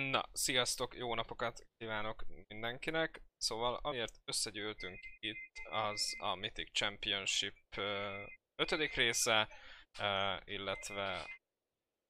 [0.00, 3.22] Na, sziasztok, jó napokat kívánok mindenkinek.
[3.36, 7.56] Szóval amiért összegyűltünk itt, az a Mythic Championship
[8.62, 9.48] ötödik része,
[10.44, 11.26] illetve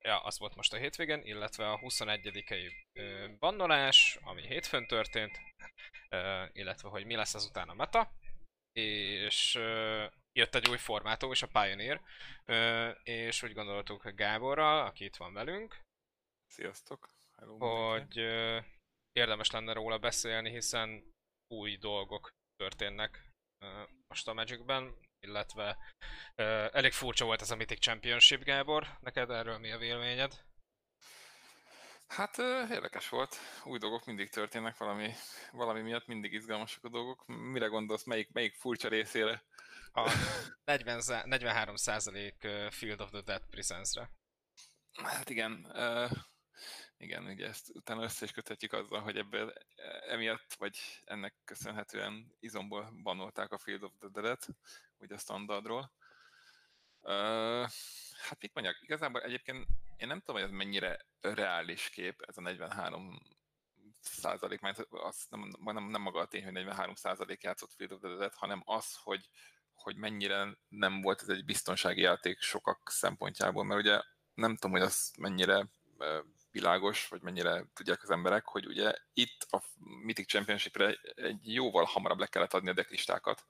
[0.05, 2.45] ja, az volt most a hétvégen, illetve a 21
[2.93, 5.41] ö, bannolás, ami hétfőn történt,
[6.53, 8.13] illetve hogy mi lesz azután a meta,
[8.73, 9.53] és
[10.33, 12.01] jött egy új formátum is, a Pioneer,
[13.03, 15.85] és úgy gondoltuk Gáborral, aki itt van velünk,
[16.47, 17.16] Sziasztok!
[17.37, 17.59] Hello,
[17.91, 18.59] hogy ö,
[19.13, 21.15] érdemes lenne róla beszélni, hiszen
[21.55, 23.31] új dolgok történnek
[23.65, 25.79] ö, most a Magicben, illetve
[26.35, 28.99] ö, elég furcsa volt ez a Mythic Championship, Gábor.
[29.01, 30.45] Neked erről mi a véleményed?
[32.07, 32.39] Hát
[32.71, 33.37] érdekes volt.
[33.65, 35.13] Új dolgok mindig történnek, valami,
[35.53, 37.27] valami miatt mindig izgalmasak a dolgok.
[37.27, 39.45] Mire gondolsz, melyik, melyik furcsa részére?
[39.93, 40.11] A
[40.65, 44.11] 40, za- 43% Field of the Dead Presence-re.
[45.03, 45.73] Hát igen,
[46.99, 49.53] igen, ugye ezt utána össze is köthetjük azzal, hogy ebből
[50.09, 54.49] emiatt, vagy ennek köszönhetően izomból banolták a Field of the Dead-et,
[54.99, 55.93] ugye a standardról.
[57.03, 57.65] Ö,
[58.29, 59.67] hát mit mondjak, igazából egyébként
[59.97, 63.21] én nem tudom, hogy ez mennyire reális kép, ez a 43
[64.01, 68.01] százalék, mert az nem, nem, nem maga a tény, hogy 43 százalék játszott Field of
[68.01, 69.29] the Dead, hanem az, hogy,
[69.73, 74.03] hogy mennyire nem volt ez egy biztonsági játék sokak szempontjából, mert ugye
[74.35, 75.69] nem tudom, hogy az mennyire
[76.57, 79.63] világos, vagy mennyire tudják az emberek, hogy ugye itt a
[80.03, 83.45] Mythic Championship-re egy jóval hamarabb le kellett adni a decklistákat.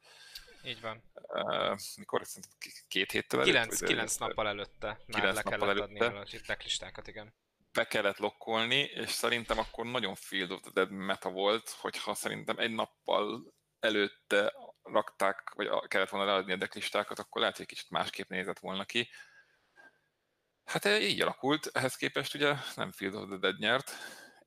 [0.65, 1.03] Így van.
[1.15, 2.53] Uh, mikor szerintem
[2.89, 3.53] két héttel előtt?
[3.53, 6.37] 9, vagy- 9 nappal előtte már kilenc le kellett adni előtte.
[6.37, 7.35] a decklistákat, igen.
[7.73, 12.59] be kellett lokkolni, és szerintem akkor nagyon Field of the Dead meta volt, hogyha szerintem
[12.59, 18.29] egy nappal előtte rakták, vagy kellett volna leadni a decklistákat, akkor lehet, hogy kicsit másképp
[18.29, 19.09] nézett volna ki.
[20.67, 23.93] Hát eh, így alakult, ehhez képest ugye nem Field of the Dead nyert,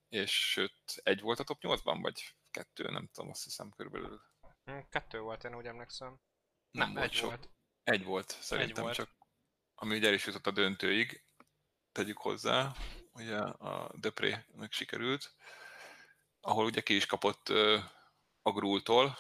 [0.10, 4.22] és sőt, egy volt a top 8-ban, vagy kettő, nem tudom, azt hiszem körülbelül.
[4.64, 6.20] Hm, Kettő volt, én úgy emlékszem.
[6.72, 7.28] Nem, Nem, volt egy sok.
[7.28, 7.50] volt.
[7.84, 8.96] Egy volt, szerintem volt.
[8.96, 9.10] csak,
[9.76, 11.24] ami ugye el is jutott a döntőig,
[11.92, 12.72] tegyük hozzá,
[13.14, 15.36] ugye a Döpré-nek sikerült,
[16.40, 17.80] ahol ugye ki is kapott ö,
[18.42, 19.18] a Grúltól,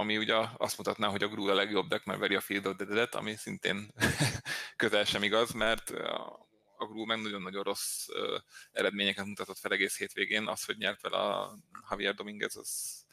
[0.00, 2.76] ami ugye azt mutatná, hogy a Grúl a legjobb deck, mert veri a Field of
[2.76, 3.92] Dead-et, ami szintén
[4.76, 5.90] közel sem igaz, mert
[6.76, 8.06] a Grúl meg nagyon-nagyon rossz
[8.72, 10.46] eredményeket mutatott fel egész hétvégén.
[10.46, 11.58] Az, hogy nyert vele a
[11.90, 13.04] Javier Dominguez, az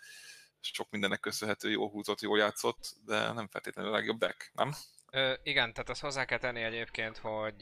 [0.61, 4.73] sok mindennek köszönhető, jól húzott, jól játszott, de nem feltétlenül a legjobb deck, nem?
[5.11, 7.61] Ö, igen, tehát azt hozzá kell tenni egyébként, hogy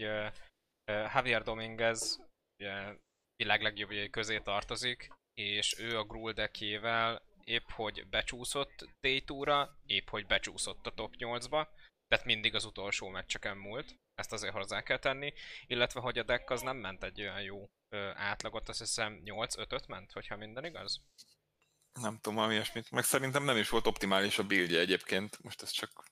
[0.86, 2.20] Javier Dominguez
[2.58, 2.98] ugye,
[3.36, 10.10] világ legjobbjai közé tartozik, és ő a Gruul deckjével épp hogy becsúszott day ra épp
[10.10, 11.68] hogy becsúszott a top 8-ba,
[12.08, 15.34] tehát mindig az utolsó meccseken múlt, ezt azért hozzá kell tenni,
[15.68, 19.88] illetve hogy a deck az nem ment egy olyan jó ö, átlagot, azt hiszem 8-5-öt
[19.88, 21.02] ment, hogyha minden igaz?
[21.94, 22.92] Nem tudom, valami ilyesmit.
[22.92, 25.44] Meg szerintem nem is volt optimális a buildje egyébként.
[25.44, 26.04] Most ez csak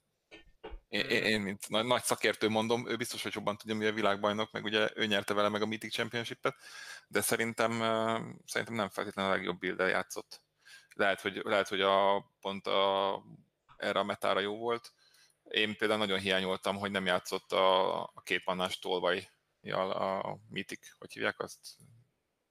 [0.93, 3.93] én, én, én mint nagy, nagy szakértő mondom, ő biztos, hogy jobban tudja, mi a
[3.93, 6.55] világbajnok, meg ugye ő nyerte vele meg a Mythic Championship-et,
[7.07, 7.72] de szerintem,
[8.45, 10.41] szerintem nem feltétlenül a legjobb build játszott.
[10.93, 13.23] Lehet, hogy, lehet, hogy a, pont a,
[13.77, 14.93] erre a metára jó volt.
[15.43, 21.11] Én például nagyon hiányoltam, hogy nem játszott a, a két mannás tolvajjal a Mythic, hogy
[21.13, 21.59] hívják azt?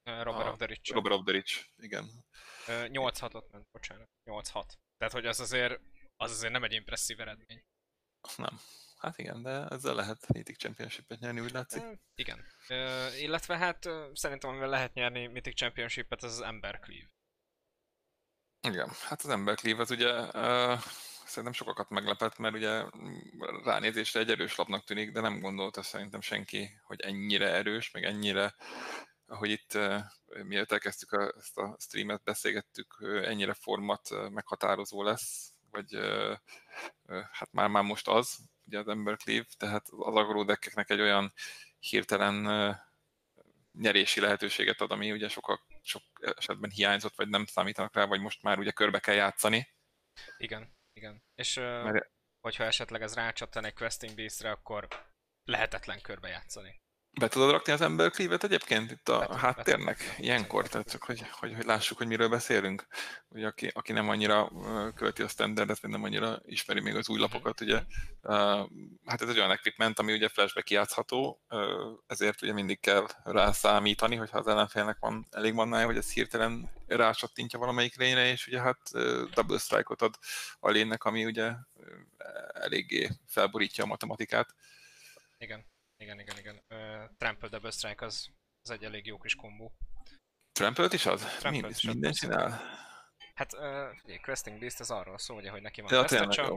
[0.03, 0.93] Robert A- Rich.
[0.93, 2.09] Robert Rich, igen.
[2.67, 4.09] Ö, 8-6-ot ment, bocsánat.
[4.25, 4.63] 8-6.
[4.97, 5.79] Tehát, hogy az azért,
[6.15, 7.63] az azért nem egy impresszív eredmény.
[8.37, 8.59] Nem.
[8.97, 11.83] Hát igen, de ezzel lehet Mythic Championship-et nyerni, úgy látszik.
[12.15, 12.45] Igen.
[12.67, 17.12] Ö, illetve hát szerintem amivel lehet nyerni Mythic Championship-et, az az Ember Cleave.
[18.67, 20.79] Igen, hát az ember az ugye uh,
[21.25, 22.83] szerintem sokakat meglepett, mert ugye
[23.63, 28.55] ránézésre egy erős lapnak tűnik, de nem gondolta szerintem senki, hogy ennyire erős, meg ennyire,
[29.27, 29.99] ahogy itt uh,
[30.43, 36.37] mielőtt elkezdtük a, ezt a streamet, beszélgettük, uh, ennyire format uh, meghatározó lesz, vagy uh,
[37.05, 41.33] uh, hát már, már most az, ugye az ember Cleave, tehát az agródekkeknek egy olyan
[41.79, 42.75] hirtelen uh,
[43.73, 46.03] nyerési lehetőséget ad, ami ugye sokak, sok
[46.37, 49.67] esetben hiányzott, vagy nem számítanak rá, vagy most már ugye körbe kell játszani.
[50.37, 51.23] Igen, igen.
[51.35, 54.87] És Mert- hogyha esetleg ez rácsattan egy Questing Beast-re, akkor
[55.43, 56.81] lehetetlen körbe játszani.
[57.19, 60.15] Be tudod rakni az ember klívet egyébként itt a be háttérnek?
[60.17, 62.87] Ilyenkor, tehát csak hogy, hogy, hogy lássuk, hogy miről beszélünk.
[63.29, 67.09] Ugye aki, aki nem annyira ö, követi a standardet, vagy nem annyira ismeri még az
[67.09, 67.81] új lapokat, ugye,
[69.05, 73.51] hát ez egy olyan equipment, ami ugye flashbe kijátszható, ö, ezért ugye mindig kell rá
[73.51, 78.59] számítani, hogyha az ellenfélnek van elég mannája, hogy ez hirtelen rácsattintja valamelyik lényre, és ugye
[78.59, 78.79] hát
[79.33, 80.15] double strike-ot ad
[80.59, 81.51] a lénynek, ami ugye
[82.53, 84.55] eléggé felborítja a matematikát.
[85.37, 85.65] Igen,
[86.03, 86.55] igen, igen, igen.
[86.69, 88.29] Uh, Trample Double Strike az,
[88.61, 89.71] az egy elég jó kis kombó.
[90.51, 91.37] Trample-t is az?
[91.39, 92.61] Trample is minden az csinál?
[93.33, 96.47] Hát uh, ugye, Questing Beast az arról szól, ugye, hogy neki van ja, tényleg, csak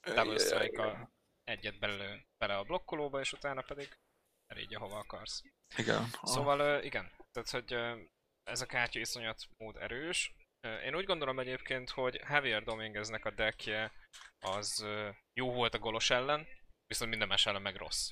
[0.00, 1.10] double strike
[1.44, 3.98] egyet belő, bele a blokkolóba, és utána pedig
[4.46, 5.42] elégye hova akarsz.
[5.76, 6.10] Igen.
[6.22, 8.00] Szóval uh, igen, tehát hogy uh,
[8.42, 10.34] ez a kártya iszonyat mód erős.
[10.66, 13.92] Uh, én úgy gondolom egyébként, hogy Javier Domingueznek a deckje
[14.38, 16.46] az uh, jó volt a golos ellen,
[16.86, 18.10] viszont minden más ellen meg rossz.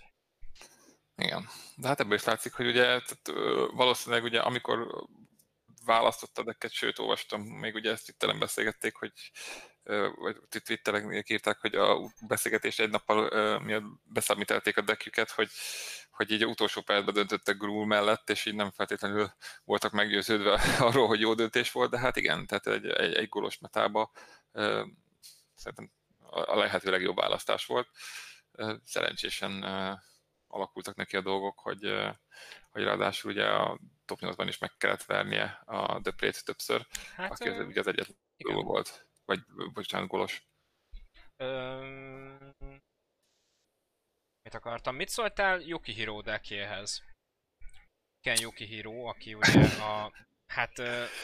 [1.18, 1.48] Igen.
[1.76, 3.30] De hát ebből is látszik, hogy ugye tehát,
[3.72, 5.06] valószínűleg ugye amikor
[5.84, 9.12] választotta a decket, sőt olvastam, még ugye ezt itt beszélgették, hogy
[10.16, 15.50] vagy Twitteren írták, hogy a beszélgetés egy nappal miatt beszámítelték a deckjüket, hogy,
[16.10, 19.32] hogy így a utolsó percben döntöttek Grul mellett, és így nem feltétlenül
[19.64, 23.58] voltak meggyőződve arról, hogy jó döntés volt, de hát igen, tehát egy, egy, egy gólos
[23.58, 24.12] metába
[25.54, 25.90] szerintem
[26.30, 27.88] a lehető legjobb választás volt.
[28.84, 29.64] Szerencsésen
[30.48, 31.82] alakultak neki a dolgok, hogy,
[32.70, 37.48] hogy ráadásul ugye a top 8-ban is meg kellett vernie a Deprét többször, hát, aki
[37.48, 39.40] az, ugye az egyetlen gól volt, vagy
[39.72, 40.42] bocsánat, golos.
[41.36, 42.54] Öm...
[44.42, 44.96] Mit akartam?
[44.96, 47.04] Mit szóltál Hiro deckéhez?
[48.20, 50.12] Ken Hiro, aki ugye a...
[50.46, 50.78] Hát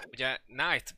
[0.07, 0.95] ugye Knight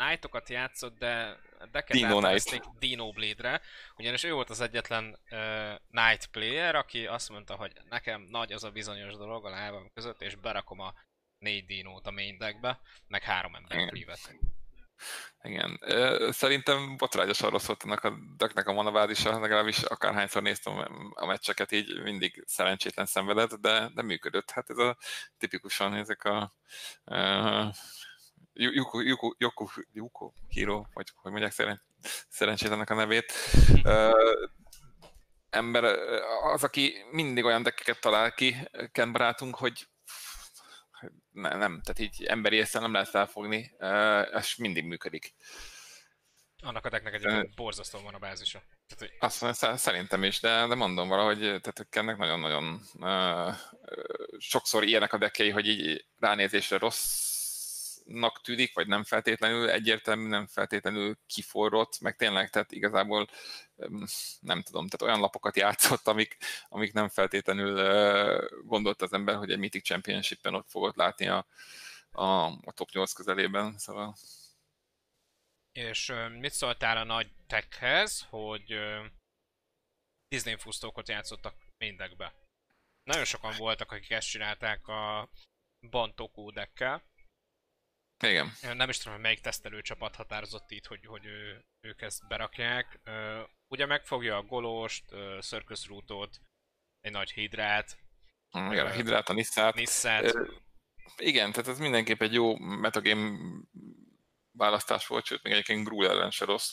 [0.00, 1.40] Knightokat játszott, de
[1.70, 2.78] Decket Dino Knight.
[2.78, 3.60] Dino Blade-re,
[3.96, 8.64] ugyanis ő volt az egyetlen uh, Knight player, aki azt mondta, hogy nekem nagy az
[8.64, 10.94] a bizonyos dolog a lábam között, és berakom a
[11.38, 14.34] négy dinót a main deckbe, meg három ember privet.
[15.42, 15.80] Igen.
[16.30, 20.72] Szerintem botrányosan rossz volt ennek a decknek a manavádisa, legalábbis akárhányszor néztem
[21.14, 24.50] a meccseket, így mindig szerencsétlen szenvedett, de, de működött.
[24.50, 24.96] Hát ez a
[25.38, 26.54] tipikusan ezek a
[27.04, 27.74] uh,
[28.60, 31.82] Yuko, Yuko, Yuko, Yuko Hiro, vagy hogy mondják szeren,
[32.28, 33.32] szerencsétlenek a nevét.
[33.84, 34.12] Uh,
[35.50, 35.84] ember
[36.52, 38.56] az, aki mindig olyan dekkeket talál ki,
[38.92, 39.86] Ken barátunk, hogy
[41.30, 45.34] nem, nem, tehát így emberi észre nem lehet felfogni, uh, ez mindig működik.
[46.62, 48.62] Annak a decknek egyébként borzasztóan van a bázisa.
[48.86, 49.16] Tehát, hogy...
[49.18, 53.54] Azt szerintem is, de, de mondom valahogy, tehát ennek nagyon-nagyon uh,
[54.38, 57.29] sokszor ilyenek a dekkei, hogy így ránézésre rossz
[58.12, 63.28] nak tűnik, vagy nem feltétlenül egyértelmű, nem feltétlenül kiforrott, meg tényleg, tehát igazából
[64.40, 66.36] nem tudom, tehát olyan lapokat játszott, amik,
[66.68, 67.74] amik nem feltétlenül
[68.64, 71.46] gondolt az ember, hogy egy Mythic Championship-en ott fogod látni a,
[72.10, 74.16] a, a top 8 közelében, szóval...
[75.72, 78.78] És mit szóltál a nagy techhez, hogy
[80.28, 82.34] Disney fusztókot játszottak mindekbe?
[83.02, 85.30] Nagyon sokan voltak, akik ezt csinálták a
[85.90, 87.09] Bantoku dekkel,
[88.28, 88.52] igen.
[88.76, 93.00] Nem is tudom, hogy melyik tesztelő csapat határozott itt, hogy, hogy ő, ők ezt berakják.
[93.68, 95.04] Ugye megfogja a Golost,
[95.40, 96.40] Circus Rootot,
[97.00, 97.98] egy nagy hidrát.
[98.58, 99.74] Mm, igen, a hidrát, a Nisszát.
[99.74, 100.34] Nisszát.
[101.16, 103.38] Igen, tehát ez mindenképp egy jó metagame
[104.52, 106.70] választás volt, sőt, még egyébként Grul ellen se rossz,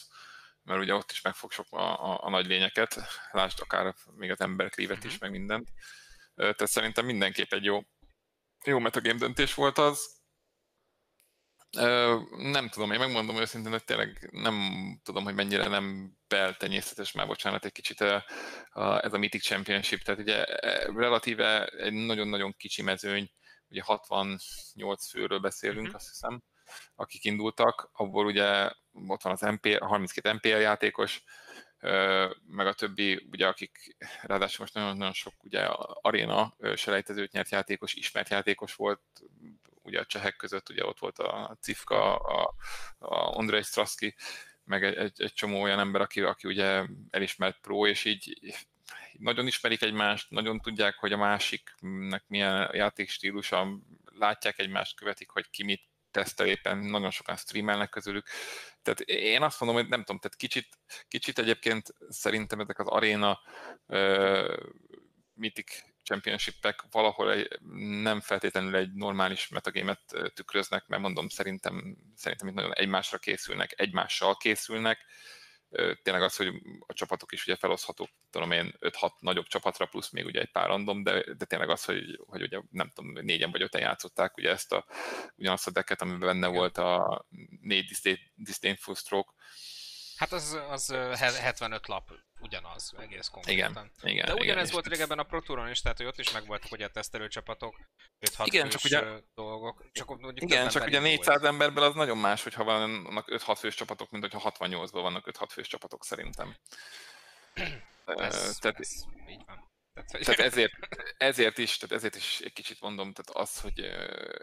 [0.63, 2.97] mert ugye ott is megfog sok a, a, a nagy lényeket,
[3.31, 5.19] lásd akár még az ember klívet is, mm-hmm.
[5.19, 5.69] meg mindent.
[6.35, 7.81] Tehát szerintem mindenképp egy jó,
[8.65, 10.16] jó metagame döntés volt az
[12.37, 14.55] nem tudom, én megmondom őszintén, hogy tényleg nem
[15.03, 18.25] tudom, hogy mennyire nem beltenyészetes már, bocsánat, egy kicsit a,
[18.69, 23.31] a, ez a Mythic Championship, tehát ugye e, relatíve egy nagyon-nagyon kicsi mezőny,
[23.69, 25.95] ugye 68 főről beszélünk, uh-huh.
[25.95, 26.43] azt hiszem,
[26.95, 28.71] akik indultak, abból ugye
[29.07, 31.24] ott van az MP, a 32 MPL játékos,
[32.47, 35.65] meg a többi, ugye akik ráadásul most nagyon-nagyon sok ugye
[36.01, 39.01] aréna selejtezőt nyert játékos, ismert játékos volt,
[39.88, 42.53] ugye a csehek között ugye ott volt a Cifka, a,
[42.98, 44.15] a Andrei Straszki,
[44.63, 48.38] meg egy, egy, egy csomó olyan ember, aki, aki ugye elismert pro, és így
[49.20, 53.67] nagyon ismerik egymást, nagyon tudják, hogy a másiknek milyen játékstílusa,
[54.06, 58.27] látják egymást, követik, hogy ki mit tesztel éppen, nagyon sokan streamelnek közülük.
[58.82, 60.67] Tehát én azt mondom, hogy nem tudom, tehát kicsit,
[61.08, 63.39] kicsit egyébként szerintem ezek az aréna
[63.86, 64.58] uh,
[65.34, 67.59] Mythic championship-ek valahol egy,
[68.01, 70.01] nem feltétlenül egy normális metagémet
[70.33, 75.05] tükröznek, mert mondom, szerintem, szerintem itt nagyon egymásra készülnek, egymással készülnek,
[76.01, 76.47] tényleg az, hogy
[76.87, 80.67] a csapatok is ugye feloszthatók, tudom én, 5-6 nagyobb csapatra, plusz még ugye egy pár
[80.67, 84.49] random, de, de tényleg az, hogy, hogy ugye nem tudom, négyen vagy öten játszották ugye
[84.49, 84.85] ezt a,
[85.35, 87.25] ugyanazt a decket, amiben benne volt a
[87.61, 87.91] négy
[88.35, 89.31] Disdainful Stroke,
[90.17, 93.71] Hát az, az 75 lap ugyanaz, egész konkrétan.
[93.71, 94.25] Igen, igen.
[94.25, 96.86] De ugyanez igen, volt régebben a Pro Touron is, tehát hogy ott is megvoltak ugye
[96.86, 97.75] a tesztelőcsapatok,
[98.19, 99.03] 5-6 igen, csak ugye,
[99.36, 99.86] dolgok.
[99.91, 101.43] Csak igen, csak ugye 400 volt.
[101.43, 105.67] emberből az nagyon más, hogyha vannak 5-6 fős csapatok, mint hogyha 68-ban vannak 5-6 fős
[105.67, 106.55] csapatok szerintem.
[108.05, 108.91] ez, Tehát, ez
[109.27, 109.66] így van.
[110.06, 110.46] Tehát, hogy...
[110.46, 110.74] ezért,
[111.18, 113.89] ezért, is, tehát ezért is egy kicsit mondom, tehát az, hogy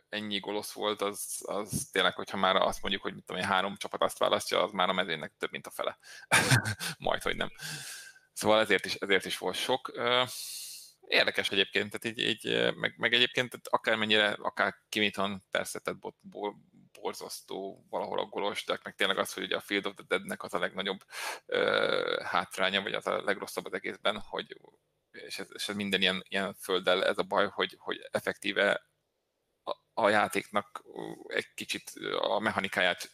[0.08, 3.76] ennyi golosz volt, az, az tényleg, hogyha már azt mondjuk, hogy mit tudom én, három
[3.76, 5.98] csapat azt választja, az már a mezőnek több, mint a fele.
[6.98, 7.50] Majd, hogy nem.
[8.32, 9.92] Szóval ezért is, ezért is volt sok.
[11.06, 16.16] Érdekes egyébként, tehát így, így meg, meg egyébként tehát akármennyire, akár Kimiton persze, tehát bot,
[16.20, 16.52] bo,
[17.04, 20.42] borzasztó valahol a golos, de meg tényleg az, hogy ugye a Field of the Deadnek
[20.42, 21.00] az a legnagyobb
[21.46, 24.56] uh, hátránya, vagy az a legrosszabb az egészben, hogy
[25.14, 28.82] és ez, és ez minden ilyen, ilyen földdel ez a baj, hogy, hogy effektíve
[29.94, 30.84] a játéknak
[31.26, 33.10] egy kicsit a mechanikáját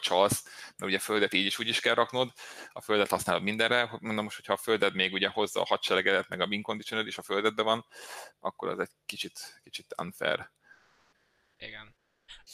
[0.00, 0.44] csalsz,
[0.76, 2.32] mert ugye földet így is úgy is kell raknod,
[2.72, 6.40] a földet használod mindenre, mondom most, hogyha a földed még ugye hozza a hadseregedet, meg
[6.40, 7.86] a win conditioner is a földedben van,
[8.38, 10.50] akkor az egy kicsit, kicsit unfair.
[11.56, 11.96] Igen.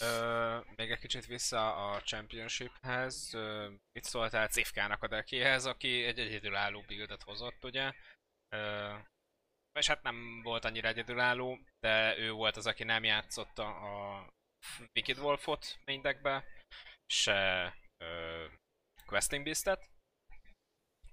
[0.01, 3.35] Ö, még egy kicsit vissza a Championshiphez.
[3.35, 7.93] Ö, mit szóltál Cifkának a dekihez, aki egy egyedülálló buildet hozott, ugye?
[9.73, 14.27] És hát nem volt annyira egyedülálló, de ő volt az, aki nem játszotta a
[14.95, 16.45] Wicked Wolfot main deckbe,
[17.07, 17.73] se
[18.05, 18.45] ö,
[19.07, 19.91] Questing Beast-et,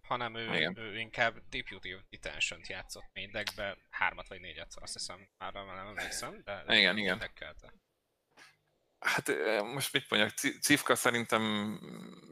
[0.01, 5.53] hanem ő, ő inkább Deputy Detention-t játszott main deckbe, hármat vagy négyet, azt hiszem, már
[5.53, 7.31] nem emlékszem, de igen, igen.
[8.99, 9.27] Hát
[9.63, 10.31] most mit mondjak,
[10.61, 11.43] Cifka szerintem,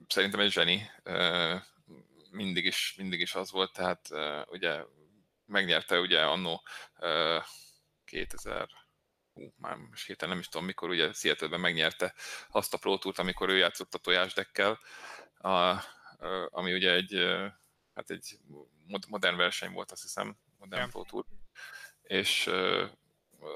[0.07, 0.91] szerintem egy zseni.
[2.31, 4.09] Mindig is, mindig is az volt, tehát
[4.49, 4.83] ugye
[5.45, 6.63] megnyerte ugye annó
[8.05, 8.69] 2000
[9.33, 12.13] hú, már most hirtelen nem is tudom mikor, ugye seattle megnyerte
[12.49, 14.79] azt a Pro Tourt, amikor ő játszott a tojásdekkel,
[15.37, 15.83] a,
[16.49, 17.13] ami ugye egy,
[17.93, 18.39] hát egy
[19.07, 20.91] modern verseny volt, azt hiszem, modern yeah.
[20.91, 21.25] Pro Tour.
[22.01, 22.49] És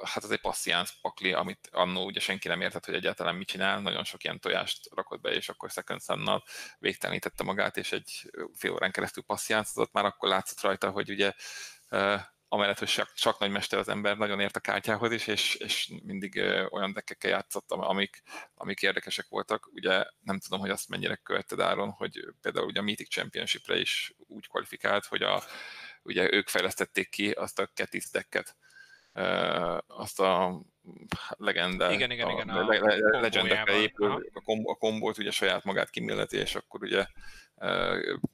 [0.03, 3.79] hát az egy passziánsz pakli, amit annó ugye senki nem értett, hogy egyáltalán mit csinál,
[3.79, 6.43] nagyon sok ilyen tojást rakott be, és akkor Second Sun-nal
[6.79, 11.33] végtelenítette magát, és egy fél órán keresztül passziáncozott, már akkor látszott rajta, hogy ugye
[12.53, 16.37] amellett, hogy csak, csak nagymester az ember, nagyon ért a kártyához is, és, és mindig
[16.69, 18.21] olyan dekkekkel játszott, amik,
[18.53, 19.69] amik érdekesek voltak.
[19.73, 24.13] Ugye nem tudom, hogy azt mennyire követted Áron, hogy például ugye a Mythic Championship-re is
[24.17, 25.43] úgy kvalifikált, hogy a,
[26.03, 28.55] ugye ők fejlesztették ki azt a Ketis decket,
[29.87, 30.61] azt a
[31.29, 35.63] legenda, igen, igen, igen, a, le, le, legendekre épül, a, kom, a kombót ugye saját
[35.63, 37.05] magát kimilleti, és akkor ugye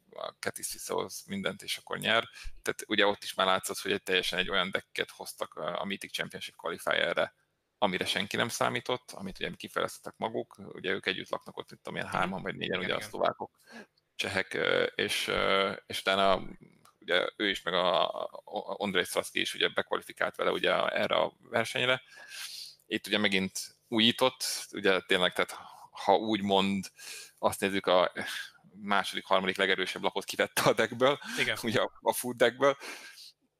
[0.09, 2.23] a Ketis visszahoz mindent, és akkor nyer.
[2.61, 6.11] Tehát ugye ott is már látszott, hogy egy teljesen egy olyan decket hoztak a Mythic
[6.11, 7.33] Championship Qualifierre,
[7.77, 12.07] amire senki nem számított, amit ugye kifejlesztettek maguk, ugye ők együtt laknak ott, itt amilyen
[12.07, 13.57] hárman vagy négyen, ugye a szlovákok,
[14.15, 14.57] csehek,
[14.95, 15.31] és,
[15.85, 16.41] és utána
[17.07, 18.29] ugye ő is, meg a,
[18.77, 22.01] Andrei Straszki is ugye bekvalifikált vele ugye erre a versenyre.
[22.85, 25.57] Itt ugye megint újított, ugye tényleg, tehát
[25.91, 26.85] ha úgy mond,
[27.39, 28.11] azt nézzük a
[28.81, 31.57] második, harmadik legerősebb lapot kivette a deckből, Igen.
[31.63, 32.77] ugye a, a food deckből,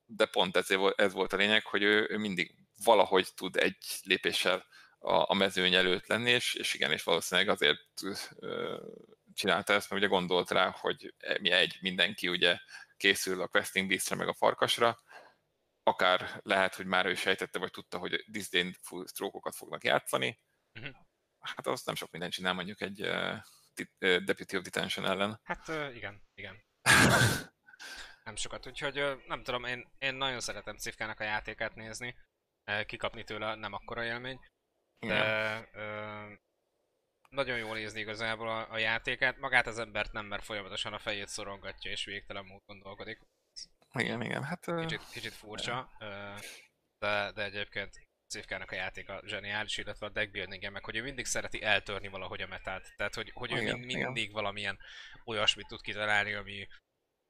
[0.06, 4.66] de pont ez, ez volt a lényeg, hogy ő, ő mindig valahogy tud egy lépéssel
[5.00, 7.80] a, a mezőny előtt lenni, és, és igen, és valószínűleg azért
[8.39, 8.77] ö,
[9.34, 12.60] csinálta ezt, mert ugye gondolt rá, hogy mi egy, mindenki ugye
[12.98, 14.98] készül a Questing Beastre meg a farkasra,
[15.84, 18.75] akár lehet, hogy már ő sejtette, vagy tudta, hogy disdain
[19.06, 20.39] stroke fognak játszani,
[20.80, 20.96] uh-huh.
[21.39, 23.38] hát azt nem sok mindent csinál mondjuk egy uh,
[24.00, 25.39] Deputy of Detention ellen.
[25.44, 26.63] Hát uh, igen, igen.
[28.27, 32.16] nem sokat, úgyhogy nem tudom, én, én nagyon szeretem Cifkának a játékát nézni,
[32.86, 34.39] kikapni tőle nem akkora élmény,
[35.00, 36.38] de uh,
[37.29, 41.27] nagyon jól nézni igazából a, a játékát, magát az embert nem, mert folyamatosan a fejét
[41.27, 43.19] szorongatja és végtelen módon dolgodik.
[43.93, 44.65] Igen, igen, hát...
[44.79, 45.89] Kicsit, kicsit furcsa,
[47.00, 51.63] de, de egyébként Szívkának a játéka zseniális, illetve a deckbuilding meg hogy ő mindig szereti
[51.63, 52.93] eltörni valahogy a metát.
[52.96, 54.31] Tehát, hogy, hogy ő igen, mindig igen.
[54.31, 54.79] valamilyen
[55.25, 56.67] olyasmit tud kitalálni, ami,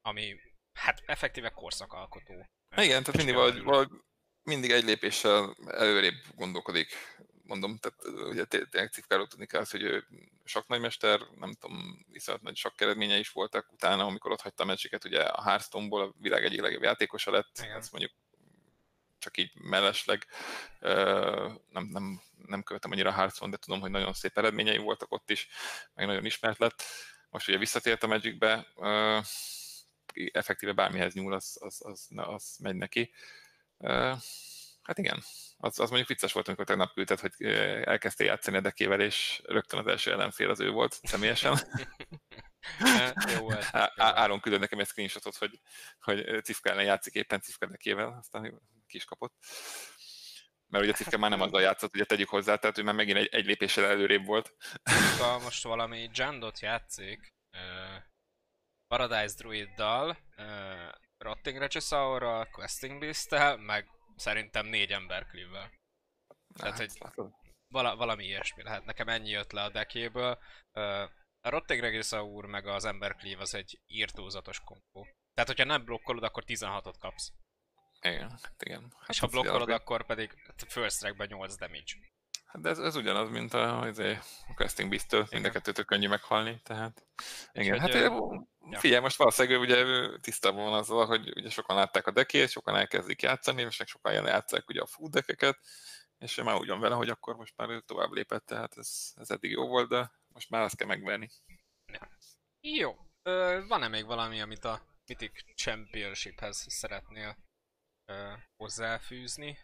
[0.00, 0.40] ami
[0.72, 2.46] hát effektíve korszakalkotó.
[2.76, 3.88] Igen, tehát mindig valahogy, valahogy
[4.42, 6.88] mindig egy lépéssel előrébb gondolkodik
[7.48, 8.90] mondom, tehát ugye tényleg
[9.28, 10.06] tudni kell hogy ő
[10.44, 14.66] sok nagymester, nem tudom, viszont nagy sok eredménye is voltak utána, amikor ott hagyta a
[14.66, 17.76] meccseket, ugye a Hearthstone-ból a világ egyik legjobb játékosa lett, Igen.
[17.76, 18.12] azt mondjuk
[19.18, 20.26] csak így mellesleg
[21.70, 25.48] nem, nem, nem követem annyira Hearthstone, de tudom, hogy nagyon szép eredményei voltak ott is,
[25.94, 26.82] meg nagyon ismert lett.
[27.30, 28.66] Most ugye visszatért a Magicbe,
[30.32, 33.12] effektíve bármihez nyúl, az, az, az, az megy neki.
[34.82, 35.22] Hát igen,
[35.60, 37.32] az, az mondjuk vicces volt, amikor tegnap küldted, hogy
[37.84, 41.58] elkezdte játszani dekével, és rögtön az első ellenfél az ő volt személyesen.
[43.34, 45.60] jó, hát, Áron küldött nekem egy screenshotot, hogy,
[46.00, 49.34] hogy Cifka ellen játszik éppen Cifka dekével, aztán ki is kapott.
[50.66, 53.28] Mert ugye Cifka már nem azzal játszott, ugye tegyük hozzá, tehát ő már megint egy,
[53.30, 54.54] egy lépéssel előrébb volt.
[54.82, 58.02] Cifka most valami Jandot játszik, uh,
[58.86, 65.72] Paradise Druiddal, uh, Rotting Regisaurral, Questing beast meg szerintem négy ember klívvel.
[66.54, 66.98] Tehát, hogy
[67.68, 68.84] vala, valami ilyesmi lehet.
[68.84, 70.38] Nekem ennyi jött le a dekéből.
[71.40, 75.02] A Rotting Regisaur meg az Ember Cleave az egy írtózatos kompó.
[75.34, 77.32] Tehát, hogyha nem blokkolod, akkor 16-ot kapsz.
[78.00, 78.92] Igen, hát igen.
[78.98, 80.30] Hát és ha blokkolod, akkor pedig
[80.66, 81.92] first strike 8 damage.
[82.48, 83.88] Hát de ez, ez ugyanaz, mint a, a,
[84.48, 87.06] a Questing Beast-től, mind a kettőtől könnyű meghalni, tehát...
[87.52, 88.00] És igen, hát ö...
[88.70, 88.78] ja.
[88.78, 93.22] figyelj, most valószínűleg ugye tisztában van azzal, hogy ugye sokan látták a dekét, sokan elkezdik
[93.22, 95.58] játszani, és sokan játszák ugye a food dekeket,
[96.18, 99.50] és már úgy van vele, hogy akkor most már tovább lépett, tehát ez, ez eddig
[99.50, 101.30] jó volt, de most már azt kell megverni.
[101.86, 102.08] Ja.
[102.60, 102.96] Jó.
[103.68, 107.36] van-e még valami, amit a Mythic Championshiphez szeretnél
[108.04, 109.58] ö, hozzáfűzni?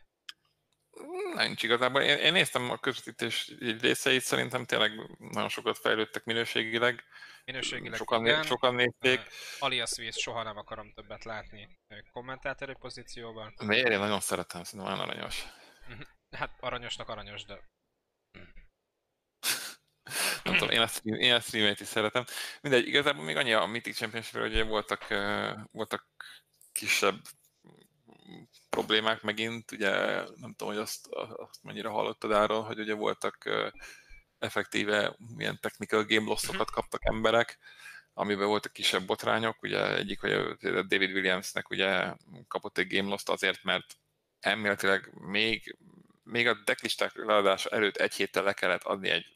[1.34, 2.02] Nincs igazából.
[2.02, 7.04] Én, én néztem a közvetítés részeit, szerintem tényleg nagyon sokat fejlődtek minőségileg.
[7.44, 8.42] Minőségileg sokan, igen.
[8.42, 9.18] sokan nézték.
[9.18, 9.26] Uh,
[9.58, 11.78] Alias Víz soha nem akarom többet látni
[12.12, 13.54] kommentátori pozícióban.
[13.64, 13.88] Miért?
[13.88, 15.44] Én nagyon szeretem, szerintem olyan aranyos.
[15.88, 16.00] Mhm.
[16.30, 17.60] Hát aranyosnak aranyos, de...
[20.44, 22.24] nem tudom, én a, stream, én a streamet is szeretem.
[22.60, 25.06] Mindegy, igazából még annyi a Mythic championship hogy voltak,
[25.70, 26.06] voltak
[26.72, 27.20] kisebb
[28.74, 33.50] problémák megint, ugye nem tudom, hogy azt, azt mennyire hallottad arról, hogy ugye voltak
[34.38, 36.74] effektíve milyen technical game lossokat mhm.
[36.74, 37.58] kaptak emberek,
[38.14, 42.14] amiben voltak kisebb botrányok, ugye egyik, hogy David Williamsnek ugye
[42.48, 43.96] kapott egy game lost azért, mert
[44.40, 45.76] elméletileg még,
[46.22, 49.26] még a deklisták leadása előtt egy héttel le kellett adni egy,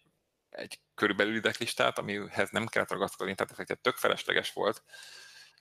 [0.51, 4.83] egy körülbelüli deklistát, amihez nem kellett ragaszkodni, tehát ez tök felesleges volt,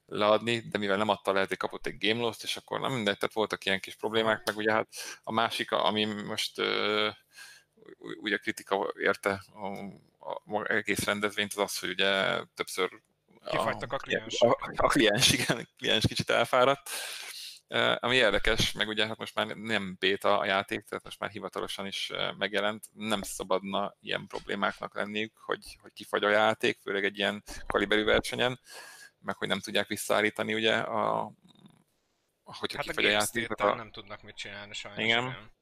[0.07, 3.17] leadni, de mivel nem adta lehet, hogy kapott egy game lost, és akkor nem mindegy,
[3.17, 4.87] tehát voltak ilyen kis problémák, meg ugye hát
[5.23, 7.13] a másik, ami most uh,
[8.21, 9.67] ugye kritika érte a,
[10.55, 12.89] a, egész rendezvényt, az az, hogy ugye többször
[13.49, 14.41] Kifagytak a, a kliens.
[14.41, 16.89] A, a kliens, igen, a kliens kicsit elfáradt.
[17.69, 21.29] Uh, ami érdekes, meg ugye hát most már nem béta a játék, tehát most már
[21.29, 27.17] hivatalosan is megjelent, nem szabadna ilyen problémáknak lenniük, hogy, hogy kifagy a játék, főleg egy
[27.17, 28.59] ilyen kaliberű versenyen
[29.27, 31.31] meg hogy nem tudják visszaállítani ugye a
[32.43, 33.51] hogyha hát a, a játék.
[33.51, 33.75] A...
[33.75, 35.03] nem tudnak mit csinálni sajnos.
[35.03, 35.23] Igen.
[35.23, 35.55] igen.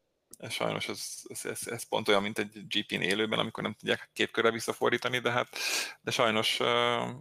[0.50, 4.32] Sajnos ez, ez, ez, ez, pont olyan, mint egy GP-n élőben, amikor nem tudják két
[4.32, 5.58] körre visszafordítani, de hát
[6.02, 6.60] de sajnos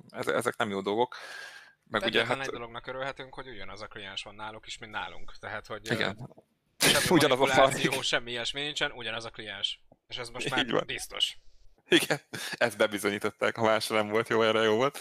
[0.08, 1.16] ez, ezek nem jó dolgok.
[1.84, 2.40] Meg de ugye, hát...
[2.40, 5.32] egy dolognak örülhetünk, hogy ugyanaz a kliens van náluk is, mint nálunk.
[5.38, 6.30] Tehát, hogy Igen.
[6.78, 9.80] Semmi ugyanaz a semmi ilyesmi nincsen, ugyanaz a kliens.
[10.08, 11.38] És ez most már biztos.
[11.98, 12.20] Igen,
[12.56, 14.98] ezt bebizonyították, ha másra nem volt jó, erre jó volt.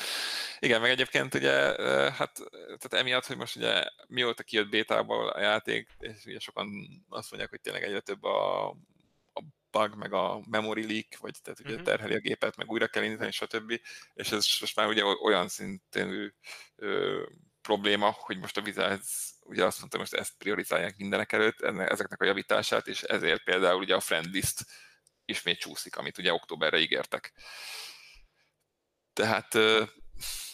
[0.59, 1.51] Igen, meg egyébként ugye,
[2.11, 6.67] hát tehát emiatt, hogy most ugye mióta kijött bétából a játék, és ugye sokan
[7.09, 8.69] azt mondják, hogy tényleg egyre több a,
[9.33, 11.85] a bug, meg a memory leak, vagy tehát ugye uh-huh.
[11.85, 13.79] terheli a gépet, meg újra kell indítani, stb.
[14.13, 16.33] És ez most már ugye olyan szintén
[16.75, 17.23] ö,
[17.61, 22.25] probléma, hogy most a Wizards ugye azt mondta, most ezt priorizálják mindenek előtt, ezeknek a
[22.25, 24.65] javítását, és ezért például ugye a friendlist
[25.33, 27.33] ismét csúszik, amit ugye októberre ígértek.
[29.13, 29.53] Tehát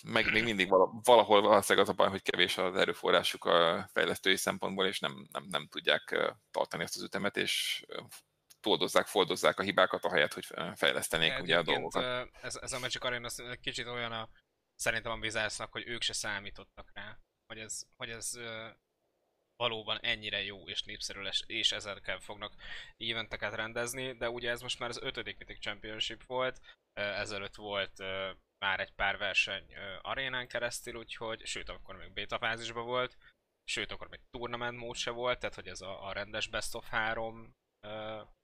[0.03, 0.69] meg még mindig
[1.03, 5.45] valahol valószínűleg az a baj, hogy kevés az erőforrásuk a fejlesztői szempontból, és nem, nem,
[5.49, 7.85] nem tudják tartani ezt az ütemet, és
[8.59, 12.29] toldozzák, foldozzák a hibákat, ahelyett, hogy fejlesztenék ugye a dolgokat.
[12.41, 13.29] Ez, ez a Magic Arena
[13.61, 14.29] kicsit olyan a,
[14.75, 18.31] szerintem a Wizardsnak, hogy ők se számítottak rá, hogy ez, hogy ez
[19.59, 22.53] valóban ennyire jó és népszerű lesz, és ezekkel fognak
[22.97, 26.61] éventeket rendezni, de ugye ez most már az ötödik Mythic Championship volt,
[26.93, 27.97] ezelőtt volt
[28.65, 33.17] már egy pár verseny arénán keresztül, úgyhogy, sőt, akkor még beta fázisban volt,
[33.63, 36.87] sőt, akkor még tournament mód se volt, tehát hogy ez a, a rendes best of
[36.87, 37.55] 3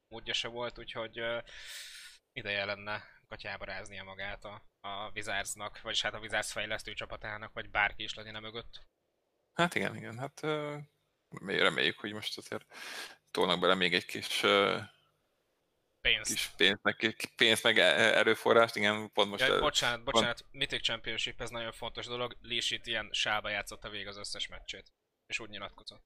[0.07, 1.23] módja se volt, úgyhogy
[2.31, 7.69] ideje lenne katyába ráznia magát a, a Wizardsnak, vagyis hát a Wizards fejlesztő csapatának, vagy
[7.69, 8.83] bárki is legyen mögött.
[9.53, 10.41] Hát igen, igen, hát
[11.45, 12.65] reméljük, hogy most azért
[13.31, 14.43] tolnak bele még egy kis
[16.01, 16.31] pénzt.
[16.31, 19.47] Kis pénzt, meg, pénzt, meg e- erőforrást, igen, pont most...
[19.47, 20.53] Ja, bocsánat, bocsánat, pont...
[20.53, 24.93] Mythic Championship, ez nagyon fontos dolog, Lishit ilyen sába játszotta végig az összes meccsét,
[25.27, 26.03] és úgy nyilatkozott.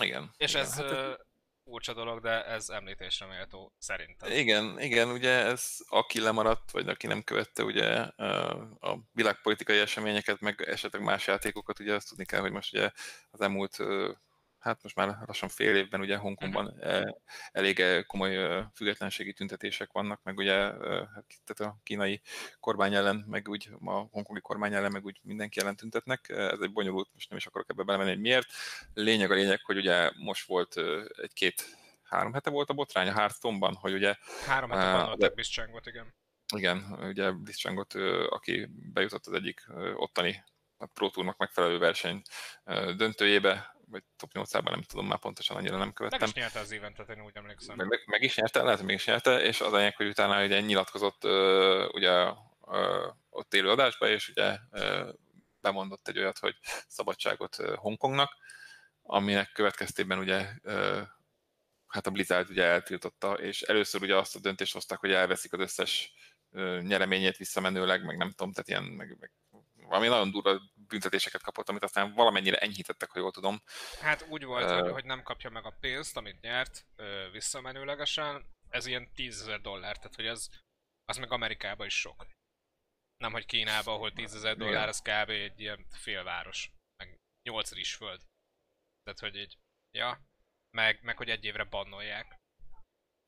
[0.00, 0.34] Igen.
[0.36, 1.25] És igen, ez hát, uh,
[1.66, 4.30] furcsa dolog, de ez említésre méltó szerintem.
[4.30, 7.86] Igen, igen, ugye ez aki lemaradt, vagy aki nem követte ugye
[8.80, 12.90] a világpolitikai eseményeket, meg esetleg más játékokat, ugye azt tudni kell, hogy most ugye
[13.30, 13.76] az elmúlt
[14.66, 17.16] hát most már lassan fél évben ugye Hongkongban uh-huh.
[17.52, 22.20] elég eh, komoly eh, függetlenségi tüntetések vannak, meg ugye hát, tehát a kínai
[22.60, 26.28] kormány ellen, meg úgy a hongkongi kormány ellen, meg úgy mindenki ellen tüntetnek.
[26.28, 28.46] Ez egy bonyolult, most nem is akarok ebbe belemenni, hogy miért.
[28.94, 30.74] Lényeg a lényeg, hogy ugye most volt
[31.22, 31.64] egy-két
[32.02, 34.14] három hete volt a botrány a Hearthstone-ban, hogy ugye...
[34.46, 36.14] Három hete van a Blitzchangot, igen.
[36.54, 37.94] Igen, ugye Blitzchangot,
[38.28, 40.44] aki bejutott az egyik ottani
[40.76, 42.22] a Pro Tournak megfelelő verseny
[42.96, 46.20] döntőjébe, vagy top 8-ában nem tudom már pontosan, annyira nem követtem.
[46.20, 47.76] Meg is nyerte az eventet, én úgy emlékszem.
[47.76, 50.44] Meg, meg, meg is nyerte, lehet, hogy meg is nyerte, és az anyag, hogy utána
[50.44, 51.24] ugye nyilatkozott
[51.92, 52.32] ugye
[53.30, 54.58] ott élő adásba, és ugye
[55.60, 58.36] bemondott egy olyat, hogy szabadságot Hongkongnak,
[59.02, 60.48] aminek következtében ugye
[61.86, 65.60] hát a Blizzard ugye eltiltotta, és először ugye azt a döntést hozták, hogy elveszik az
[65.60, 66.12] összes
[66.80, 69.32] nyereményét visszamenőleg, meg nem tudom, tehát ilyen, meg, meg
[69.88, 73.62] valami nagyon durva büntetéseket kapott, amit aztán valamennyire enyhítettek, ha jól tudom.
[74.00, 76.86] Hát úgy volt, uh, hogy, hogy nem kapja meg a pénzt, amit nyert
[77.32, 80.48] visszamenőlegesen, ez ilyen 10 ezer dollár, tehát hogy ez,
[81.04, 82.26] az meg Amerikában is sok.
[83.16, 85.30] Nem, hogy Kínában, ahol 10 ezer dollár, az kb.
[85.30, 88.24] egy ilyen félváros, meg 8 is föld.
[89.02, 89.58] Tehát, hogy egy,
[89.90, 90.20] ja,
[90.76, 92.36] meg, meg hogy egy évre bannolják.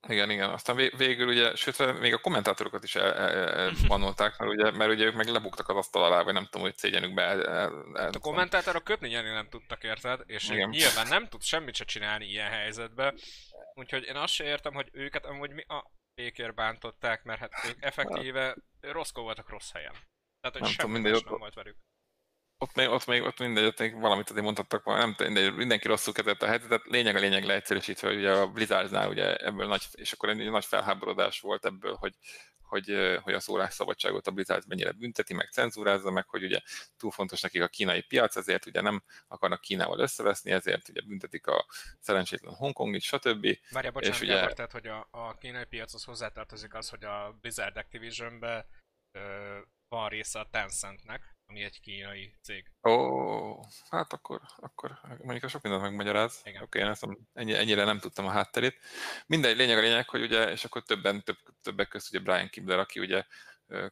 [0.09, 0.51] Igen, igen.
[0.51, 5.29] Aztán végül ugye, sőt, még a kommentátorokat is elbanolták, mert ugye, mert ugye ők meg
[5.29, 9.09] lebuktak az asztal alá, vagy nem tudom, hogy szégyenükbe el, el, el, A kommentátorok kötni
[9.09, 10.23] nyerni nem tudtak, érted?
[10.27, 10.69] És igen.
[10.69, 13.19] nyilván nem tud semmit se csinálni ilyen helyzetben.
[13.75, 17.85] Úgyhogy én azt se értem, hogy őket amúgy mi a békér bántották, mert hát ők
[17.85, 19.93] effektíve rosszkó voltak rossz helyen.
[20.41, 21.77] Tehát, hogy nem semmi tudom, mindegy, nem volt velük
[22.59, 25.89] ott még, ott még, ott mindegy, ott még valamit azért mondhattak volna, nem mindegy, mindenki
[25.89, 29.87] rosszul kezdett a helyzetet, lényeg a lényeg leegyszerűsítve, hogy ugye a Blizzardnál ugye ebből nagy,
[29.93, 32.15] és akkor egy nagy felháborodás volt ebből, hogy,
[32.63, 36.61] hogy, hogy a szólásszabadságot a Blizzard mennyire bünteti, meg cenzúrázza, meg hogy ugye
[36.97, 41.47] túl fontos nekik a kínai piac, ezért ugye nem akarnak Kínával összeveszni, ezért ugye büntetik
[41.47, 41.67] a
[42.01, 43.59] szerencsétlen Hongkongit, stb.
[43.71, 44.53] Várja, bocsánat, és ugye...
[44.53, 48.67] tehát, hogy a, a kínai piachoz hozzátartozik az, hogy a Blizzard Activision-be
[49.89, 52.71] van része a Tencentnek, ami egy kínai cég.
[52.83, 56.41] Ó, hát akkor, akkor mondjuk a sok mindent megmagyaráz.
[56.41, 58.79] Oké, okay, én ezt ennyi, ennyire nem tudtam a hátterét.
[59.27, 62.79] Mindegy, lényeg a lényeg, hogy ugye, és akkor többen, több, többek között ugye Brian Kibler,
[62.79, 63.25] aki ugye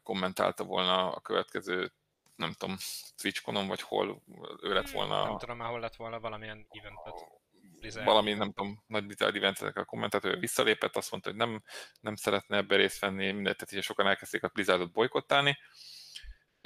[0.03, 1.93] kommentálta volna a következő
[2.35, 2.77] nem tudom,
[3.15, 4.23] Twitch-konon, vagy hol
[4.61, 5.23] ő lett volna...
[5.23, 7.45] Nem tudom már, hol lett volna valamilyen eventet.
[7.79, 8.05] Blizzard.
[8.05, 11.63] Valami, nem tudom, nagy Blizzard eventek a kommentátor, visszalépett, azt mondta, hogy nem,
[11.99, 15.57] nem szeretne ebbe részt venni, mindegy, tehát sokan elkezdték a Blizzardot bolykottálni,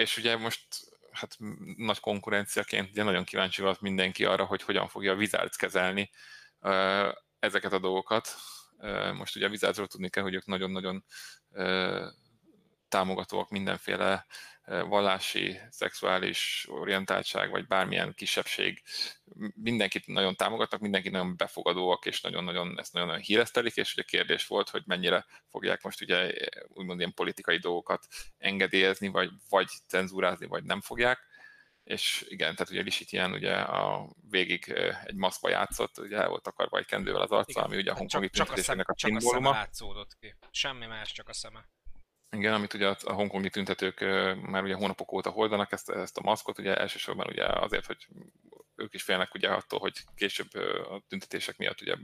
[0.02, 0.66] és ugye most
[1.12, 1.36] hát
[1.78, 6.12] nagy konkurenciaként ugye nagyon kíváncsi volt mindenki arra, hogy hogyan fogja a Wizards kezelni
[7.40, 8.36] ezeket a dolgokat.
[9.14, 11.06] Most ugye a Wizardsról tudni kell, hogy ők nagyon-nagyon
[12.88, 14.26] támogatóak mindenféle
[14.66, 18.82] vallási, szexuális orientáltság, vagy bármilyen kisebbség,
[19.56, 24.70] mindenkit nagyon támogatnak, mindenki nagyon befogadóak, és nagyon-nagyon ezt nagyon-nagyon híresztelik, és ugye kérdés volt,
[24.70, 26.34] hogy mennyire fogják most ugye
[26.68, 31.30] úgymond ilyen politikai dolgokat engedélyezni, vagy, vagy cenzúrázni, vagy nem fogják.
[31.84, 34.70] És igen, tehát ugye ilyen ugye a végig
[35.04, 37.96] egy maszkba játszott, ugye el volt akarva egy kendővel az arca, igen, ami ugye a
[37.96, 40.36] hongkongi csak, csak a, szem, a csak a szeme látszódott ki.
[40.52, 41.66] Semmi más, csak a szeme.
[42.32, 44.00] Igen, amit ugye a hongkongi tüntetők
[44.42, 48.08] már ugye hónapok óta hordanak ezt, ezt a maszkot, ugye elsősorban ugye azért, hogy
[48.76, 50.54] ők is félnek ugye attól, hogy később
[50.90, 51.96] a tüntetések miatt ugye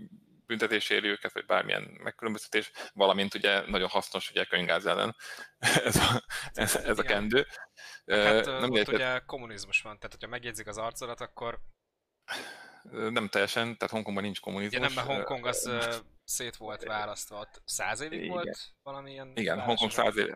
[0.46, 5.16] büntetés éri őket, vagy bármilyen megkülönböztetés, valamint ugye nagyon hasznos ugye könyvgáz ellen
[5.86, 7.48] ez a, ez, ez a kendő.
[8.06, 11.60] Hát nem ott ugye kommunizmus van, tehát hogyha megjegyzik az arcodat, akkor
[12.92, 14.80] nem teljesen, tehát Hongkongban nincs kommunizmus.
[14.80, 15.72] Ja, nem, mert Hongkong az
[16.24, 18.32] szét volt választva, ott száz évig igen.
[18.32, 20.28] volt valamilyen Igen, Hongkong száz év,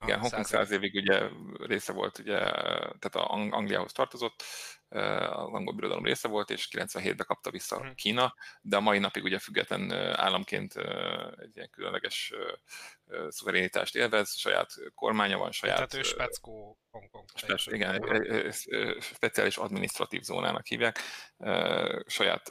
[0.00, 4.42] igen, Hongkong száz évig ugye része volt, ugye, tehát a Angliához tartozott,
[4.88, 7.94] az angol birodalom része volt, és 97-ben kapta vissza hmm.
[7.94, 10.76] Kína, de a mai napig ugye független államként
[11.36, 12.32] egy ilyen különleges
[13.28, 15.76] szuverenitást élvez, saját kormánya van, saját...
[15.76, 17.28] Tehát ő speckó Hongkong.
[17.34, 18.02] Spec, igen,
[19.00, 20.98] speciális administratív zónának hívják,
[22.06, 22.48] saját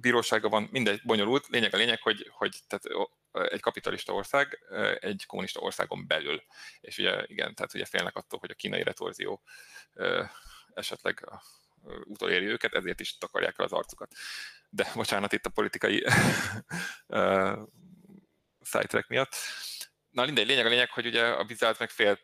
[0.00, 3.10] bírósága van, mindegy, bonyolult, lényeg a lényeg, hogy, hogy tehát
[3.52, 4.58] egy kapitalista ország
[5.00, 6.42] egy kommunista országon belül.
[6.80, 9.42] És ugye igen, tehát ugye félnek attól, hogy a kínai retorzió
[10.74, 11.28] esetleg
[12.04, 14.12] utoléri őket, ezért is takarják el az arcukat.
[14.68, 16.04] De bocsánat, itt a politikai
[18.70, 19.34] sidetrack miatt.
[20.10, 22.18] Na mindegy, lényeg a lényeg, hogy ugye a Wizards meg fél,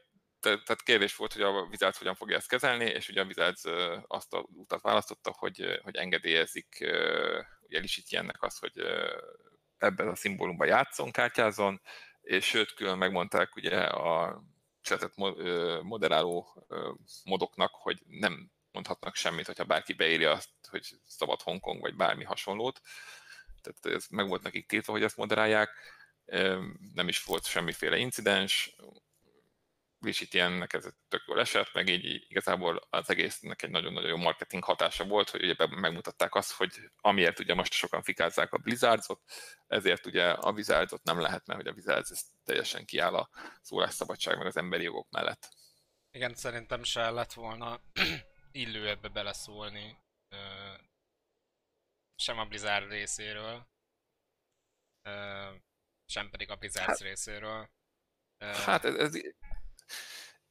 [0.47, 3.63] tehát kérdés volt, hogy a Wizards hogyan fogja ezt kezelni, és ugye a Wizards
[4.07, 6.77] azt a utat választotta, hogy, hogy engedélyezik
[7.69, 8.73] ugye ennek azt, hogy
[9.79, 11.81] ebben a szimbólumban játszon, kártyázon,
[12.21, 14.43] és sőt, külön megmondták ugye a
[14.83, 15.13] chatet
[15.83, 16.67] moderáló
[17.25, 22.81] modoknak, hogy nem mondhatnak semmit, hogyha bárki beírja azt, hogy szabad Hongkong, vagy bármi hasonlót.
[23.63, 25.71] Tehát ez meg volt nekik tiltva, hogy ezt moderálják.
[26.95, 28.77] Nem is volt semmiféle incidens,
[30.01, 35.05] ilyennek ez tök jól esett, meg így igazából az egésznek egy nagyon-nagyon jó marketing hatása
[35.05, 39.23] volt, hogy ugye megmutatták azt, hogy amiért ugye most sokan fikázzák a Blizzardsot,
[39.67, 43.31] ezért ugye a Blizzardsot nem lehetne, hogy a Blizzards ez teljesen kiáll a
[43.61, 45.49] szólásszabadság meg az emberi jogok mellett.
[46.11, 47.81] Igen, szerintem se lett volna
[48.53, 50.05] illő ebbe beleszólni
[52.17, 53.69] sem a Blizzard részéről,
[56.07, 57.71] sem pedig a Blizzard hát, részéről.
[58.39, 59.15] Hát ez, ez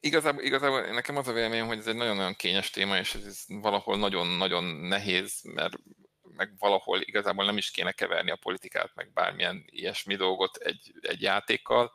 [0.06, 3.98] igazából, igazából nekem az a véleményem, hogy ez egy nagyon-nagyon kényes téma, és ez valahol
[3.98, 5.74] nagyon-nagyon nehéz, mert
[6.22, 11.22] meg valahol igazából nem is kéne keverni a politikát, meg bármilyen ilyesmi dolgot egy, egy
[11.22, 11.94] játékkal.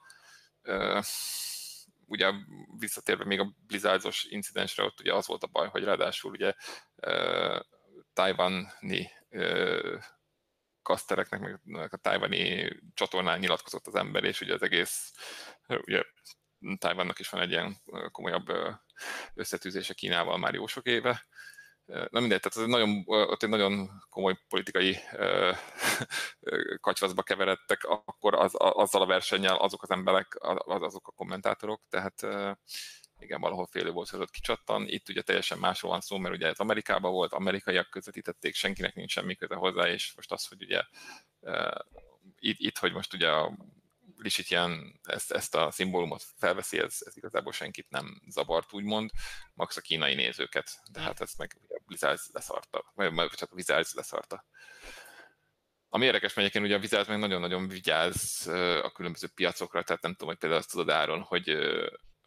[2.07, 2.33] Ugye
[2.79, 6.55] visszatérve még a Blizzardos incidensre, ott ugye az volt a baj, hogy ráadásul ugye
[8.13, 9.11] tajvani
[10.83, 15.13] kasztereknek, meg a tajvani csatornán nyilatkozott az ember, és ugye az egész,
[15.67, 16.03] ugye
[16.79, 17.77] Tajvannak is van egy ilyen
[18.11, 18.47] komolyabb
[19.35, 21.27] összetűzése Kínával már jó sok éve,
[21.91, 24.97] Na mindegy, tehát ez nagyon, ott egy nagyon komoly politikai
[26.81, 32.27] kacsvaszba keveredtek, akkor az, azzal a versennyel azok az emberek, az, azok a kommentátorok, tehát
[33.19, 34.87] igen, valahol félő volt, hogy ott kicsattan.
[34.87, 39.13] Itt ugye teljesen másról van szó, mert ugye ez Amerikában volt, amerikaiak közvetítették, senkinek nincs
[39.13, 40.83] semmi köze hozzá, és most az, hogy ugye
[42.39, 43.57] itt, itt hogy most ugye a
[44.23, 49.11] Lisitján ezt, ezt a szimbólumot felveszi, ez, ez igazából senkit nem zavart, úgymond,
[49.55, 54.47] max a kínai nézőket, de hát ezt meg a leszarta, vagy csak a leszarta.
[55.89, 58.47] Ami érdekes, mert egyébként ugye a Blizzard meg nagyon-nagyon vigyáz
[58.83, 61.57] a különböző piacokra, tehát nem tudom, hogy például azt tudod Áron, hogy,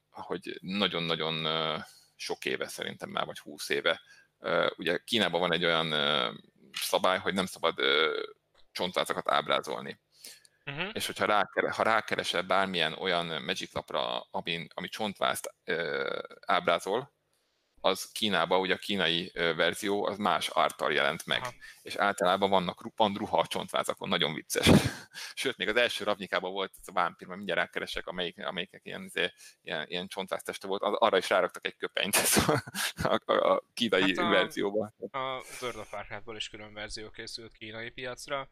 [0.10, 1.48] hogy nagyon-nagyon
[2.16, 4.02] sok éve szerintem már, vagy húsz éve,
[4.78, 5.94] ugye Kínában van egy olyan
[6.72, 7.80] szabály, hogy nem szabad
[8.72, 10.00] csontvázakat ábrázolni.
[10.66, 10.90] Uh-huh.
[10.94, 17.14] És hogyha rákere, ha rákeresel bármilyen olyan Magic lapra, ami, ami csontvázt ö, ábrázol,
[17.86, 21.40] az Kínában, ugye a kínai verzió, az más arttal jelent meg.
[21.40, 21.54] Aha.
[21.82, 24.68] És általában vannak van ruha a csontvázakon, nagyon vicces.
[25.34, 29.04] Sőt, még az első rabnyikában volt ez a vámpír, mert mindjárt rákeresek, amelyik, amelyiknek ilyen,
[29.04, 32.16] izé, ilyen, ilyen csontvázteste volt, az, arra is ráraktak egy köpenyt
[33.04, 34.94] a, a, a kínai hát a, verzióban.
[35.12, 38.50] A World of Warcraftból is külön verzió készült kínai piacra,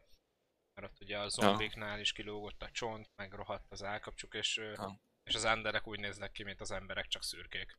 [0.74, 5.00] mert ott ugye a zombiknál is kilógott a csont, meg rohadt az állkapcsuk, és, ja.
[5.24, 7.78] és az emberek úgy néznek ki, mint az emberek, csak szürkék.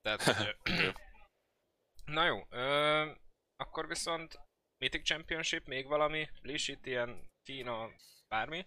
[0.00, 0.56] Tehát,
[2.04, 3.12] na jó, ö,
[3.56, 4.40] akkor viszont
[4.78, 7.90] Mythic Championship, még valami, Lisit, ilyen Kína,
[8.28, 8.66] bármi?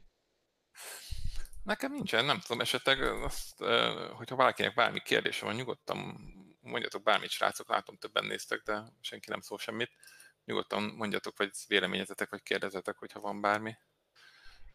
[1.64, 3.58] Nekem nincsen, nem tudom, esetleg azt,
[4.12, 5.98] hogyha valakinek bármi kérdése van, nyugodtan
[6.60, 9.92] mondjatok bármit, srácok, látom többen néztek, de senki nem szól semmit
[10.46, 13.78] nyugodtan mondjatok, vagy véleményezetek, vagy kérdezetek, hogyha van bármi.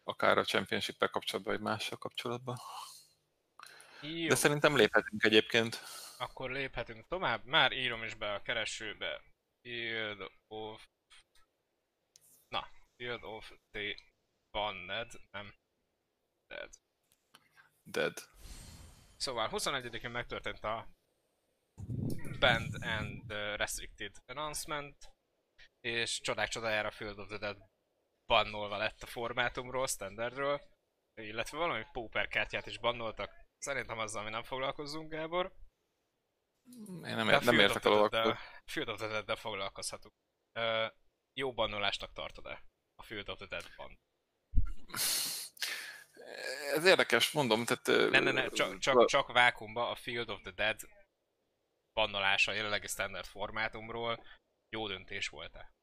[0.03, 2.57] Akár a championship kapcsolatban, vagy mással kapcsolatban.
[4.01, 4.27] Jó.
[4.27, 5.83] De szerintem léphetünk egyébként.
[6.17, 7.45] Akkor léphetünk tovább.
[7.45, 9.21] Már írom is be a keresőbe.
[9.61, 10.87] Field of...
[12.47, 13.95] Na, Field of the
[14.51, 15.53] Banned, nem
[16.47, 16.69] Dead.
[17.83, 18.29] Dead.
[19.17, 20.87] Szóval 21-én megtörtént a
[22.39, 24.95] Banned and Restricted Announcement,
[25.81, 27.57] és csodák csodájára Field of the Dead
[28.25, 30.61] bannolva lett a formátumról, standardről,
[31.21, 33.31] illetve valami Pauper kártyát is bannoltak.
[33.57, 35.53] Szerintem azzal mi nem foglalkozzunk, Gábor.
[36.87, 40.13] Én nem, nem értek a Field of the Dead-del foglalkozhatunk.
[40.59, 40.91] Uh,
[41.33, 42.63] jó bannolásnak tartod-e
[42.95, 43.99] a Field of the Dead ban?
[46.73, 48.11] Ez érdekes, mondom, tehát...
[48.11, 50.79] Ne, ne, ne, csak, csak, csak vákumba a Field of the Dead
[51.93, 54.23] bannolása a jelenlegi standard formátumról
[54.71, 55.73] jó döntés volt-e?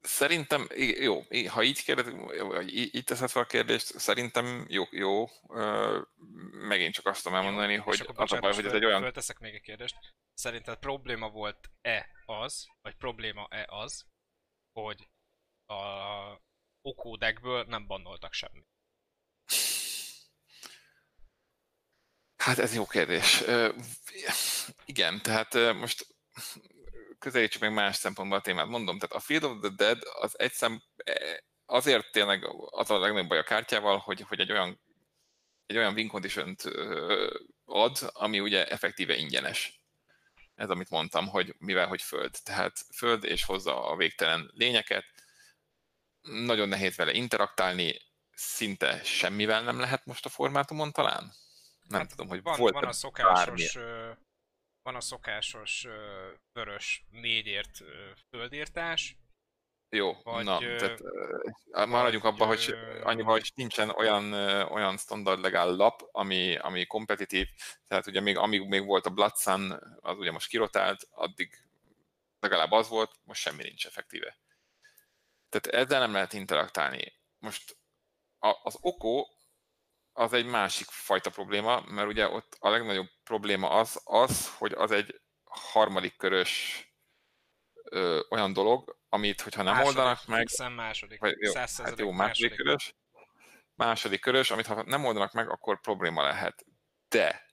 [0.00, 2.06] Szerintem, jó, ha így kérdez,
[2.38, 5.26] vagy így teszed fel a kérdést, szerintem jó, jó.
[6.50, 9.00] Megint csak azt tudom elmondani, jó, hogy az a baj, hogy ez egy olyan...
[9.00, 9.96] Fölteszek még egy kérdést.
[10.32, 14.06] Szerinted probléma volt-e az, vagy probléma-e az,
[14.72, 15.08] hogy
[15.66, 15.82] a
[16.82, 18.68] okódekből nem bannoltak semmit?
[22.36, 23.42] Hát ez jó kérdés.
[24.84, 26.06] igen, tehát most
[27.24, 28.66] közelítsük meg más szempontból a témát.
[28.66, 30.82] Mondom, tehát a Field of the Dead az egy szem,
[31.66, 34.80] azért tényleg az a legnagyobb baj a kártyával, hogy, hogy egy olyan
[35.66, 36.56] egy olyan win condition
[37.64, 39.82] ad, ami ugye effektíve ingyenes.
[40.54, 42.36] Ez, amit mondtam, hogy mivel, hogy föld.
[42.42, 45.04] Tehát föld és hozza a végtelen lényeket.
[46.22, 48.00] Nagyon nehéz vele interaktálni,
[48.34, 51.32] szinte semmivel nem lehet most a formátumon talán.
[51.88, 54.16] Nem hát tudom, hogy van, volt van a szokásos bármi
[54.84, 55.86] van a szokásos
[56.52, 57.78] vörös négyért
[58.30, 59.16] földírtás.
[59.88, 64.32] Jó, vagy, na, tehát uh, maradjunk abban, hogy annyiban, hogy nincsen olyan,
[64.70, 67.48] olyan standard legál lap, ami, ami kompetitív,
[67.86, 71.64] tehát ugye még amíg még volt a Blood Sun, az ugye most kirotált, addig
[72.40, 74.38] legalább az volt, most semmi nincs effektíve.
[75.48, 77.12] Tehát ezzel nem lehet interaktálni.
[77.38, 77.76] Most
[78.38, 79.26] a, az Oko
[80.16, 84.90] az egy másik fajta probléma, mert ugye ott a legnagyobb probléma az, az hogy az
[84.90, 86.84] egy harmadik körös
[87.84, 90.46] ö, olyan dolog, amit, hogyha nem második, oldanak meg...
[90.74, 91.20] Második.
[91.20, 92.94] Vagy, jó, hát jó, második, második körös.
[93.74, 96.64] Második körös, amit ha nem oldanak meg, akkor probléma lehet.
[97.08, 97.46] De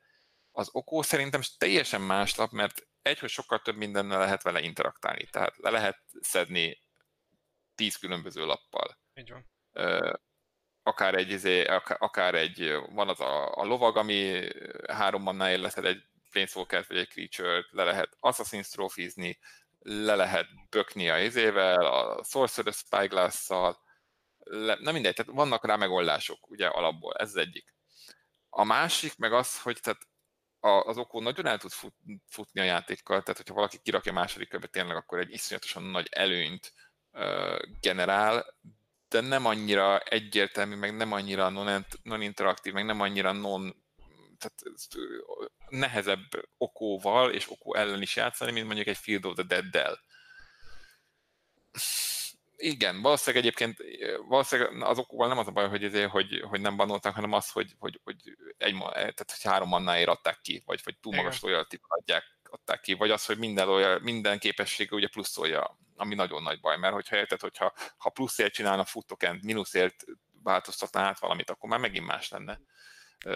[0.52, 5.28] az Okó szerintem teljesen más lap, mert egy, hogy sokkal több mindennel lehet vele interaktálni.
[5.30, 6.82] Tehát le lehet szedni
[7.76, 8.98] tíz különböző lappal.
[9.14, 9.50] Így van.
[10.84, 11.66] Akár egy, izé,
[11.98, 14.48] akár egy, van az a, a lovag, ami
[14.88, 19.40] három mannál leszed egy planeswalker vagy egy creature le lehet Assassin's trophizni,
[19.80, 23.78] le lehet bökni a izével, a Sorcerer Spyglass-szal,
[24.44, 27.76] le, na mindegy, tehát vannak rá megoldások, ugye alapból, ez az egyik.
[28.50, 30.08] A másik meg az, hogy tehát
[30.60, 31.94] az okó nagyon el tud fut,
[32.28, 36.08] futni a játékkal, tehát hogyha valaki kirakja a második körbe, tényleg akkor egy iszonyatosan nagy
[36.12, 36.74] előnyt
[37.12, 38.46] uh, generál,
[39.12, 41.50] de nem annyira egyértelmű, meg nem annyira
[42.04, 43.76] non-interaktív, meg nem annyira non
[44.38, 44.64] tehát
[45.70, 50.00] nehezebb okóval és okó ellen is játszani, mint mondjuk egy Field of the Dead-del.
[52.56, 53.78] Igen, valószínűleg egyébként
[54.28, 57.52] valószínűleg az okóval nem az a baj, hogy, ezért, hogy, hogy nem banoltak, hanem az,
[57.52, 58.16] hogy, hogy, hogy,
[58.58, 62.94] egy, tehát, hogy három mannáért adták ki, vagy, vagy túl magas loyalty adják, adták ki,
[62.94, 67.16] vagy az, hogy minden, loyal, minden képessége ugye pluszolja, ami nagyon nagy baj, mert hogyha
[67.16, 70.04] érted, hogyha ha pluszért csinálna futtokent, mínuszért
[70.44, 72.60] változtatná át valamit, akkor már megint más lenne.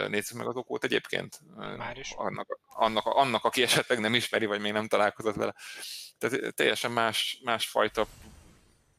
[0.08, 1.40] Nézzük meg az okót egyébként.
[1.76, 2.12] Már is.
[2.16, 5.54] Annak, annak, annak, aki esetleg nem ismeri, vagy még nem találkozott vele.
[6.18, 8.06] Tehát teljesen más, más fajta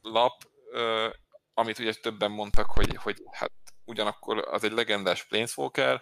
[0.02, 0.44] lap,
[1.54, 3.52] amit ugye többen mondtak, hogy, hogy hát
[3.86, 6.02] ugyanakkor az egy legendás Planeswalker,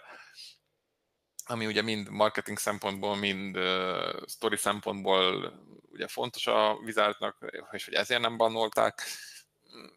[1.45, 5.54] ami ugye mind marketing szempontból, mind uh, story szempontból
[5.95, 7.38] ugye fontos a vizártnak,
[7.71, 9.01] és hogy ezért nem bannolták.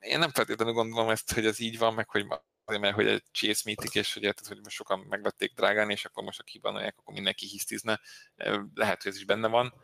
[0.01, 2.27] Én nem feltétlenül gondolom ezt, hogy ez így van, meg hogy
[2.65, 6.05] azért, mert hogy egy Chase Mythic, és hogy érted, hogy most sokan megvették drágán, és
[6.05, 8.01] akkor most a kibanolják, akkor mindenki hisztizne.
[8.75, 9.75] Lehet, hogy ez is benne van.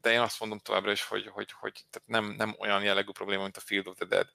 [0.00, 3.42] De én azt mondom továbbra is, hogy, hogy, hogy tehát nem, nem olyan jellegű probléma,
[3.42, 4.28] mint a Field of the Dead.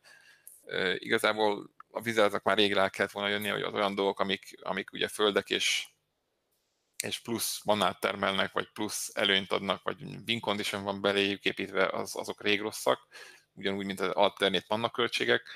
[0.99, 4.91] Igazából a vizáznak már rég rá kellett volna jönni, hogy az olyan dolgok, amik, amik
[4.91, 5.87] ugye földek és,
[7.03, 12.15] és plusz manát termelnek, vagy plusz előnyt adnak, vagy win condition van beléjük építve, az,
[12.15, 13.07] azok rég rosszak,
[13.53, 15.49] ugyanúgy, mint az alternét vannak költségek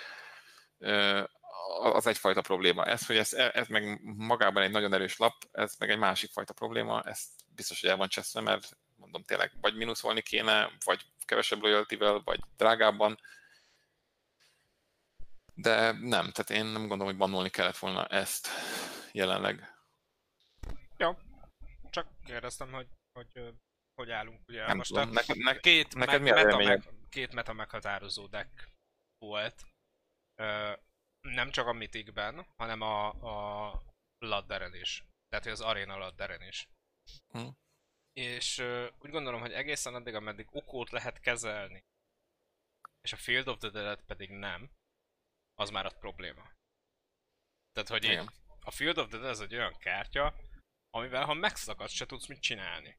[1.78, 2.86] az egyfajta probléma.
[2.86, 6.54] Ez, hogy ez, ez meg magában egy nagyon erős lap, ez meg egy másik fajta
[6.54, 7.22] probléma, ez
[7.56, 12.40] biztos, hogy el van cseszve, mert mondom tényleg, vagy mínuszolni kéne, vagy kevesebb loyalty vagy
[12.58, 13.20] drágábban,
[15.56, 18.50] de nem, tehát én nem gondolom, hogy bannolni kellett volna ezt
[19.12, 19.74] jelenleg.
[20.98, 21.18] Jó,
[21.94, 23.54] csak kérdeztem, hogy hogy,
[23.96, 24.48] hogy állunk.
[24.48, 28.28] Ugye nem most tudom, a neked, ne, két, neked me- meta, meg, két meta meghatározó
[28.28, 28.72] deck
[29.18, 29.66] volt,
[31.22, 33.08] nem csak a Mythicben, hanem a,
[33.70, 33.84] a
[34.18, 35.04] Ladderen is.
[35.28, 36.68] Tehát, az Arena Ladderen is.
[37.28, 37.48] Hm.
[38.14, 41.80] És uh, úgy gondolom, hogy egészen addig, ameddig okót lehet kezelni,
[43.02, 44.72] és a Field of the Dead pedig nem,
[45.54, 46.52] az már a probléma.
[47.72, 48.30] Tehát, hogy így,
[48.62, 50.36] a Field of the Dead ez egy olyan kártya,
[50.96, 52.98] amivel ha megszakad, se tudsz mit csinálni.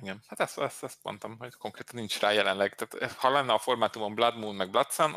[0.00, 2.74] Igen, hát ezt, ezt, ezt mondtam, hogy konkrétan nincs rá jelenleg.
[2.74, 5.16] Tehát ha lenne a formátumon Blood Moon meg Blood Sun,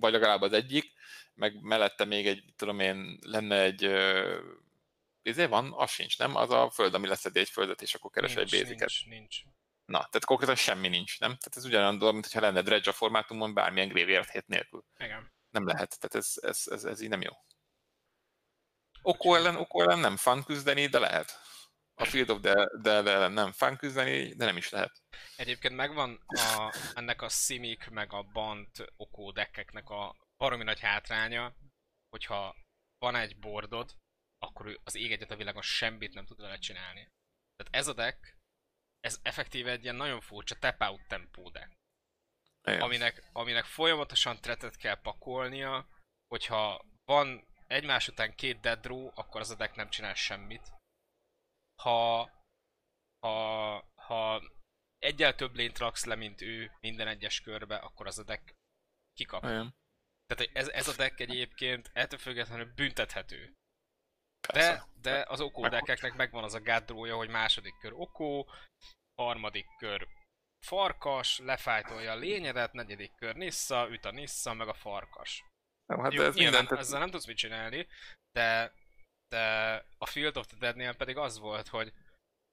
[0.00, 0.92] vagy legalább az egyik,
[1.34, 3.84] meg mellette még egy, tudom én, lenne egy
[5.22, 6.36] ezért van, az sincs, nem?
[6.36, 8.78] Az a föld, ami leszedi egy földet, és akkor keres egy béziket.
[8.78, 9.40] Nincs, nincs.
[9.84, 11.30] Na, tehát konkrétan semmi nincs, nem?
[11.30, 14.84] Tehát ez ugyanolyan dolog, mint ha lenne dredge a formátumon bármilyen graveyard hét nélkül.
[14.98, 15.32] Igen.
[15.50, 17.32] Nem lehet, tehát ez, ez, ez, ez így nem jó.
[19.06, 21.44] Okó ellen, okó ellen nem fun küzdeni, de lehet
[21.98, 25.02] a Field of the, the, the nem fán küzdeni, de nem is lehet.
[25.36, 31.56] Egyébként megvan a, ennek a Simic meg a Bant okó deckeknek a baromi nagy hátránya,
[32.08, 32.56] hogyha
[32.98, 33.94] van egy bordod,
[34.38, 37.08] akkor az ég egyet a világon semmit nem tud vele csinálni.
[37.56, 38.36] Tehát ez a deck,
[39.00, 41.72] ez effektíve egy ilyen nagyon furcsa tap-out tempó deck.
[42.62, 45.88] Aminek, aminek folyamatosan tretet kell pakolnia,
[46.26, 50.76] hogyha van egymás után két dead draw, akkor az a deck nem csinál semmit
[51.76, 52.30] ha,
[53.18, 54.42] ha, ha
[54.98, 58.54] egyel több lényt raksz le, mint ő minden egyes körbe, akkor az a deck
[59.12, 59.42] kikap.
[59.42, 59.74] Igen.
[60.26, 63.54] Tehát ez, ez a deck egyébként ettől függetlenül büntethető.
[64.52, 68.50] De, de az okó deckeknek megvan az a gádrója, hogy második kör okó,
[69.14, 70.08] harmadik kör
[70.66, 75.44] farkas, lefájtolja a lényedet, negyedik kör nissza, üt a nissza, meg a farkas.
[75.86, 76.72] Nem, hát Jó, ez mindent...
[76.72, 77.86] ezzel nem tudsz mit csinálni,
[78.32, 78.72] de
[79.28, 81.92] de a Field of the Deadnél pedig az volt, hogy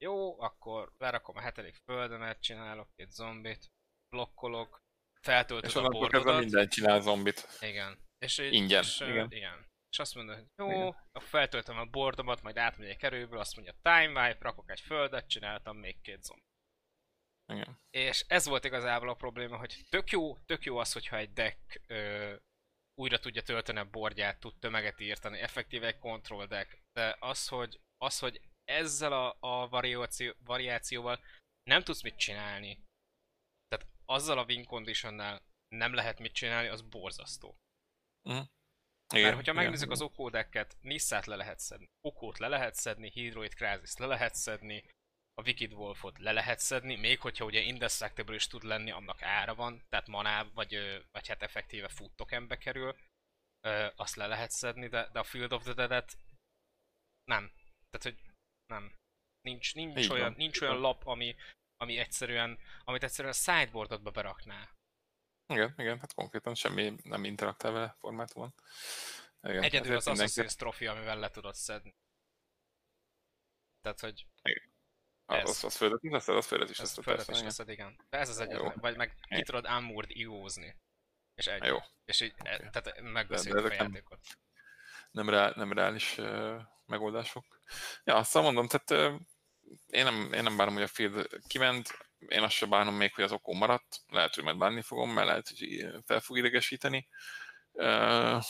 [0.03, 3.71] jó, akkor lerakom a hetedik földemet, csinálok két zombit,
[4.09, 4.81] blokkolok,
[5.21, 6.39] feltöltöd és a bordodat.
[6.39, 7.47] minden csinál zombit.
[7.59, 7.97] Igen.
[8.17, 8.81] És így, Ingyen.
[8.81, 9.31] És, igen.
[9.31, 9.67] igen.
[9.89, 10.95] és azt mondod, hogy jó, Igen.
[11.13, 16.01] feltöltöm a bordomat, majd átmegyek erőből, azt mondja time wipe, rakok egy földet, csináltam még
[16.01, 16.43] két zombi.
[17.53, 17.79] Igen.
[17.89, 21.81] És ez volt igazából a probléma, hogy tök jó, tök jó az, hogyha egy deck
[21.87, 22.35] ö,
[22.95, 27.79] újra tudja tölteni a bordját, tud tömeget írtani, effektíve egy control deck, de az, hogy,
[27.97, 31.19] az, hogy ezzel a, a variáció, variációval
[31.63, 32.83] nem tudsz mit csinálni,
[33.67, 35.41] tehát azzal a win conditionnál
[35.75, 37.55] nem lehet mit csinálni, az borzasztó.
[38.29, 38.45] Uh-huh.
[39.13, 43.53] Igen, Mert hogyha megnézzük az okódeket, Nissát le lehet szedni, Okót le lehet szedni, Hydroid
[43.53, 44.83] Crasis le lehet szedni,
[45.33, 49.55] a Wicked Wolfot le lehet szedni, még hogyha ugye indestructible is tud lenni, annak ára
[49.55, 52.97] van, tehát maná, vagy, vagy hát effektíve food tokenbe kerül,
[53.95, 56.17] azt le lehet szedni, de, de a Field of the Dead-et
[57.23, 57.51] nem.
[57.89, 58.31] Tehát, hogy
[58.65, 58.95] nem.
[59.41, 61.35] Nincs, nincs, olyan, nincs olyan lap, ami,
[61.77, 64.69] ami egyszerűen, amit egyszerűen a sideboardodba berakná.
[65.53, 68.53] Igen, igen, hát konkrétan semmi nem interaktál vele formátumon.
[69.41, 70.31] Igen, Egyedül az mindenki...
[70.35, 71.95] Assassin's Trophy, amivel le tudod szedni.
[73.81, 74.27] Tehát, hogy...
[74.41, 74.72] Igen.
[75.25, 75.49] Ez.
[75.49, 77.03] Az, az földet is leszed, az földet is leszed.
[77.03, 78.05] Földet is leszed, igen.
[78.09, 80.75] De ez az egyetlen, vagy meg ki tudod Unmoored igózni.
[81.35, 81.63] És egy.
[81.63, 81.77] Jó.
[82.05, 82.53] És így, okay.
[82.53, 84.19] E, tehát megbeszéljük a játékot.
[85.11, 87.59] Nem, nem, reál, nem reális uh, megoldások.
[88.03, 89.21] Ja, azt mondom, tehát uh,
[89.87, 91.97] én nem, én nem bánom, hogy a field kiment,
[92.27, 95.27] én azt sem bánom még, hogy az okó maradt, lehet, hogy majd bánni fogom, mert
[95.27, 97.07] lehet, hogy fel fog idegesíteni.
[97.71, 98.43] Uh,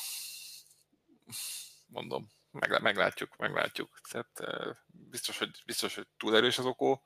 [1.88, 3.99] mondom, meg, meglátjuk, meglátjuk.
[4.10, 4.41] Tehát
[4.86, 7.04] biztos, hogy, biztos, hogy túl erős az okó,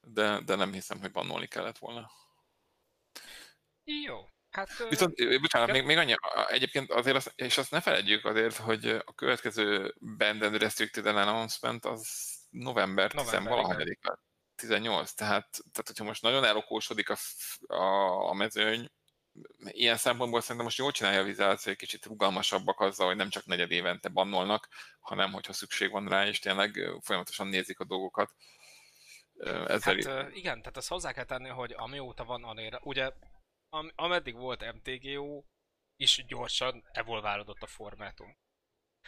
[0.00, 2.10] de, de nem hiszem, hogy bannolni kellett volna.
[3.84, 4.28] Jó.
[4.50, 6.14] Hát, Viszont, bocsánat, még, még annyi,
[6.48, 11.84] egyébként azért, az, és azt ne felejtjük azért, hogy a következő Band and Restricted Announcement
[11.84, 13.98] az november, november 10
[14.54, 17.16] 18, tehát, tehát hogyha most nagyon elokósodik a,
[17.66, 18.90] a, a mezőny,
[19.58, 23.44] ilyen szempontból szerintem most jól csinálja a Wizards, hogy kicsit rugalmasabbak azzal, hogy nem csak
[23.44, 24.68] negyed évente bannolnak,
[25.00, 28.34] hanem hogyha szükség van rá, és tényleg folyamatosan nézik a dolgokat.
[29.66, 33.12] Ezzel hát, igen, tehát ezt hozzá kell tenni, hogy amióta van Anéra, ugye
[33.68, 35.44] am, ameddig volt MTGO,
[35.96, 38.36] is gyorsan evolválódott a formátum.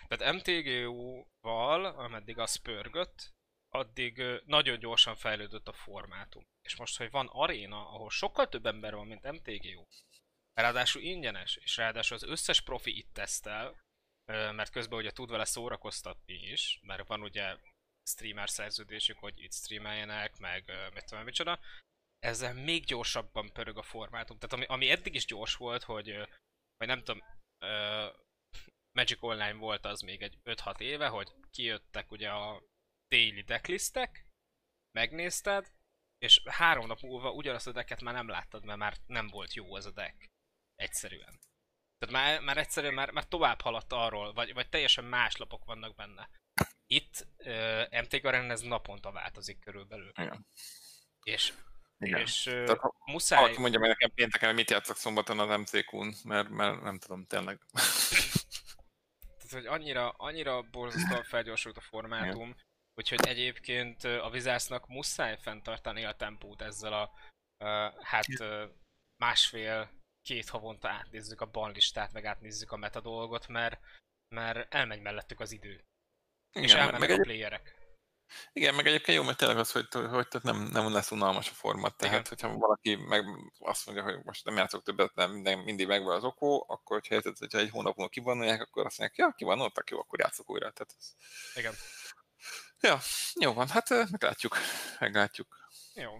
[0.09, 3.33] Tehát MTGO-val, ameddig az pörgött,
[3.69, 6.47] addig nagyon gyorsan fejlődött a formátum.
[6.63, 9.87] És most, hogy van aréna, ahol sokkal több ember van, mint MTGO,
[10.55, 13.81] Ráadásul ingyenes, és ráadásul az összes profi itt tesztel,
[14.33, 17.57] mert közben ugye tud vele szórakoztatni is, mert van ugye
[18.11, 21.61] streamer szerződésük, hogy itt streameljenek, meg mit tudom, micsoda.
[22.19, 24.39] Ezzel még gyorsabban pörög a formátum.
[24.39, 26.17] Tehát ami, ami eddig is gyors volt, hogy,
[26.77, 27.23] vagy nem tudom,
[28.99, 32.63] Magic Online volt az még egy 5-6 éve, hogy kijöttek ugye a
[33.09, 34.27] daily decklistek,
[34.91, 35.73] megnézted,
[36.19, 39.75] és három nap múlva ugyanazt a decket már nem láttad, mert már nem volt jó
[39.75, 40.32] az a deck.
[40.77, 41.41] Egyszerűen.
[41.99, 45.95] Tehát már, már egyszerűen már, már tovább haladt arról, vagy, vagy teljesen más lapok vannak
[45.95, 46.29] benne.
[46.87, 50.13] Itt uh, MT Garen ez naponta változik körülbelül.
[50.15, 50.47] Igen.
[51.23, 51.53] És,
[51.99, 52.21] Igen.
[52.21, 53.41] és Tehát, ha muszáj...
[53.41, 57.27] Valaki mondja meg nekem pénteken, hogy mit játszok szombaton az MCQ-n, mert, mert nem tudom,
[57.27, 57.61] tényleg.
[59.21, 62.61] Tehát, hogy annyira, annyira borzasztóan felgyorsult a formátum, Igen.
[62.95, 67.11] úgyhogy egyébként a Vizásznak muszáj fenntartani a tempót ezzel a
[67.65, 68.63] uh, hát uh,
[69.17, 73.81] másfél két havonta átnézzük a banlistát, meg átnézzük a meta dolgot, mert,
[74.29, 75.85] mert elmegy mellettük az idő.
[76.53, 77.81] Igen, és elmennek meg a playerek.
[78.53, 81.97] Igen, meg egyébként jó, mert tényleg az, hogy, hogy nem, nem lesz unalmas a format.
[81.97, 82.27] Tehát, Igen.
[82.29, 83.25] hogyha valaki meg
[83.59, 87.15] azt mondja, hogy most nem játszok többet, nem minden, mindig megvan az okó, akkor hogyha,
[87.15, 90.71] érted, hogyha egy hónap múlva kivannolják, akkor azt mondják, ja, kivannoltak, jó, akkor játszok újra.
[90.71, 91.15] Tehát ez...
[91.55, 91.75] Igen.
[92.81, 92.99] Ja,
[93.35, 94.57] jó van, hát meglátjuk,
[94.99, 95.57] meglátjuk.
[95.95, 96.11] Jó,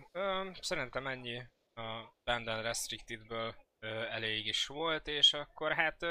[0.61, 1.43] szerintem ennyi
[1.75, 3.55] a Band Restricted-ből
[3.87, 6.03] elég is volt, és akkor hát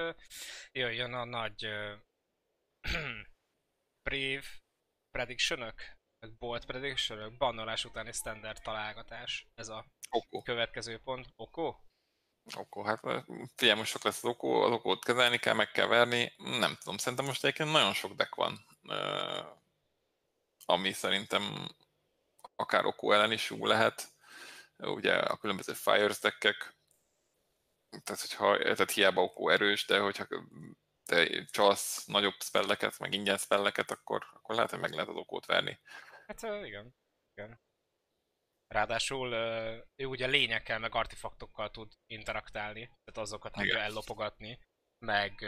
[0.72, 1.68] jöjjön a nagy
[4.10, 4.44] brave
[5.12, 5.98] predictionök,
[6.40, 9.48] bolt predictionök, bannolás utáni standard találgatás.
[9.56, 10.42] Ez a Oko.
[10.42, 11.28] következő pont.
[11.36, 11.76] Oko?
[12.56, 13.00] Oko, hát
[13.56, 16.34] figyelj, most sok lesz az okó, az okót kezelni kell, meg kell verni.
[16.38, 18.66] Nem tudom, szerintem most egyébként nagyon sok deck van,
[20.66, 21.68] ami szerintem
[22.56, 24.14] akár okó ellen is jó lehet.
[24.78, 26.76] Ugye a különböző Fires deckek,
[28.04, 30.28] tehát hogyha, tehát hiába okó erős, de hogyha
[31.06, 35.46] te csalsz nagyobb spelleket, meg ingyen spelleket, akkor, akkor lehet, hogy meg lehet az okót
[35.46, 35.80] verni.
[36.28, 36.96] Hát igen.
[37.34, 37.62] igen.
[38.68, 39.34] Ráadásul
[39.96, 44.60] ő ugye lényekkel, meg artefaktokkal tud interaktálni, tehát azokat tudja ellopogatni,
[45.06, 45.42] meg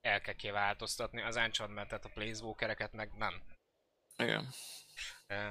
[0.00, 1.22] el kell kiváltoztatni.
[1.22, 3.42] Az enchantment a planeswalkereket meg nem.
[4.16, 4.48] Igen.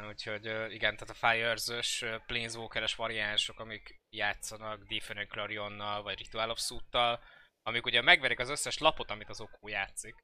[0.08, 7.24] Úgyhogy igen, tehát a Fires-ös Planeswalker-es variánsok, amik játszanak Defender Clarionnal vagy Ritual of Suit-tal,
[7.62, 10.16] amik ugye megverik az összes lapot, amit az okó játszik.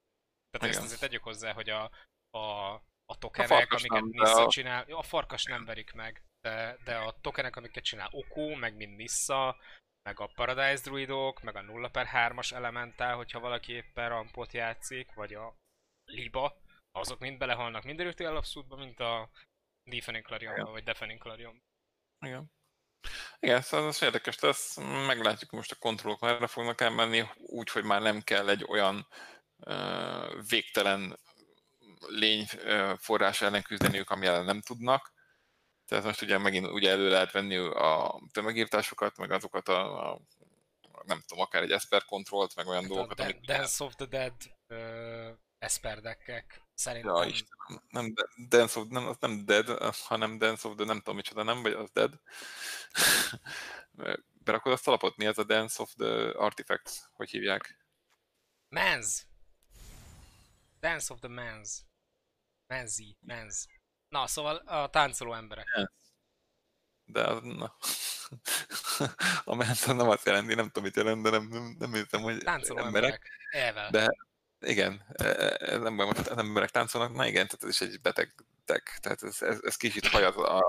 [0.50, 0.84] Tehát ezt Igen.
[0.84, 1.92] azért tegyük hozzá, hogy a,
[2.38, 2.74] a,
[3.06, 7.16] a tokenek, farkas amiket Nissa a- csinál, a farkas nem verik meg, de, de a
[7.22, 9.58] tokenek, amiket csinál Oku, meg mind Nissa,
[10.10, 15.14] meg a Paradise Druidok, meg a 0 per 3-as Elemental, hogyha valaki éppen rampot játszik,
[15.14, 15.56] vagy a
[16.06, 16.58] Liba,
[16.94, 19.30] azok mind belehalnak mind előtti alapszútba, mint a
[19.84, 21.64] Defending Clarionba, vagy Defending Clarion.
[22.20, 22.52] Igen.
[23.40, 24.78] Igen, szóval ez érdekes lesz.
[25.08, 29.08] Meglátjuk most a kontrollok merre fognak elmenni, úgy, hogy már nem kell egy olyan
[29.60, 31.20] ö, végtelen
[32.08, 35.14] lény ö, forrás ellen küzdeniük, ami ellen nem tudnak.
[35.86, 40.22] Tehát most ugye megint ugye elő lehet venni a tömegírtásokat, meg azokat a, a
[41.06, 43.46] nem tudom, akár egy Esper kontrollt, meg olyan Hát a dolgokat, Dan- amik...
[43.46, 44.34] Dance of the Dead
[44.68, 47.16] uh, Esperdekkek szerintem.
[47.16, 50.98] Ja, Istenem, nem de- Dance of, nem, az nem Dead, hanem Dance of the nem
[50.98, 52.20] tudom micsoda, nem, vagy az Dead.
[54.44, 57.86] Berakod azt alapot, mi ez a Dance of the Artifacts, hogy hívják?
[58.70, 59.22] Men's!
[60.80, 61.70] Dance of the Men's.
[62.68, 63.56] Menzi, Men's.
[64.08, 65.66] Na, szóval a táncoló emberek.
[67.06, 67.76] De az, na.
[69.46, 72.38] a mentor nem azt jelenti, nem tudom, mit jelent, de nem, nem, nem értem, hogy
[72.38, 73.12] Táncoló emberek.
[73.12, 73.32] emberek.
[73.52, 73.90] Elvel.
[73.90, 74.10] De
[74.64, 78.02] igen, e- ez nem baj, most az emberek táncolnak, na igen, tehát ez is egy
[78.02, 78.34] beteg
[78.66, 80.64] deck, tehát ez, ez, ez kicsit hajaz a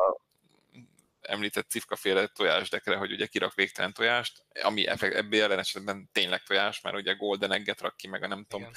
[1.21, 6.97] említett cifkaféle tojásdekre, hogy ugye kirak végtelen tojást, ami ebből jelen esetben tényleg tojás, mert
[6.97, 8.75] ugye Golden Egget rak ki, meg a nem tudom, Igen.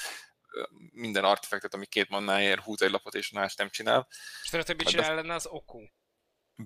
[0.91, 4.07] minden artefaktet, ami két mannáért húz egy lapot és más nem csinál.
[4.43, 5.79] És tudod, hogy mit csinál lenne az Oku?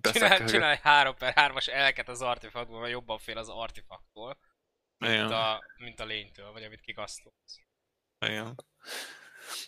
[0.01, 4.37] Csinál, csinál egy 3 per 3-as elket az artefaktból, mert jobban fél az artefaktól,
[4.97, 7.59] mint a, mint a lénytől, vagy amit kikasztolsz.
[8.21, 8.63] Igen.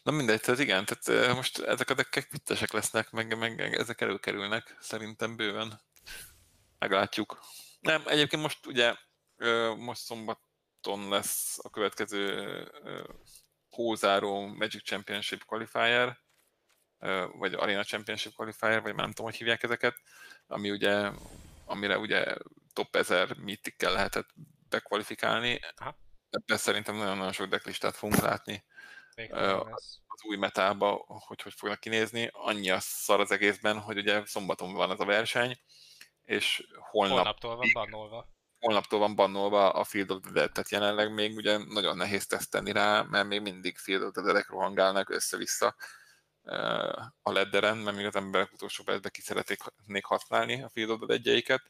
[0.04, 4.02] Na mindegy, tehát igen, tehát eh, most ezek a deckek vittesek lesznek, meg, meg ezek
[4.02, 5.82] előkerülnek, szerintem bőven.
[6.80, 7.40] Meglátjuk.
[7.80, 8.96] Nem, egyébként most ugye,
[9.78, 12.48] most szombaton lesz a következő
[13.70, 16.18] hózáró Magic Championship Qualifier,
[17.38, 20.02] vagy Arena Championship Qualifier, vagy már nem tudom, hogy hívják ezeket,
[20.48, 21.12] ami ugye,
[21.66, 22.36] amire ugye
[22.74, 24.30] top 1000 mythic lehetett
[24.70, 25.60] bekvalifikálni.
[25.76, 26.03] Aha.
[26.34, 28.64] Ebben szerintem nagyon-nagyon sok decklistát fogunk látni
[30.08, 32.30] az új metába, hogy hogy fognak kinézni.
[32.32, 35.60] Annyi a szar az egészben, hogy ugye szombaton van ez a verseny,
[36.24, 38.28] és holnap, Holnaptól van bannolva.
[38.60, 42.72] holnaptól van bannolva a Field of the Dead, tehát jelenleg még ugye nagyon nehéz tesztelni
[42.72, 45.76] rá, mert még mindig Field of the Dead-ek rohangálnak össze-vissza
[47.22, 51.08] a ledderen, mert még az emberek utolsó percben ki szeretnék használni a Field of the
[51.08, 51.62] Dead-jeiket.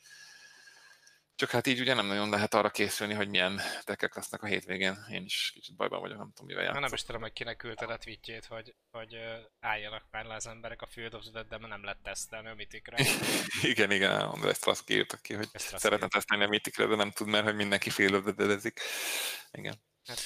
[1.36, 5.05] Csak hát így ugye nem nagyon lehet arra készülni, hogy milyen tekek lesznek a hétvégén.
[5.09, 6.81] Én is kicsit bajban vagyok, nem tudom, mivel játszok.
[6.81, 9.17] nem is tudom, hogy kinek küldted a tweetjét, hogy, hogy
[9.59, 12.97] álljanak már le az emberek a Field of the de nem lehet tesztelni a mitikre.
[13.71, 17.27] Igen, igen, András Straszki írta ki, hogy Ezt szeretne tesztelni a Mythicre, de nem tud,
[17.27, 18.79] mert hogy mindenki fél ödedezik.
[19.51, 19.75] Igen.
[20.03, 20.19] Hát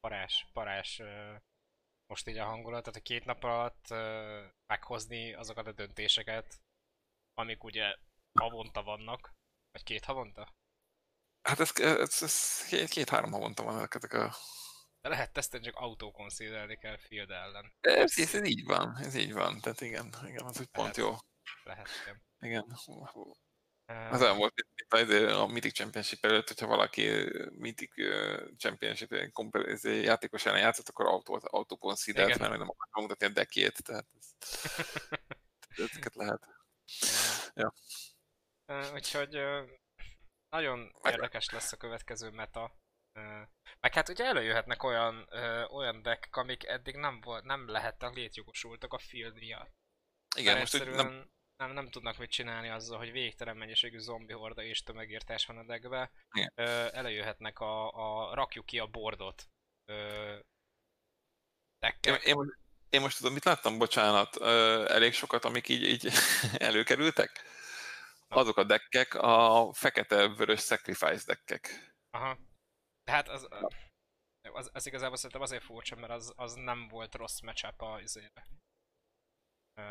[0.00, 1.02] parás, parás
[2.06, 3.88] most így a hangulat, tehát a két nap alatt
[4.66, 6.60] meghozni azokat a döntéseket,
[7.34, 7.94] amik ugye
[8.40, 9.32] havonta vannak,
[9.74, 10.54] vagy két havonta?
[11.42, 14.34] Hát ez, ez, ez két- két-három havonta van ezek a...
[15.00, 17.74] De lehet tesztelni, csak autókonszídelni kell Field ellen.
[17.80, 19.60] Ez, ez, ez, így van, ez így van.
[19.60, 20.96] Tehát igen, igen, az úgy pont Lehet.
[20.96, 21.16] jó.
[21.64, 22.22] Lehet, igen.
[22.38, 22.78] Igen.
[24.10, 27.08] Az olyan volt, mint azért a Mythic Championship előtt, hogyha valaki
[27.50, 29.12] Mythic ö, Championship
[29.82, 32.40] játékos ellen játszott, akkor autó, autókonszidelt, Igen.
[32.40, 34.34] mert nem akar megmutatni a deckjét, tehát ez,
[35.90, 36.46] ezeket lehet.
[37.54, 37.74] Ja.
[38.92, 39.38] Úgyhogy
[40.48, 42.76] nagyon érdekes lesz a következő meta.
[43.80, 45.28] Meg hát ugye előjöhetnek olyan,
[45.70, 49.72] olyan deck, amik eddig nem, volt, nem lehettek létjogosultak a field miatt.
[50.36, 54.32] Igen, Mert most egyszerűen nem, nem, nem tudnak mit csinálni azzal, hogy végtelen mennyiségű zombi
[54.32, 56.10] horda és tömegírtás van a deckbe.
[56.32, 56.52] Igen.
[56.54, 59.48] Ö, előjöhetnek a, a rakjuk ki a bordot
[59.84, 60.36] ö,
[62.00, 62.58] Én, én, most-
[62.90, 66.08] én most tudom, mit láttam, bocsánat, ö, elég sokat, amik így, így
[66.68, 67.30] előkerültek.
[68.34, 71.94] Azok a deckek, a fekete-vörös sacrifice deckek.
[72.10, 72.38] Aha.
[73.04, 73.48] Tehát az,
[74.52, 78.46] az, az igazából szerintem azért furcsa, mert az, az nem volt rossz matchup a izére.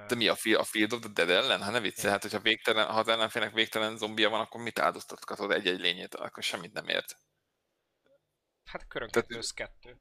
[0.08, 1.62] De mi a, fi- a Field of the Dead ellen?
[1.62, 5.52] Hát ne viccelj, hát hogyha végtelen, ha az ellenfélnek végtelen zombia van, akkor mit áldoztatod
[5.52, 6.16] egy-egy lényét?
[6.16, 7.16] Akkor semmit nem ért.
[8.70, 9.98] Hát körönként Tehát- kettő.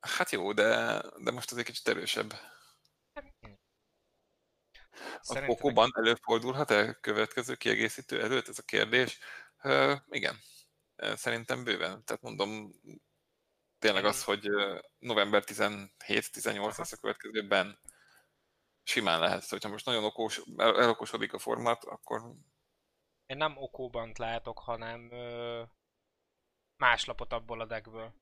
[0.00, 2.32] Hát jó, de, de most azért kicsit erősebb.
[4.96, 9.18] A Szerintem Pokóban előfordulhat-e következő kiegészítő előtt ez a kérdés?
[9.62, 10.36] Ö, igen,
[10.96, 12.04] szerintem bőven.
[12.04, 12.72] Tehát mondom,
[13.78, 14.48] tényleg az, hogy
[14.98, 16.74] november 17-18 Aha.
[16.76, 17.78] lesz a következőben,
[18.82, 19.48] simán lehet.
[19.48, 22.20] Hogyha most nagyon okos, el, elokosodik a format, akkor
[23.26, 25.62] Én nem okóbant látok, hanem ö,
[26.76, 28.14] más lapot abból a deckből.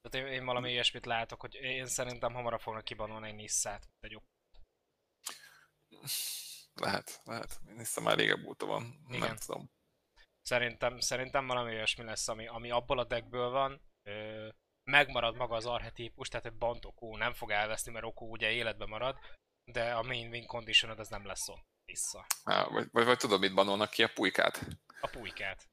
[0.00, 4.04] Tehát én, én valami ilyesmit látok, hogy én szerintem hamarabb fognak kibanolni egy Nisszát, mint
[4.04, 4.22] egy
[6.74, 7.60] Lehet, lehet.
[7.76, 9.20] Nissa már régebb óta van, Igen.
[9.20, 9.70] nem tudom.
[10.42, 14.48] Szerintem, szerintem valami olyasmi lesz, ami, ami abból a deckből van, ö,
[14.84, 18.88] megmarad maga az archetípus, tehát egy Bant Okó nem fog elveszni, mert Okó ugye életben
[18.88, 19.18] marad,
[19.64, 22.26] de a main win condition az nem lesz ott vissza.
[22.44, 24.02] Há, vagy, vagy, vagy tudod, mit banolnak ki?
[24.02, 24.66] A pulykát?
[25.00, 25.68] A pulykát.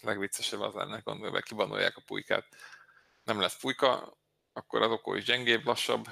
[0.00, 2.46] Legviccesebb az lenne, gondolom, kibanolják a pulykát.
[3.22, 4.18] Nem lesz pulyka,
[4.52, 6.08] akkor az okó is gyengébb, lassabb.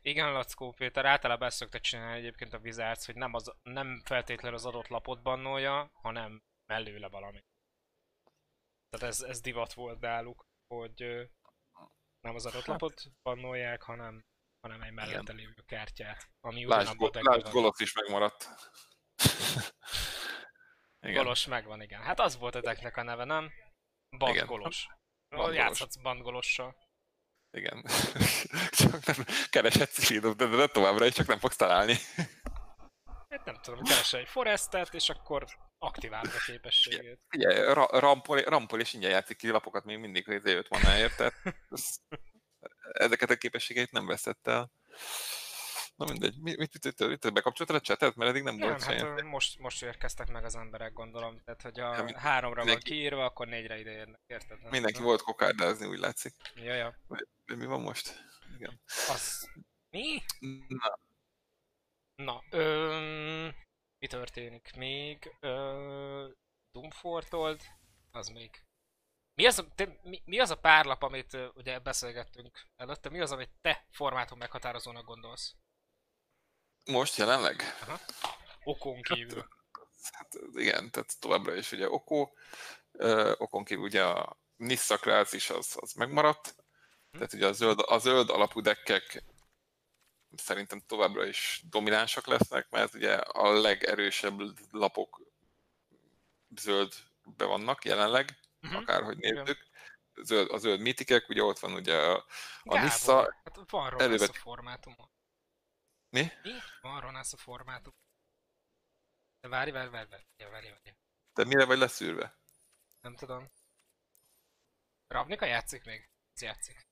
[0.00, 4.56] Igen, Lackó Péter, általában ezt szokta csinálni egyébként a Wizards, hogy nem, az, nem feltétlenül
[4.56, 7.44] az adott lapot bannolja, hanem mellőle valami.
[8.90, 11.28] Tehát ez, ez divat volt náluk, hogy
[12.20, 12.66] nem az adott hát.
[12.66, 14.24] lapot bannolják, hanem,
[14.60, 18.48] hanem egy mellette lévő kártyát, ami ugyanabban a Lásd, Golos is megmaradt.
[21.00, 21.22] igen.
[21.22, 22.00] Golos megvan, igen.
[22.00, 23.52] Hát az volt a decknek a neve, nem?
[24.18, 24.46] Band igen.
[24.46, 24.88] Golos.
[25.28, 26.76] Band Játszhatsz Band Golossal.
[27.54, 27.84] Igen.
[28.78, 29.16] csak nem
[29.50, 31.96] kereshetsz Shield de, de továbbra is csak nem fogsz találni.
[33.28, 35.44] Hát nem tudom, keresel egy Forestet, és akkor
[35.78, 37.20] aktiválod a képességét.
[37.36, 41.10] Ugye, ra- rampol, rampol és ingyen játszik ki lapokat még mindig, hogy ezért van már
[41.10, 41.34] tehát
[42.92, 44.70] ezeket a képességeit nem veszett el.
[45.96, 48.16] Na mindegy, mit, mit, mit, mit, mit bekapcsoltad a chatet?
[48.16, 51.40] Mert eddig nem, nem volt hát most, most érkeztek meg az emberek, gondolom.
[51.44, 54.60] Tehát, hogy a ja, háromra mindenki, van kiírva, akkor négyre ide érnek, érted?
[54.60, 54.70] Nem?
[54.70, 55.06] Mindenki nem?
[55.06, 56.34] volt kokárdázni, úgy látszik.
[56.54, 56.94] Ja, ja.
[57.44, 58.24] De mi van most?
[58.56, 58.80] Igen.
[59.08, 59.50] Az...
[59.90, 60.22] Mi?
[60.68, 60.98] Na.
[62.14, 63.54] Na, öm...
[63.98, 65.36] mi történik még?
[65.40, 66.28] Ö...
[66.72, 67.62] Doomfortold?
[68.10, 68.62] Az még.
[69.34, 73.08] Mi az, a, te, mi, mi az a párlap, amit uh, ugye beszélgettünk előtte?
[73.08, 75.56] Mi az, amit te formátum meghatározónak gondolsz?
[76.84, 77.62] Most jelenleg?
[77.80, 78.00] Aha.
[78.64, 79.48] Okon kívül.
[80.12, 82.36] Hát, hát igen, tehát továbbra is ugye Okó,
[83.36, 86.54] okon kívül ugye a Nissa Kráz is az, az megmaradt,
[87.10, 87.16] hm.
[87.18, 89.24] tehát ugye a zöld, a zöld alapú dekkek
[90.36, 95.20] szerintem továbbra is dominánsak lesznek, mert ugye a legerősebb lapok
[96.56, 98.80] zöldbe vannak jelenleg, uh-huh.
[98.80, 99.72] akárhogy nézzük.
[100.22, 102.24] Zöld, a zöld mitikek, ugye ott van ugye a, a
[102.62, 103.36] Gábor, Nissa.
[103.44, 104.28] Hát van elővet...
[104.28, 105.10] a formátumon.
[106.14, 106.32] Mi?
[106.42, 106.52] Mi?
[106.80, 107.92] Van Ronász a formátum.
[109.40, 110.96] De várj, várj, várj, várj, várj, várj.
[111.32, 112.38] De mire vagy leszűrve?
[113.00, 113.50] Nem tudom.
[115.06, 116.10] Ravnika játszik még?
[116.34, 116.86] Ez játszik.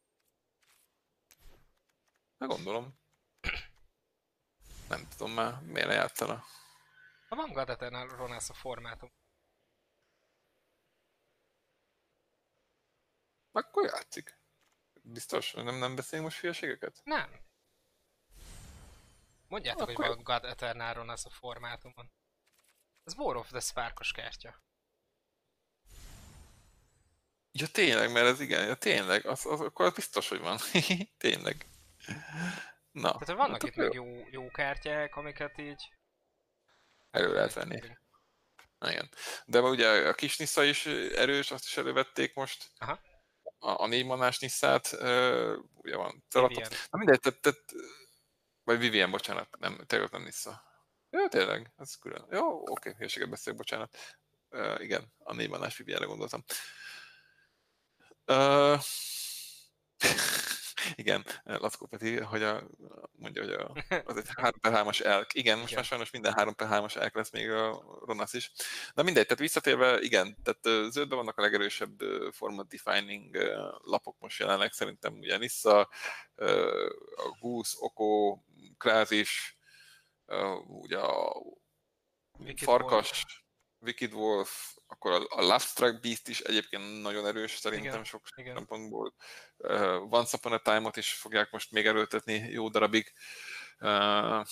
[2.36, 2.98] Na gondolom.
[4.88, 6.44] Nem tudom már, miért ne játszana.
[7.28, 9.12] Ha van God Eternal Ronász a formátum.
[13.50, 14.38] Akkor játszik.
[15.02, 15.52] Biztos?
[15.52, 17.00] Nem, nem beszélünk most hülyeségeket?
[17.04, 17.50] Nem.
[19.52, 20.06] Mondjátok, Akkor...
[20.06, 22.12] hogy van God Eternáron az a formátumon.
[23.04, 24.62] Ez War of the Sparkos kártya.
[27.52, 30.58] Ja tényleg, mert ez igen, ja tényleg, az, az, akkor az biztos, hogy van.
[31.18, 31.66] tényleg.
[32.90, 33.10] Na.
[33.10, 35.92] Tehát vannak hát itt meg jó, jó kártyák, amiket így...
[37.10, 37.80] Elő lehet venni.
[38.80, 39.10] Igen.
[39.44, 42.70] De ugye a kis Nissa is erős, azt is elővették most.
[42.78, 43.00] Aha.
[43.58, 46.24] A, a négy manás Nisszát, uh, ugye van.
[46.32, 46.48] Na
[46.90, 47.64] mindegy, tehát, tehát
[48.64, 50.62] vagy Vivien, bocsánat, nem, tényleg nem Nissa.
[51.10, 52.26] Jó, tényleg, ez külön.
[52.30, 53.96] Jó, oké, okay, hülyeséget beszélek, bocsánat.
[54.50, 56.44] Uh, igen, a manás Vivienre gondoltam.
[58.26, 58.80] Uh,
[60.94, 62.62] igen, Lackó Peti, hogy a,
[63.12, 63.72] mondja, hogy a,
[64.10, 65.34] az egy 3 per 3-as elk.
[65.34, 65.78] Igen, most igen.
[65.78, 68.52] már sajnos minden 3 per 3-as elk lesz még a Ronasz is.
[68.94, 72.00] De mindegy, tehát visszatérve, igen, tehát zöldben vannak a legerősebb
[72.32, 73.36] format defining
[73.82, 75.80] lapok most jelenleg, szerintem ugye Nissa,
[77.16, 78.38] a Goose, Oko,
[78.78, 79.58] Krázis,
[80.66, 81.42] ugye a
[82.56, 83.41] Farkas.
[83.82, 88.22] Wicked Wolf, akkor a, a Love Strike Beast is egyébként nagyon erős szerintem igen, sok
[88.34, 88.54] igen.
[88.54, 89.14] szempontból.
[89.56, 93.12] Uh, Once Upon a Time-ot is fogják most még erőltetni jó darabig.
[93.80, 94.46] Uh,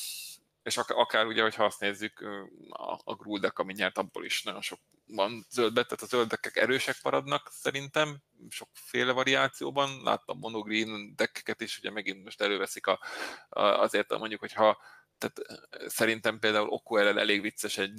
[0.62, 2.20] és ak- akár ugye, hogyha azt nézzük,
[2.68, 6.96] a, a Gruldek, ami nyert, abból is nagyon sok van zöldbet, tehát a zöldekek erősek
[7.02, 10.02] maradnak szerintem, sokféle variációban.
[10.02, 13.00] Láttam monogreen deckeket is, ugye megint most előveszik a,
[13.48, 14.78] a, azért mondjuk, hogyha
[15.20, 17.92] tehát szerintem például Oko elég vicces egy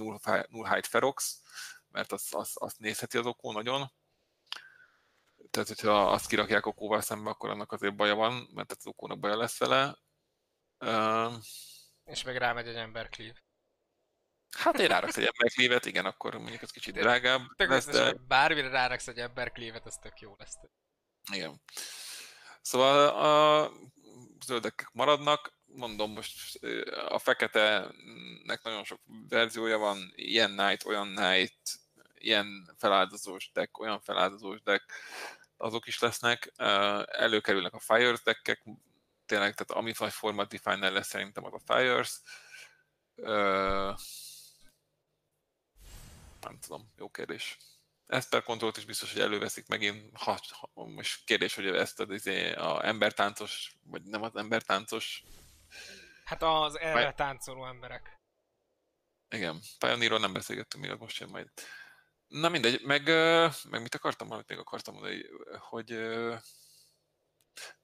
[0.50, 1.42] Nullhide Ferox,
[1.88, 3.92] mert azt, azt, azt nézheti az okó nagyon.
[5.50, 9.38] Tehát, hogyha azt kirakják okóval szembe, akkor annak azért baja van, mert az okónak baja
[9.38, 9.98] lesz vele.
[10.80, 11.34] Uh,
[12.06, 13.44] és meg rámegy egy ember cleave.
[14.58, 17.42] Hát én ráraksz egy ember cleave igen, akkor mondjuk ez kicsit drágább.
[17.56, 18.14] Tök lesz, de...
[18.14, 20.56] Bármire ráraksz egy ember cleave ez tök jó lesz.
[21.32, 21.62] Igen.
[22.62, 23.72] Szóval a
[24.46, 26.60] zöldek maradnak, mondom most
[27.08, 29.00] a fekete-nek nagyon sok
[29.30, 31.80] verziója van, ilyen night, olyan night,
[32.18, 34.92] ilyen feláldozós deck, olyan feláldozós deck,
[35.58, 36.52] azok is lesznek.
[37.06, 38.64] Előkerülnek a Fires deckek,
[39.26, 42.20] tényleg, tehát ami vagy Format Definer lesz szerintem az a Fires.
[46.42, 47.58] Nem tudom, jó kérdés.
[48.08, 50.18] Ezt per kontrollt is biztos, hogy előveszik megint.
[50.18, 50.40] Ha,
[50.74, 55.24] ha, most kérdés, hogy ezt az, izé, a embertáncos, vagy nem az embertáncos.
[56.32, 58.20] Hát az erre táncoló emberek.
[59.30, 61.50] Igen, Pioneerról nem beszélgettünk még, most jön majd.
[62.28, 63.06] Na mindegy, meg,
[63.70, 65.24] meg mit akartam, valamit még akartam mondani,
[65.58, 65.90] hogy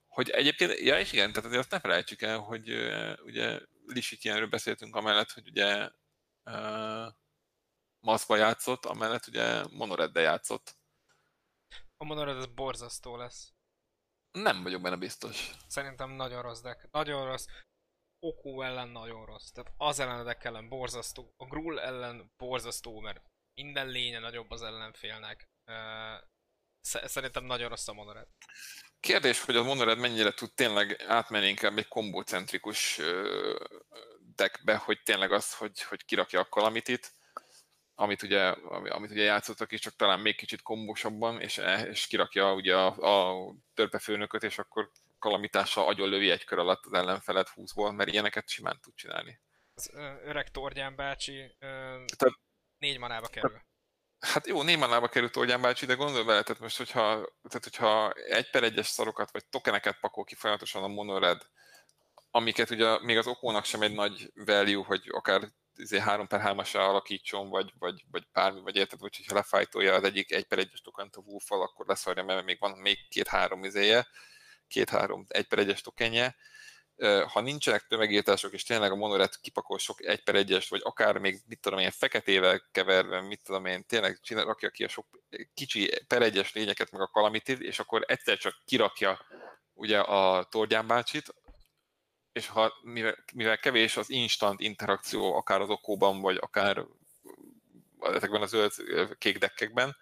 [0.06, 2.70] hogy egyébként, ja és igen, tehát azért azt ne felejtsük el, hogy
[3.22, 5.90] ugye Lisitjenről beszéltünk amellett, hogy ugye
[6.44, 7.06] uh,
[8.00, 10.76] Maszba játszott, amellett ugye Monoreddel játszott.
[11.96, 13.52] A Monored az borzasztó lesz.
[14.30, 15.50] Nem vagyok benne biztos.
[15.66, 16.88] Szerintem nagyon rossz deck.
[16.90, 17.46] Nagyon rossz.
[18.20, 19.50] Okó ellen nagyon rossz.
[19.50, 21.34] Tehát az ellenedek ellen borzasztó.
[21.36, 23.22] A Grull ellen borzasztó, mert
[23.54, 25.48] minden lénye nagyobb az ellenfélnek.
[26.80, 28.26] Szerintem nagyon rossz a Monored.
[29.00, 33.00] Kérdés, hogy a Monored mennyire tud tényleg átmenni inkább egy kombócentrikus
[34.34, 37.12] deckbe, hogy tényleg az, hogy, hogy kirakja a kalamitit,
[37.94, 42.76] amit ugye, amit ugye játszottak is, csak talán még kicsit kombósabban, és, és kirakja ugye
[42.76, 48.48] a, a törpefőnököt, és akkor kalamitással lövi egy kör alatt az ellenfelet 20-ból, mert ilyeneket
[48.48, 49.40] simán tud csinálni.
[49.74, 49.90] Az
[50.24, 52.38] öreg Tordján bácsi Tehát,
[52.78, 53.62] négy manába kerül.
[54.18, 57.02] Hát jó, négy manába került Tordján bácsi, de gondolj bele, tehát most, hogyha,
[57.48, 61.42] tehát hogyha egy per egyes szarokat, vagy tokeneket pakol ki folyamatosan a monored,
[62.30, 65.48] amiket ugye még az okónak sem egy nagy value, hogy akár
[65.98, 70.32] 3 per 3 alakítson, vagy, vagy, vagy bármi, vagy érted, vagy hogyha lefájtolja az egyik
[70.32, 74.06] 1 per 1-es tokent a wolf akkor leszarja, mert még van még két-három izéje,
[74.68, 76.36] két-három 1 per 1-es tokenje,
[77.26, 81.40] ha nincsenek tömegírtások, és tényleg a monoret kipakol sok 1 per 1 vagy akár még,
[81.46, 85.06] mit tudom én, feketével keverve, mit tudom én, tényleg csinál, rakja ki a sok
[85.54, 89.20] kicsi per 1 lényeket, meg a kalamitit, és akkor egyszer csak kirakja
[89.74, 91.34] ugye a Tordján bácsit,
[92.32, 96.84] és ha, mivel, mivel kevés az instant interakció, akár az okóban, vagy akár
[98.00, 98.72] ezekben a zöld
[99.18, 99.96] kék dekkekben,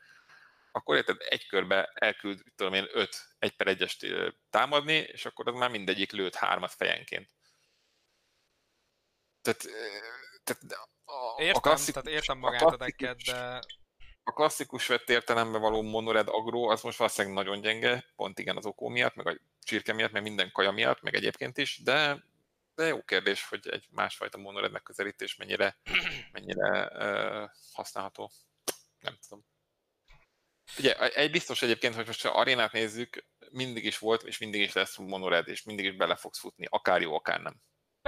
[0.76, 4.06] akkor érted, egy körbe elküld, tudom én, öt egy per egyest
[4.50, 7.30] támadni, és akkor az már mindegyik lőtt hármat fejenként.
[9.42, 9.62] Tehát,
[10.44, 10.62] tehát
[11.04, 13.60] a, értem, a klasszik, tehát értem magát a, a dekket, de...
[14.24, 18.66] A klasszikus vett értelemben való monored agro, az most valószínűleg nagyon gyenge, pont igen az
[18.66, 22.24] okó miatt, meg a csirke miatt, meg minden kaja miatt, meg egyébként is, de,
[22.74, 25.78] de jó kérdés, hogy egy másfajta monored megközelítés mennyire,
[26.32, 28.30] mennyire uh, használható.
[29.00, 29.44] Nem tudom.
[30.78, 34.72] Ugye, egy biztos egyébként, hogy most ha arénát nézzük, mindig is volt, és mindig is
[34.72, 37.60] lesz monored, és mindig is bele fogsz futni, akár jó, akár nem.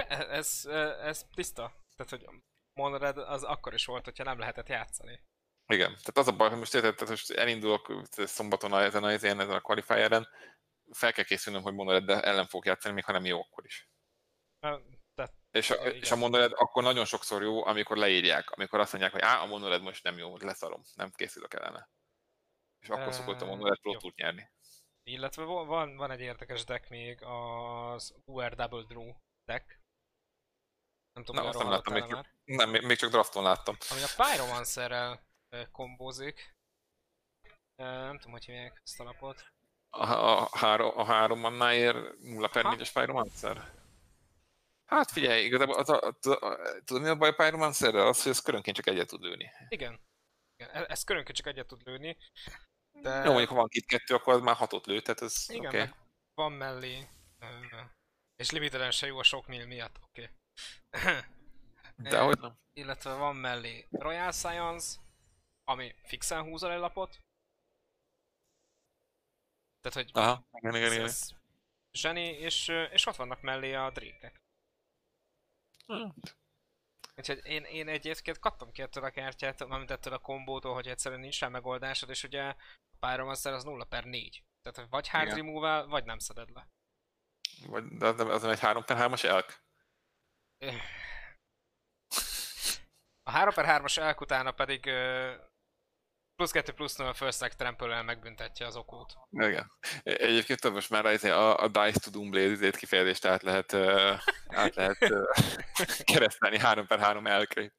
[0.07, 0.65] Ez,
[1.01, 1.73] ez tiszta.
[1.95, 2.41] Tehát, hogy
[2.73, 5.23] monored az akkor is volt, hogyha nem lehetett játszani.
[5.65, 9.39] Igen, tehát az a baj, hogy most érted, tehát most elindulok szombaton ezen a, ezen
[9.39, 10.27] a qualifieren,
[10.91, 13.89] fel kell készülnöm, hogy monored ellen fog játszani, még ha nem jó, akkor is.
[15.15, 19.13] De, és, a, és a monored akkor nagyon sokszor jó, amikor leírják, amikor azt mondják,
[19.13, 21.89] hogy á, a monored most nem jó, leszarom, nem készülök ellene.
[22.79, 24.49] És akkor szokott a monored pro nyerni.
[25.03, 29.13] Illetve van, van egy érdekes deck még, az UR Double Draw
[29.45, 29.79] deck.
[31.13, 32.25] Nem tudom, Na, azt nem láttam, még, már.
[32.43, 33.75] nem, még csak drafton láttam.
[33.89, 35.27] Ami a Pyromancerrel
[35.71, 36.57] kombózik.
[37.75, 39.53] Nem tudom, hogy hívják ezt a lapot.
[39.89, 43.77] A, a, három, a három mannáért 0 per 4-es Pyromancer?
[44.85, 46.17] Hát figyelj, igazából az a,
[46.85, 48.07] tudod mi a baj a Pyromancerrel?
[48.07, 49.51] Az, hogy ez körönként csak egyet tud lőni.
[49.67, 49.99] Igen.
[50.59, 50.75] Igen.
[50.75, 52.17] E- ez körönként csak egyet tud lőni.
[52.91, 53.15] De...
[53.15, 55.89] Jó, mondjuk ha van két kettő, akkor az már hatot lő, tehát ez Igen, okay.
[56.33, 57.07] van mellé.
[58.35, 60.29] És limiteden se jó a sok mil miatt, oké.
[60.89, 61.21] Okay.
[61.95, 62.57] De hogy nem.
[62.73, 64.99] Illetve van mellé Royal Science,
[65.63, 67.19] ami fixen húz a lapot.
[69.81, 71.09] Tehát, hogy Aha, igen, igen, igen.
[71.91, 74.41] zseni, és, és ott vannak mellé a drékek.
[75.85, 76.13] Hmm.
[77.19, 81.21] Úgyhogy én, én egyébként kaptam ki ettől a kártyát, mármint ettől a kombótól, hogy egyszerűen
[81.21, 82.55] nincs rá megoldásod, és ugye a
[82.99, 84.43] Pyromancer az 0 per 4.
[84.61, 86.67] Tehát vagy hard remove vagy nem szeded le.
[87.67, 89.63] Vagy, de az nem egy 3 per 3-as elk?
[93.23, 94.85] A 3 per 3-as elk utána pedig
[96.39, 99.13] plusz 2 plusz 0 first act trample megbüntetje az okót.
[99.29, 99.71] Igen.
[100.03, 103.73] Egyébként tudom, most már a, a Dice to Doom Blade kifejezést át lehet,
[104.47, 104.97] át lehet
[106.11, 107.71] keresztelni 3 per 3 elkre.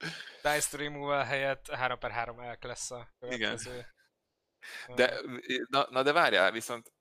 [0.42, 3.86] Dice to Removal helyett 3 per 3 elk lesz a következő.
[4.86, 4.96] Igen.
[4.96, 5.20] De,
[5.68, 6.92] na, na de várjál, viszont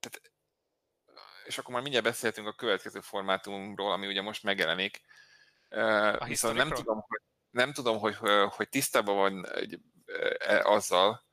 [0.00, 0.32] tehát,
[1.44, 5.00] és akkor már mindjárt beszéltünk a következő formátumról, ami ugye most megjelenik.
[5.70, 8.16] Uh, viszont nem tudom, hogy, nem tudom, hogy,
[8.48, 9.60] hogy tisztában van e,
[10.62, 11.24] azzal,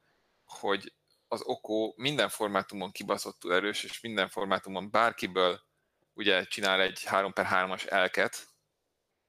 [0.46, 0.94] hogy
[1.28, 5.66] az Oko minden formátumon kibaszottul erős, és minden formátumon bárkiből
[6.14, 8.48] ugye csinál egy 3 per 3-as elket,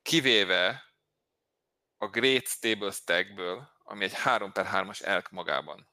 [0.02, 0.82] kivéve
[1.96, 5.88] a Great Stable Stackből, ami egy 3 per 3-as elk magában.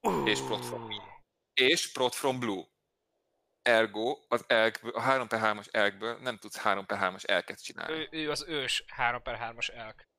[0.00, 0.28] Uh.
[0.28, 0.88] És Prot from,
[1.54, 2.64] és Prot from Blue.
[3.62, 7.92] Ergo az elk, a 3 per 3-as elkből nem tudsz 3 per 3-as elket csinálni.
[7.92, 10.10] Ő, ő az ős 3 per 3-as elk.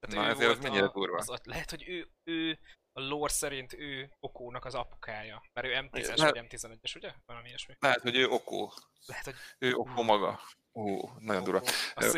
[0.00, 1.16] Tehát Na, ezért az mennyire a, durva.
[1.16, 2.58] Az, lehet, hogy ő, ő
[2.92, 5.42] a lore szerint ő Okónak az apukája.
[5.52, 7.12] Mert ő M10-es lehet, vagy M11-es, ugye?
[7.26, 7.74] Valami ilyesmi.
[7.78, 8.72] Lehet, hogy ő Okó.
[9.06, 9.34] Lehet, hogy...
[9.58, 10.40] Ő Okó maga.
[10.72, 11.60] Ó, nagyon durva.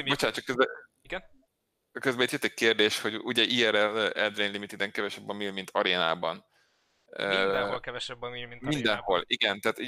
[0.05, 0.69] Bocsánat, csak közben...
[1.03, 1.25] Igen?
[2.01, 6.45] Közben itt jött egy kérdés, hogy ugye IRL Eldrain Limiteden kevesebb a mill, mint arénában.
[7.17, 9.25] Mindenhol kevesebb a mint Mindenhol, arénában.
[9.27, 9.61] igen.
[9.61, 9.79] Tehát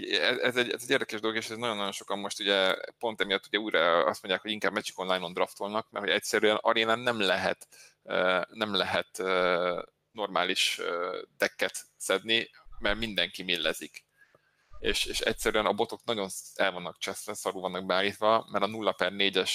[0.40, 3.58] ez egy, ez egy érdekes dolog, és ez nagyon-nagyon sokan most ugye pont emiatt ugye
[3.58, 7.66] újra azt mondják, hogy inkább Magic Online-on draftolnak, mert hogy egyszerűen arénán nem lehet
[8.48, 9.22] nem lehet
[10.10, 10.80] normális
[11.36, 14.04] dekket szedni, mert mindenki millezik.
[14.78, 18.92] És, és egyszerűen a botok nagyon el vannak cseszve, szarul vannak beállítva, mert a 0
[18.92, 19.52] per 4-es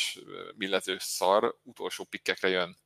[0.55, 2.77] millezős szar utolsó pikkekre jön.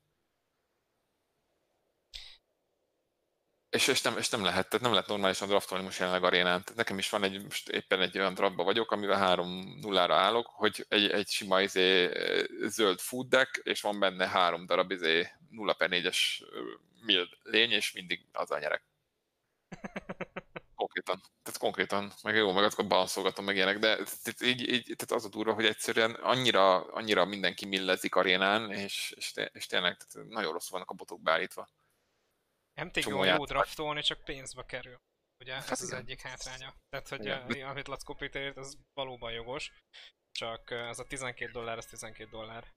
[3.74, 6.62] És, és, nem, és nem lehet, tehát nem lehet normálisan draftolni most jelenleg arénán.
[6.64, 10.48] Tehát nekem is van egy, most éppen egy olyan draftba vagyok, amivel 3 0 állok,
[10.48, 12.10] hogy egy, egy sima izé,
[12.62, 16.18] zöld food deck, és van benne három darab izé 0 per 4-es
[17.06, 18.84] mild lény, és mindig a nyerek.
[20.76, 21.22] Konkrétan.
[21.44, 23.98] Tehát konkrétan, meg jó, meg azokat balanszolgatom, meg ilyenek, de
[24.40, 29.34] így, így, tehát az a durva, hogy egyszerűen annyira, annyira mindenki millezik arénán, és, és,
[29.54, 31.70] és tényleg tehát nagyon rosszul vannak a botok beállítva.
[32.74, 35.02] Nem jó jó draftolni, csak pénzbe kerül.
[35.40, 35.96] Ugye hát ez igen.
[35.96, 36.76] az egyik hátránya.
[36.90, 37.52] Tehát, hogy igen.
[37.52, 39.72] A, amit Lackó Péter az valóban jogos,
[40.32, 42.74] csak az a 12 dollár, az 12 dollár.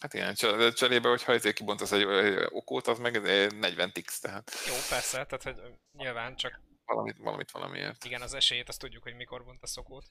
[0.00, 0.34] Hát igen,
[0.74, 2.04] cserébe, hogyha ezért kibontasz egy
[2.48, 4.52] okót, az meg 40 tix, tehát.
[4.66, 6.60] Jó, persze, tehát hogy nyilván csak...
[6.84, 8.04] Valamit, valamit valamiért.
[8.04, 10.06] Igen, az esélyét azt tudjuk, hogy mikor bontasz okót.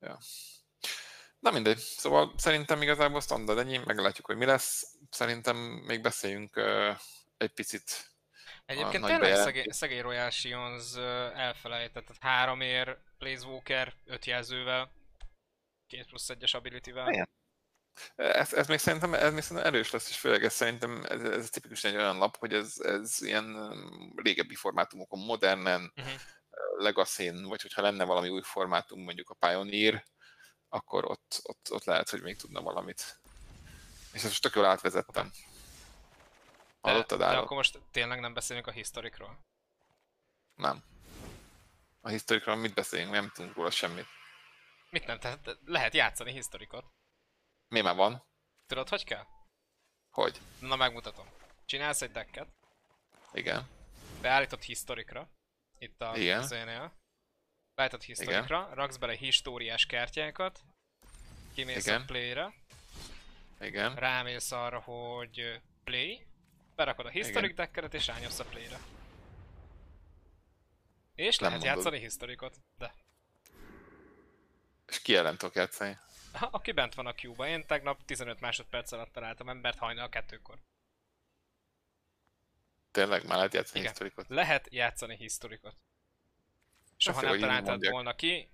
[0.00, 0.18] Ja.
[1.38, 4.96] Na mindegy, szóval szerintem igazából standard ennyi, meglátjuk, hogy mi lesz.
[5.10, 6.98] Szerintem még beszéljünk uh,
[7.36, 8.10] egy picit
[8.68, 10.96] Egyébként tényleg szegény, szegény Royal Sions
[11.34, 12.98] elfelejtett, tehát három ér,
[13.44, 14.92] Walker, öt jelzővel,
[15.86, 17.12] két plusz egyes ability-vel.
[17.12, 17.28] Igen.
[18.16, 21.50] Ez, ez, még szerintem, ez még szerintem erős lesz, és főleg ez szerintem ez, ez
[21.50, 26.20] tipikus egy olyan lap, hogy ez, ez ilyen um, régebbi formátumokon, modernen, uh-huh.
[26.76, 30.04] legacy vagy hogyha lenne valami új formátum, mondjuk a Pioneer,
[30.68, 33.20] akkor ott, ott, ott lehet, hogy még tudna valamit.
[34.12, 35.30] És ezt most tök jól átvezettem.
[36.80, 39.38] Hallottad, de akkor most tényleg nem beszélünk a historikról?
[40.54, 40.84] Nem.
[42.00, 43.10] A historikról mit beszélünk?
[43.10, 44.06] Nem tudunk róla semmit.
[44.90, 45.18] Mit nem?
[45.18, 46.84] Tehát lehet játszani historikot.
[47.68, 48.24] Mi már van?
[48.66, 49.26] Tudod, hogy kell?
[50.10, 50.40] Hogy?
[50.60, 51.26] Na megmutatom.
[51.64, 52.48] Csinálsz egy decket.
[53.32, 53.68] Igen.
[54.20, 55.28] Beállított historikra.
[55.78, 56.92] Itt a zénél.
[57.74, 58.74] Beállított historikra, Igen.
[58.74, 60.60] raksz bele históriás kártyákat.
[61.54, 62.00] Kimész Igen.
[62.00, 62.54] a play-re.
[63.60, 63.94] Igen.
[63.94, 66.26] Rámész arra, hogy play.
[66.78, 68.78] Berakod a historic deckeret és rányomsz a play-re.
[71.14, 71.76] És Nem lehet mondod.
[71.76, 72.94] játszani historikot, de...
[74.86, 75.98] És ki ellen tudok játszani?
[76.40, 80.58] Aki bent van a queue Én tegnap 15 másodperc alatt találtam embert hajnal kettőkor.
[82.90, 83.90] Tényleg már lehet játszani Igen.
[83.90, 84.28] historikot?
[84.28, 85.76] Lehet játszani historikot.
[86.96, 88.50] Soha nem találtad volna ki.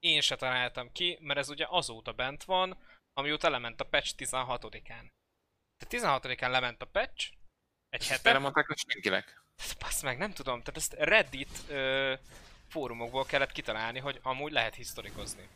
[0.00, 2.78] Én se találtam ki, mert ez ugye azóta bent van,
[3.12, 5.10] amióta lement a patch 16-án.
[5.76, 7.35] Tehát 16-án lement a patch,
[7.96, 8.32] egy hete.
[8.32, 9.42] Nem mondták, hogy senkinek.
[9.78, 10.58] Passz meg, nem tudom.
[10.58, 12.14] Tehát ezt Reddit ö,
[12.68, 15.48] fórumokból kellett kitalálni, hogy amúgy lehet historikozni.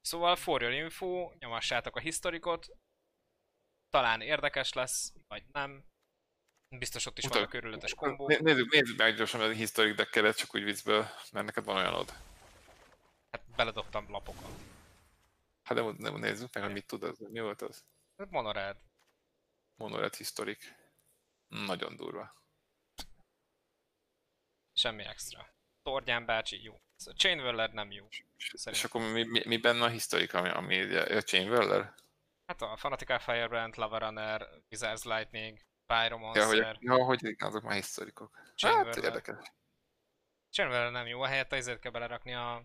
[0.00, 2.68] Szóval for your info, nyomassátok a historikot,
[3.90, 5.84] talán érdekes lesz, vagy nem.
[6.78, 8.38] Biztos ott is Utal, vannak örületes kombók.
[8.40, 12.12] Nézzük, nézzük meg gyorsan a historik deckeret, csak úgy viccből, mert neked van olyanod.
[13.30, 14.50] Hát beledobtam lapokat.
[15.62, 17.18] Hát de nem nézzük meg, hogy mit tud az.
[17.18, 17.84] Mi volt az?
[18.16, 18.76] Hát Monored.
[19.74, 20.74] Monored historik.
[21.48, 22.34] Nagyon durva.
[24.72, 25.54] Semmi extra.
[25.82, 26.80] Torgyán bácsi jó.
[27.16, 28.08] Chainwiller nem jó.
[28.36, 28.72] Szerintem.
[28.72, 31.94] És akkor mi, mi, mi benne a historik, ami, ami a Chainwiller?
[32.46, 36.54] Hát a Fanatical Firebrand, Lava Runner, Wizards Lightning, Pyromancer.
[36.54, 38.52] Ja, hogy, ja, hogy azok már historikok.
[38.56, 39.52] Hát érdekes.
[40.50, 42.64] Chainwiller nem jó, a helyett ezért kell belerakni a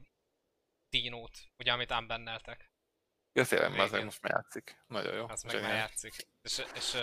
[0.90, 2.72] Dinót, ugye amit unbanneltek.
[3.34, 4.84] Ja, tényleg, az most már játszik.
[4.88, 5.28] Nagyon jó.
[5.28, 6.14] Az meg már játszik.
[6.42, 6.98] És, és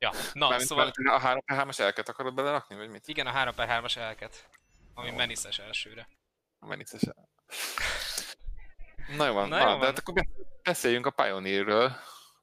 [0.00, 0.92] Ja, na, Mármint szóval...
[1.04, 3.08] A 3 per 3-as elket akarod belerakni, vagy mit?
[3.08, 4.48] Igen, a 3 per 3-as elket.
[4.94, 5.16] Ami oh.
[5.16, 6.08] meniszes elsőre.
[6.58, 7.00] A meniszes
[9.16, 9.80] Na jó van, na, jó van.
[9.80, 10.26] de hát akkor
[10.62, 11.92] beszéljünk a Pioneerről.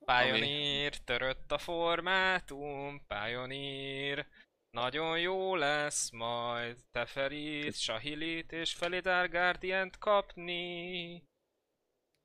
[0.06, 1.04] Pioneer, ami...
[1.06, 4.28] törött a formátum, Pioneer.
[4.70, 11.24] Nagyon jó lesz majd Teferit, Sahilit és Felidar Guardian-t kapni.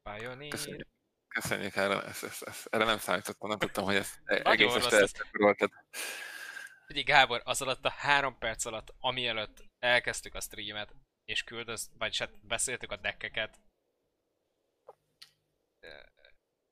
[0.03, 0.51] Pioneer.
[0.51, 0.92] Köszönjük.
[1.33, 5.03] Köszönjük, erre, ezt, ezt, ezt, erre nem számítottam, nem tudtam, hogy ezt egész este ez.
[5.03, 5.71] ezt gyakoroltad.
[6.87, 11.91] Figyelj Gábor, az alatt a három perc alatt, ami előtt elkezdtük a streamet, és küldöz,
[11.99, 13.61] vagy hát beszéltük a deckeket,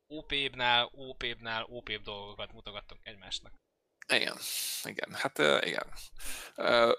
[0.07, 3.53] OP-nál, OP-nál, OP dolgokat mutogattunk egymásnak.
[4.11, 4.37] Igen,
[4.83, 5.87] igen, hát igen.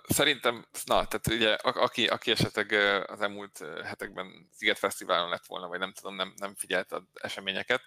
[0.03, 2.71] Szerintem, na, tehát ugye, aki, aki esetleg
[3.09, 7.81] az elmúlt hetekben Sziget Fesztiválon lett volna, vagy nem tudom, nem, nem figyelt az eseményeket,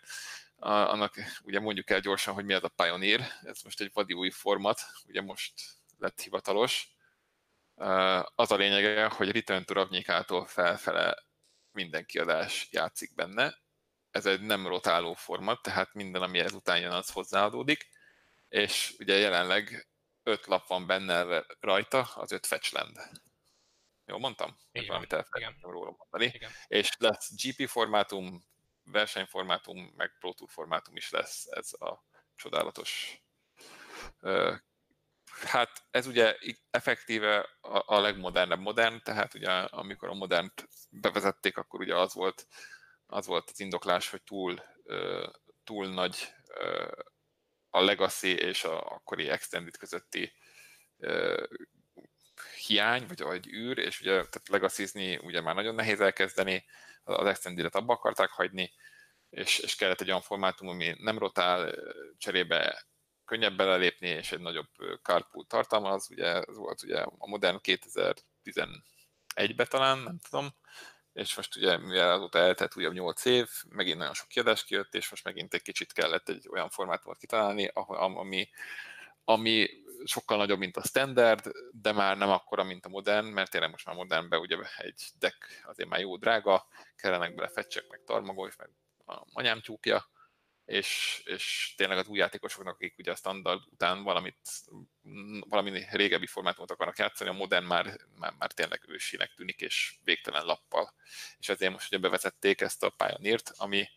[0.56, 3.20] annak ugye mondjuk el gyorsan, hogy mi az a Pioneer.
[3.42, 5.52] Ez most egy vadi új format, ugye most
[5.98, 6.88] lett hivatalos.
[8.34, 11.24] Az a lényege, hogy Return to Ravnikától felfele
[11.72, 13.62] minden kiadás játszik benne.
[14.10, 17.88] Ez egy nem rotáló format, tehát minden, ami ezután jön, az hozzáadódik
[18.54, 19.88] és ugye jelenleg
[20.22, 22.96] öt lap van benne rajta, az öt fetchland.
[24.06, 24.56] Jól mondtam?
[24.72, 26.32] Van, valamit elfelejtettem róla mondani.
[26.34, 26.50] Igen.
[26.66, 28.44] És lesz GP formátum,
[28.84, 32.04] versenyformátum, meg Pro Tour formátum is lesz ez a
[32.36, 33.22] csodálatos.
[35.44, 36.36] Hát ez ugye
[36.70, 42.46] effektíve a, a legmodernebb modern, tehát ugye amikor a modernt bevezették, akkor ugye az volt
[43.06, 44.62] az, volt az indoklás, hogy túl,
[45.64, 46.34] túl nagy
[47.74, 50.32] a Legacy és a akkori Extended közötti
[50.96, 51.42] uh,
[52.66, 56.64] hiány, vagy, vagy űr, és ugye tehát legacy ugye már nagyon nehéz elkezdeni,
[57.04, 58.72] az Extended-et abba akarták hagyni,
[59.30, 61.74] és, és kellett egy olyan formátum, ami nem rotál,
[62.18, 62.86] cserébe
[63.24, 64.68] könnyebb belelépni, és egy nagyobb
[65.02, 70.54] carpool tartalmaz, ugye ez volt ugye a modern 2011-ben talán, nem tudom,
[71.14, 75.10] és most ugye, mivel azóta eltelt újabb 8 év, megint nagyon sok kiadás kijött, és
[75.10, 78.48] most megint egy kicsit kellett egy olyan formátumot kitalálni, ami,
[79.24, 79.68] ami
[80.04, 83.86] sokkal nagyobb, mint a standard, de már nem akkora, mint a modern, mert tényleg most
[83.86, 88.70] már modernben ugye egy deck azért már jó drága, kellenek bele fetcsek, meg tarmagolj, meg
[89.06, 90.08] a anyám tyúkja,
[90.64, 94.48] és, és tényleg az új játékosoknak, akik ugye a standard után valamit,
[95.40, 100.44] valami régebbi formátumot akarnak játszani, a modern már, már, már tényleg ősinek tűnik, és végtelen
[100.44, 100.94] lappal.
[101.38, 103.88] És ezért most ugye bevezették ezt a Pioneer-t, ami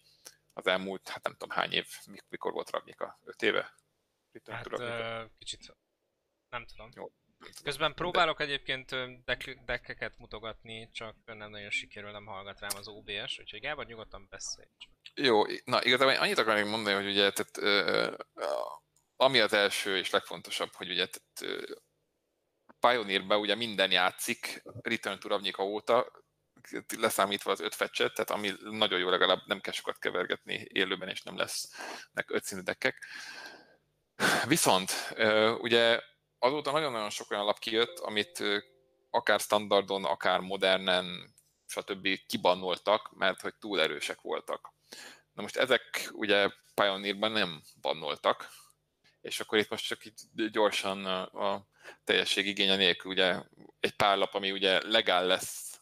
[0.54, 1.88] az elmúlt, hát nem tudom hány év,
[2.30, 3.20] mikor volt Ravnika?
[3.24, 3.76] Öt éve?
[4.46, 5.76] Hát uh, kicsit
[6.50, 6.90] nem tudom.
[6.96, 7.12] Jó.
[7.64, 13.40] Közben próbálok egyébként dek- deckeket mutogatni, csak nem nagyon sikerül, nem hallgat rám az OBS,
[13.40, 14.68] úgyhogy Gábor nyugodtan beszélj.
[15.14, 18.18] Jó, na igazából annyit akarnék mondani, hogy ugye tehát, uh,
[19.16, 21.76] ami az első és legfontosabb, hogy ugye tehát, uh,
[22.80, 26.12] Pioneer-ben ugye minden játszik Return to Ravnica óta,
[26.98, 31.22] leszámítva az öt fetcset, tehát ami nagyon jó, legalább nem kell sokat kevergetni élőben, és
[31.22, 33.06] nem lesznek ötszínű deckek.
[34.48, 36.02] Viszont uh, ugye
[36.40, 38.44] azóta nagyon-nagyon sok olyan lap kijött, amit
[39.10, 41.34] akár standardon, akár modernen,
[41.66, 42.08] stb.
[42.28, 44.74] kibannoltak, mert hogy túl erősek voltak.
[45.34, 48.50] Na most ezek ugye Pioneerben nem bannoltak,
[49.22, 50.18] és akkor itt most csak itt
[50.52, 51.68] gyorsan a
[52.04, 53.42] teljesség igénye nélkül ugye
[53.80, 55.82] egy pár lap, ami ugye legál lesz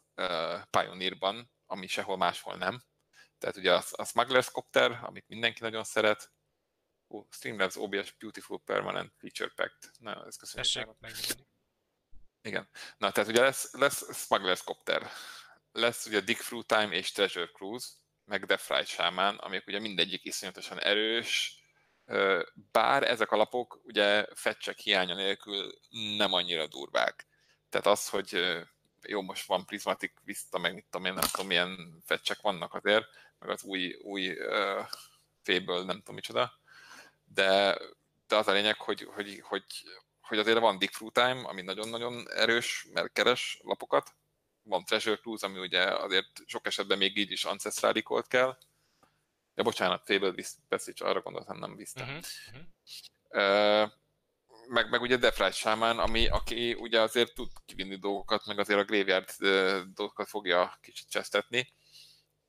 [0.69, 2.83] Pioneerban, ami sehol máshol nem.
[3.37, 6.31] Tehát ugye a, a Smuggler's Copter, amit mindenki nagyon szeret,
[7.07, 9.91] oh, Streamlabs OBS Beautiful Permanent Feature Pact.
[9.99, 10.95] Na, ez köszönjük.
[12.41, 12.69] Igen.
[12.97, 15.11] Na, tehát ugye lesz, lesz Smuggler's Copter,
[15.71, 17.87] lesz ugye Dig Through Time és Treasure Cruise,
[18.25, 21.59] meg Death Ride Shaman, amik ugye mindegyik iszonyatosan erős,
[22.71, 25.73] bár ezek a lapok ugye fetcsek hiánya nélkül
[26.17, 27.27] nem annyira durvák.
[27.69, 28.57] Tehát az, hogy
[29.07, 33.05] jó, most van Prismatic Vista, meg mit tudom én, nem tudom, milyen fetcsek vannak azért,
[33.39, 34.85] meg az új, új uh,
[35.41, 36.59] féből, nem tudom micsoda,
[37.25, 37.77] de,
[38.27, 39.63] de az a lényeg, hogy, hogy, hogy,
[40.21, 44.15] hogy azért van Dig Through Time, ami nagyon-nagyon erős, mert keres lapokat,
[44.63, 48.57] van Treasure Cruise, ami ugye azért sok esetben még így is Ancestral Recall kell.
[49.55, 50.33] Ja, bocsánat, Fable
[50.67, 52.03] Passage, arra gondoltam, nem Vista.
[52.03, 52.23] Uh-huh.
[53.29, 53.91] Uh,
[54.67, 58.83] meg, meg ugye Ride Shaman, ami, aki ugye azért tud kivinni dolgokat, meg azért a
[58.83, 61.73] Graveyard uh, dolgokat fogja kicsit csesztetni.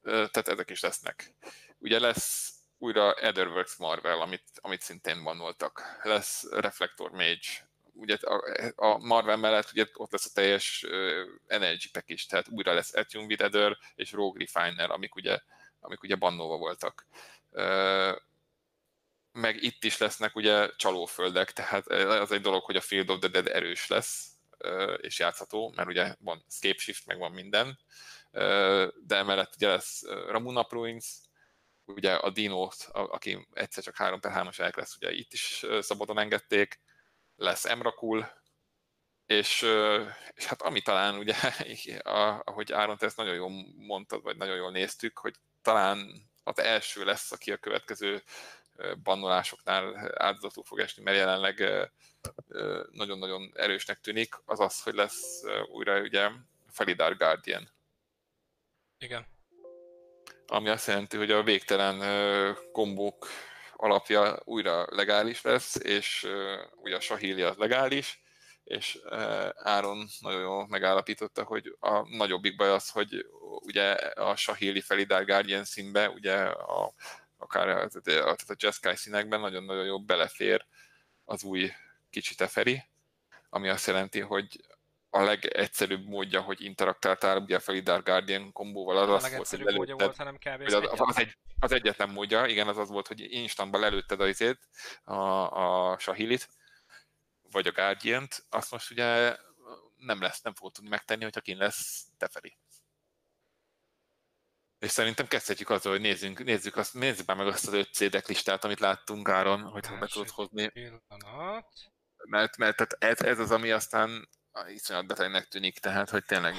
[0.03, 1.35] Uh, tehát ezek is lesznek.
[1.79, 6.01] Ugye lesz újra Etherworks Marvel, amit, amit szintén bannoltak.
[6.03, 8.43] Lesz Reflector Mage, ugye a,
[8.75, 12.95] a Marvel mellett ugye ott lesz a teljes uh, Energy Pack is, tehát újra lesz
[12.95, 15.41] Attune with Ether és Rogue Refiner, amik ugye,
[15.81, 17.07] amik ugye bannolva voltak.
[17.51, 18.17] Uh,
[19.33, 23.29] meg itt is lesznek ugye csalóföldek, tehát az egy dolog, hogy a Field of the
[23.29, 24.31] Dead erős lesz,
[24.97, 27.79] és játszható, mert ugye van Scape Shift, meg van minden,
[28.95, 31.07] de emellett ugye lesz Ramuna Ruins,
[31.87, 36.81] ugye a Dino-t, aki egyszer csak 3 per 3-as lesz, ugye itt is szabadon engedték,
[37.37, 38.29] lesz Emrakul,
[39.27, 39.63] és,
[40.35, 41.35] és hát ami talán ugye,
[42.45, 47.05] ahogy Áron, te ezt nagyon jól mondtad, vagy nagyon jól néztük, hogy talán az első
[47.05, 48.23] lesz, aki a következő
[49.03, 51.89] bannolásoknál áldozatul fog esni, mert jelenleg
[52.91, 56.31] nagyon-nagyon erősnek tűnik, az az, hogy lesz újra ugye
[56.69, 57.71] Felidar Guardian.
[58.99, 59.36] Igen.
[60.47, 62.03] Ami azt jelenti, hogy a végtelen
[62.73, 63.29] kombók
[63.77, 66.27] alapja újra legális lesz, és
[66.77, 68.23] ugye a Sahili az legális,
[68.65, 68.99] és
[69.55, 75.65] Áron nagyon jól megállapította, hogy a nagyobbik baj az, hogy ugye a Sahili Felidar Guardian
[75.65, 76.95] színbe, ugye a,
[77.37, 80.67] akár a, a, a Jeskai színekben nagyon-nagyon jó belefér
[81.25, 81.71] az új
[82.11, 82.83] kicsi teferi,
[83.51, 84.61] ami azt jelenti, hogy
[85.11, 89.75] a legegyszerűbb módja, hogy interaktáltál ugye a Felidar Guardian kombóval, az a az volt, hogy
[89.75, 90.61] módja volt, hanem kb.
[90.61, 94.29] Az, az, az, egy, az egyetlen módja, igen, az az volt, hogy instantban lelőtted az
[94.29, 94.69] izét,
[95.05, 95.15] a,
[95.91, 96.49] a Sahilit,
[97.51, 99.37] vagy a guardian azt most ugye
[99.97, 102.59] nem lesz, nem fogod tudni megtenni, hogyha kin lesz Teferi.
[104.79, 108.23] És szerintem kezdhetjük azzal, hogy nézzünk, nézzük, azt, nézzük már meg azt az 5 CD
[108.27, 110.69] listát, amit láttunk Áron, hogyha be tudod hozni.
[110.69, 111.73] Pillanat.
[112.25, 114.29] Mert, mert tehát ez, ez az, ami aztán
[114.69, 116.55] iszonyat betegnek tűnik, tehát hogy tényleg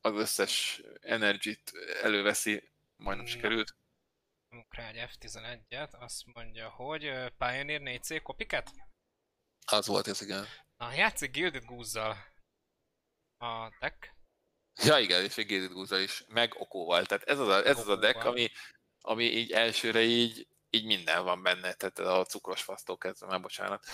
[0.00, 1.72] az összes energit
[2.02, 3.76] előveszi, majdnem sikerült.
[4.68, 7.00] Rá egy F11-et, azt mondja, hogy
[7.38, 8.70] Pioneer 4C kopiket?
[9.66, 10.46] Az volt ez, igen.
[10.76, 12.16] Na, játszik Gilded Goose-zal
[13.38, 14.14] a deck.
[14.82, 17.06] Ja igen, és egy Gilded Goose is, meg Okóval.
[17.06, 18.50] Tehát ez az a, ez az a deck, ami,
[19.00, 23.86] ami így elsőre így, így minden van benne, tehát a cukros fasztól kezdve, már bocsánat,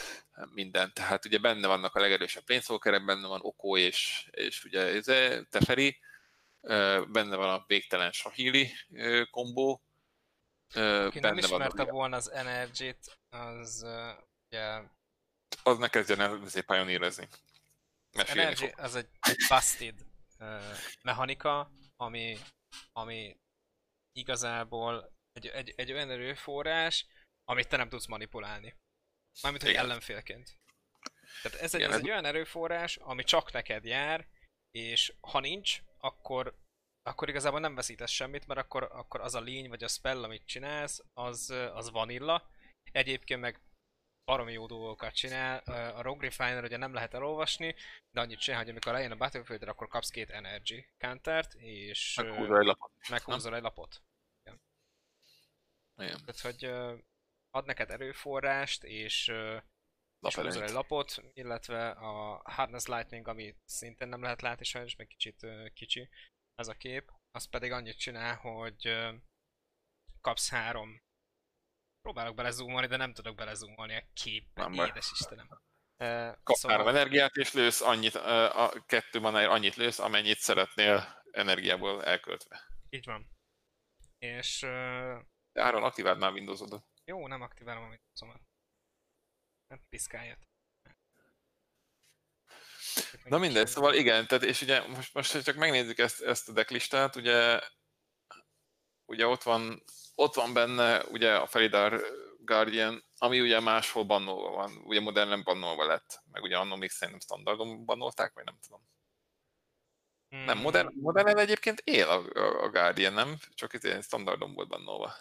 [0.51, 0.93] minden.
[0.93, 5.05] Tehát ugye benne vannak a legerősebb planeswalkerek, benne van Okó és, és ugye ez
[5.49, 6.01] Teferi,
[7.09, 8.73] benne van a végtelen Sahili
[9.31, 9.83] kombó.
[10.75, 13.87] Aki nem ismerte volna az Energy-t, az
[14.47, 14.83] ugye
[15.63, 17.29] az ne kezdjen el pioneerezni.
[18.13, 19.09] Energy az egy
[19.49, 20.05] busted
[21.03, 22.39] mechanika, ami,
[22.93, 23.41] ami
[24.13, 27.07] igazából egy, egy, egy olyan erőforrás,
[27.45, 28.75] amit te nem tudsz manipulálni.
[29.43, 29.85] Mármint, hogy Igen.
[29.85, 30.59] ellenfélként.
[31.43, 34.27] Tehát ez egy, Igen, ez egy olyan erőforrás, ami csak neked jár,
[34.71, 36.55] és ha nincs, akkor,
[37.03, 40.47] akkor igazából nem veszítesz semmit, mert akkor, akkor az a lény vagy a spell, amit
[40.47, 42.51] csinálsz, az, az vanilla.
[42.93, 43.61] Egyébként meg
[44.25, 45.59] baromi jó dolgokat csinál.
[45.95, 47.75] A Rogue Refiner ugye nem lehet elolvasni,
[48.11, 52.59] de annyit csinál, hogy amikor lejön a battlefield akkor kapsz két energy countert, és meghúzol
[52.59, 52.91] egy lapot.
[53.09, 54.03] Meghúzol egy lapot.
[56.05, 56.25] Igen.
[56.25, 56.65] Tehát, hogy
[57.51, 59.29] ad neked erőforrást, és,
[60.21, 65.07] és húzol egy lapot, illetve a Hardness Lightning, ami szintén nem lehet látni sajnos, meg
[65.07, 66.09] kicsit kicsi
[66.55, 69.11] ez a kép, az pedig annyit csinál, hogy
[70.21, 71.01] kapsz három
[72.03, 74.63] Próbálok belezoomolni, de nem tudok belezoomolni a képbe.
[74.63, 75.49] Nem Édes Istenem.
[76.43, 76.77] Kap szóval...
[76.77, 82.61] három energiát, és lősz annyit, a kettő manáért annyit lősz, amennyit szeretnél energiából elköltve.
[82.91, 83.31] Így van.
[84.19, 84.67] És...
[85.55, 86.85] Áron, aktiváld már Windows-odat.
[87.05, 88.41] Jó, nem aktiválom a Windows-omat.
[89.69, 90.39] Hát piszkáljat.
[93.25, 97.17] Na mindegy, szóval igen, tehát és ugye most, most csak megnézzük ezt, ezt a decklistát,
[97.17, 97.61] ugye,
[99.05, 99.83] ugye ott van
[100.15, 102.05] ott van benne ugye a Felidar
[102.39, 107.21] Guardian, ami ugye máshol bannolva van, ugye modernen bannolva lett, meg ugye annól még szerintem
[107.21, 108.81] standardon bannolták, vagy nem tudom.
[110.29, 110.45] Hmm.
[110.45, 113.37] Nem, modern, modernen egyébként él a, a, a Guardian, nem?
[113.55, 115.15] Csak itt standardon volt bannolva.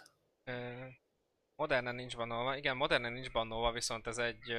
[1.55, 4.57] Modernen nincs bannolva, igen, modernen nincs bannolva, viszont ez egy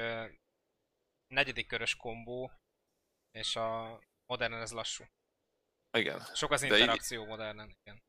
[1.27, 2.51] negyedik körös kombó,
[3.31, 5.03] és a modernen ez lassú.
[5.91, 6.19] Igen.
[6.33, 7.27] Sok az interakció így...
[7.27, 8.03] modernen, igen.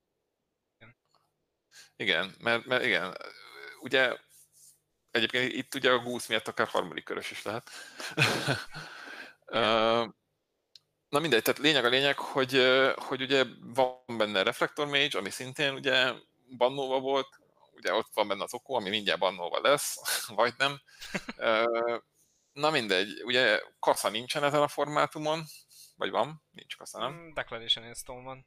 [1.97, 3.17] Igen, mert, mert igen,
[3.81, 4.19] ugye
[5.11, 7.71] egyébként itt ugye a Goose miatt akár harmadik körös is lehet.
[11.09, 12.63] Na mindegy, tehát lényeg a lényeg, hogy,
[12.95, 16.13] hogy ugye van benne Reflector Mage, ami szintén ugye
[16.57, 17.41] bannolva volt,
[17.85, 19.97] ugye ott van benne az Oko, ami mindjárt bannolva lesz,
[20.29, 20.81] vagy nem.
[22.53, 25.45] Na mindegy, ugye kassa nincsen ezen a formátumon,
[25.97, 26.43] vagy van?
[26.51, 27.13] Nincs kassa, nem?
[27.13, 28.47] Mm, Declaration Install van.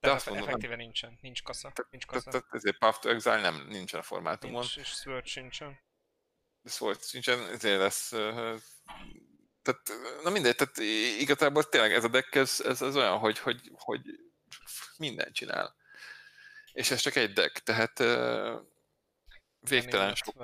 [0.00, 0.84] De azt mondom, effektíve nem...
[0.84, 1.72] nincsen, nincs kassa.
[1.90, 2.06] Nincs.
[2.06, 4.60] Tehát ezért Path to Exile nem, nincsen a formátumon.
[4.60, 5.80] Nincs, és Sword sincsen.
[6.62, 8.08] De Sword sincsen, ezért lesz...
[9.62, 9.90] Tehát,
[10.22, 10.76] na mindegy, tehát
[11.20, 14.00] igazából tényleg ez a deck, ez, ez, ez olyan, hogy, hogy, hogy
[14.96, 15.76] mindent csinál.
[16.72, 17.98] És ez csak egy deck, tehát
[19.60, 20.34] végtelen sok.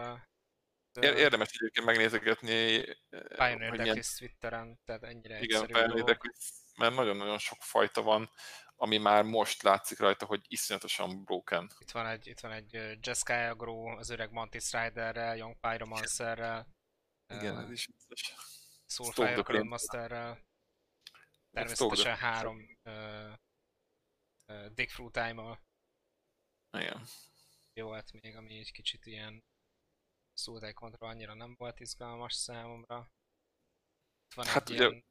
[0.93, 1.17] De...
[1.17, 2.85] Érdemes egyébként megnézegetni.
[3.09, 6.23] Pioneer deck is Twitteren, tehát ennyire Igen, Pioneer deck,
[6.77, 8.31] mert nagyon-nagyon sok fajta van
[8.81, 11.71] ami már most látszik rajta, hogy iszonyatosan broken.
[11.79, 16.69] Itt van egy, itt van egy Jeskai Agro, az öreg Mantis Riderrel, Young Pyromancerrel.
[17.27, 18.35] Igen, uh, ez is biztos.
[18.87, 20.45] Soulfire Grandmasterrel,
[21.51, 23.33] természetesen három uh,
[24.47, 25.61] uh, Dick Fruit time
[26.73, 27.07] Igen.
[27.73, 29.45] Jó volt még, ami egy kicsit ilyen
[30.35, 33.11] Soulfire Control annyira nem volt izgalmas számomra.
[34.35, 35.05] Van hát ugye, ilyen...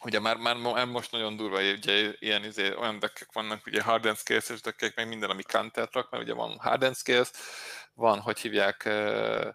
[0.00, 4.60] ugye már, már most nagyon durva, ugye ilyen izé, olyan deckek vannak, ugye Harden Scales-es
[4.60, 7.30] deckek, meg minden, ami counter rak, mert ugye van Harden Scales,
[7.94, 9.54] van, hogy hívják, uh,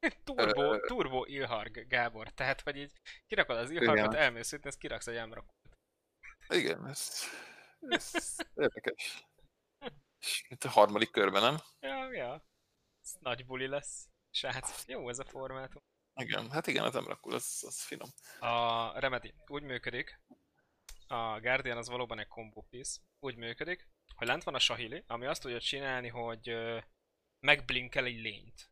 [0.24, 2.28] Turbo, uh, turbo Ilharg, Gábor.
[2.28, 2.92] Tehát, hogy így
[3.26, 5.54] kirakod az Ilhargot, elmész ezt kiraksz egy emrakot.
[6.48, 7.24] Igen, ez,
[7.88, 9.24] ez érdekes.
[10.48, 11.56] Itt a harmadik körben, nem?
[11.80, 12.44] Ja, ja.
[13.02, 14.08] Ez nagy buli lesz.
[14.30, 15.82] Srác, jó ez a formátum.
[16.14, 18.08] Igen, hát igen, az emrakul, az, az finom.
[18.40, 20.20] A Remedy úgy működik,
[21.06, 25.26] a Guardian az valóban egy combo piece, úgy működik, hogy lent van a Sahili, ami
[25.26, 26.56] azt tudja csinálni, hogy
[27.46, 28.70] megblinkel egy lényt.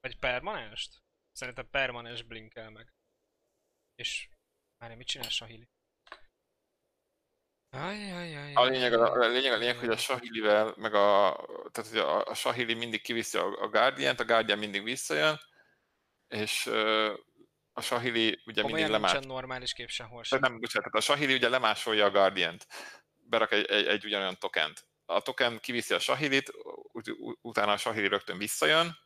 [0.00, 1.02] Vagy permanenst?
[1.32, 2.92] Szerintem permanens blinkel meg.
[3.94, 4.28] És...
[4.78, 5.68] Már mit csinál Sahili?
[8.54, 11.36] A lényeg, a, a, lényeg, a lényeg, hogy a Sahilivel, meg a,
[11.70, 15.40] tehát hogy a, a Sahili mindig kiviszi a, a Guardian-t, a Guardian mindig visszajön,
[16.28, 16.66] és
[17.72, 19.26] a Sahili ugye Komolyan mindig lemás...
[19.26, 20.38] normális kép sehol sem.
[20.38, 22.66] Nem, bocsánat, a Sahili ugye lemásolja a Guardian-t,
[23.14, 24.86] berak egy, egy, egy ugyanolyan tokent.
[25.04, 26.52] A token kiviszi a Sahilit,
[26.92, 28.98] ut- utána a Sahili rögtön visszajön,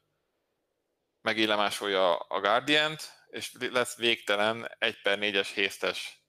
[1.20, 6.24] megélemásolja a Guardian-t, és lesz végtelen 1 per 4-es héztes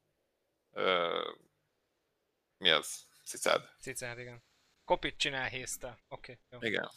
[2.57, 3.05] mi az?
[3.25, 3.69] Cicád?
[3.79, 4.43] Cicád, igen.
[4.85, 5.99] Kopit csinál hézte.
[6.07, 6.89] Oké, okay, Igen.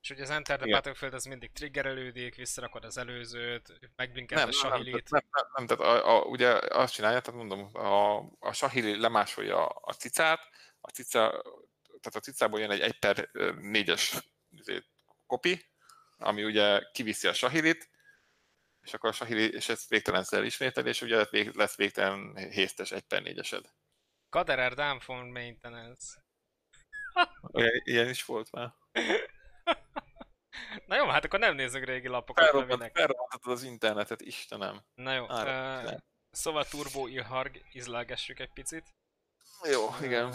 [0.00, 0.78] És ugye az Enter the Igen.
[0.78, 5.10] Battlefield az mindig triggerelődik, visszarakod az előzőt, megblinkeled a Sahilit.
[5.10, 9.66] Nem, nem, nem, tehát a, a, ugye azt csinálja, tehát mondom, a, a Sahili lemásolja
[9.66, 10.40] a cicát,
[10.80, 11.42] a cica,
[11.84, 14.24] tehát a cicából jön egy 1 per 4-es
[15.26, 15.64] kopi,
[16.16, 17.90] ami ugye kiviszi a sahilit,
[18.82, 23.22] és akkor a sahili, és ez végtelenszer ismétel, és ugye lesz végtelen héztes 1 per
[23.24, 23.64] 4-esed.
[24.28, 26.26] Kaderer downform maintenance.
[27.52, 28.74] Ilyen, ilyen is volt már.
[30.86, 32.48] Na jó, hát akkor nem nézzük régi lapokat.
[32.48, 34.82] Felrobbantad az internetet, Istenem.
[34.94, 35.98] Na jó, uh,
[36.30, 38.94] szóval Turbo Ilharg, izlelgessük egy picit.
[39.62, 40.34] Jó, igen.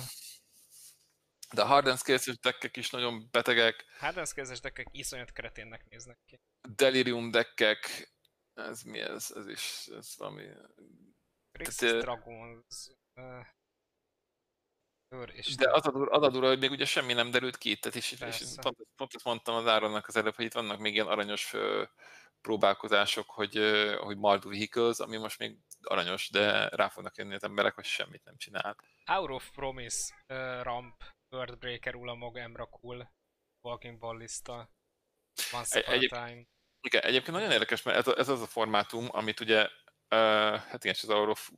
[1.53, 1.97] De a Harden
[2.41, 3.85] deckek is nagyon betegek.
[3.99, 6.39] Harden Scales-es deckek iszonyat kreténnek néznek ki.
[6.75, 8.11] Delirium deckek,
[8.53, 9.31] ez mi ez?
[9.35, 10.47] Ez is, ez valami...
[11.51, 12.23] Grixis Tehát,
[15.17, 15.47] Dragons...
[15.47, 17.75] Uh, de az a, dur, az a dura, hogy még ugye semmi nem derült ki,
[17.75, 20.93] tehát és, és pont, pont ezt mondtam az Áronnak az előbb, hogy itt vannak még
[20.93, 21.53] ilyen aranyos
[22.43, 23.59] próbálkozások, hogy,
[23.99, 28.23] hogy Mardu Vehicles, ami most még aranyos, de rá fognak jönni az emberek, hogy semmit
[28.23, 28.77] nem csinál.
[29.05, 33.11] Hour of Promise, uh, Ramp, Worldbreaker, Ulamog, Emrakul,
[33.61, 34.69] Walking Ballista,
[35.53, 36.43] Once Upon Egy, a Time.
[36.81, 39.69] Igen, egyébként nagyon érdekes, mert ez, ez az a formátum, amit ugye, uh,
[40.55, 41.51] hát igen, az Hour of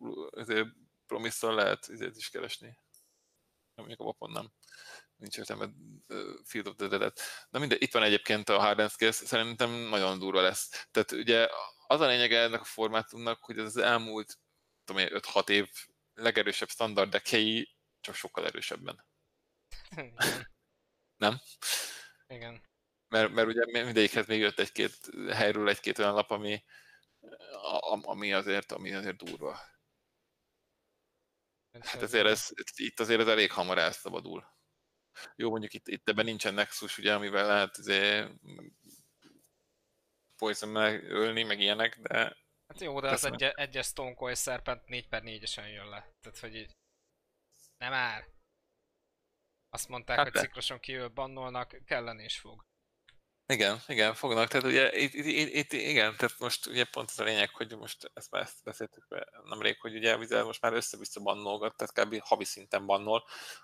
[1.06, 2.78] Promise-szal lehet is keresni.
[3.76, 4.52] Mondjuk a Wapon nem.
[5.16, 5.70] Nincs értelme
[6.44, 7.22] Field of the Dead-et.
[7.50, 10.88] Na mindegy, itt van egyébként a Hard szerintem nagyon durva lesz.
[10.92, 11.48] Tehát ugye
[11.88, 14.40] az a lényege ennek a formátumnak, hogy ez az elmúlt
[14.86, 15.70] 5-6 év
[16.14, 19.06] legerősebb standard dekei csak sokkal erősebben.
[21.18, 21.40] Nem?
[22.28, 22.64] Igen.
[23.08, 24.98] Mert, mert ugye mindegyikhez még jött egy-két
[25.32, 26.64] helyről egy-két olyan lap, ami,
[28.02, 29.60] ami, azért, ami azért durva.
[31.82, 34.54] Hát ezért ez, itt azért ez elég hamar elszabadul.
[35.36, 38.32] Jó, mondjuk itt, itt ebben nincsen Nexus, ugye, amivel lehet azért
[40.38, 42.38] poison ölni, meg ilyenek, de...
[42.68, 46.14] Hát jó, de az egy, egyes Stone Cold Serpent 4 per 4-esen jön le.
[46.22, 46.72] Tehát, hogy így...
[47.78, 48.28] Nem már.
[49.70, 50.40] Azt mondták, hát hogy de.
[50.40, 52.66] cikloson kívül bannolnak, kellene is fog.
[53.48, 54.48] Igen, igen, fognak.
[54.48, 58.12] Tehát ugye itt, itt, itt, igen, tehát most ugye pont az a lényeg, hogy most
[58.14, 62.22] ezt már ezt beszéltük be nemrég, hogy ugye Vizel most már össze-vissza bannolgat, tehát kb.
[62.22, 63.24] havi szinten bannol,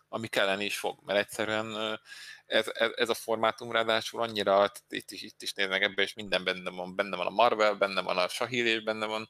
[0.10, 2.00] ami kellene is fog, mert egyszerűen
[2.46, 6.44] ez, ez, ez a formátum ráadásul annyira, itt is, itt is néznek ebbe, és minden
[6.44, 9.30] benne van, benne van a Marvel, benne van a Shahir, és benne van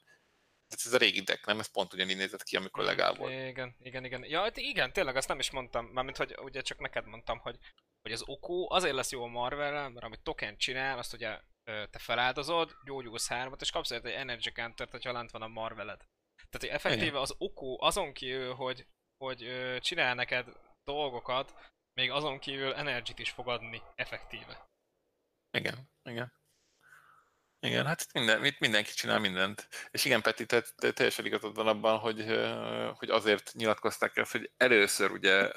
[0.71, 1.59] tehát ez a régi deck, nem?
[1.59, 3.31] Ez pont ugyanígy nézett ki, amikor legál volt.
[3.31, 4.23] Igen, igen, igen.
[4.23, 7.57] Ja, hát igen, tényleg azt nem is mondtam, mármint hogy ugye csak neked mondtam, hogy,
[8.01, 11.99] hogy az Oko azért lesz jó a marvel mert amit token csinál, azt ugye te
[11.99, 15.97] feláldozod, gyógyulsz hármat, és kapsz egy Energy counter hogyha lent van a Marveled.
[16.49, 17.21] Tehát, hogy effektíve igen.
[17.21, 18.87] az Oko azon kívül, hogy,
[19.17, 20.47] hogy csinál neked
[20.83, 24.69] dolgokat, még azon kívül energy is fog adni, effektíve.
[25.51, 26.33] Igen, igen.
[27.63, 29.67] Igen, hát minden, itt mindenki csinál mindent.
[29.91, 32.25] És igen, Peti, te, te teljesen igazad van abban, hogy,
[32.97, 35.51] hogy azért nyilatkozták ezt, hogy először ugye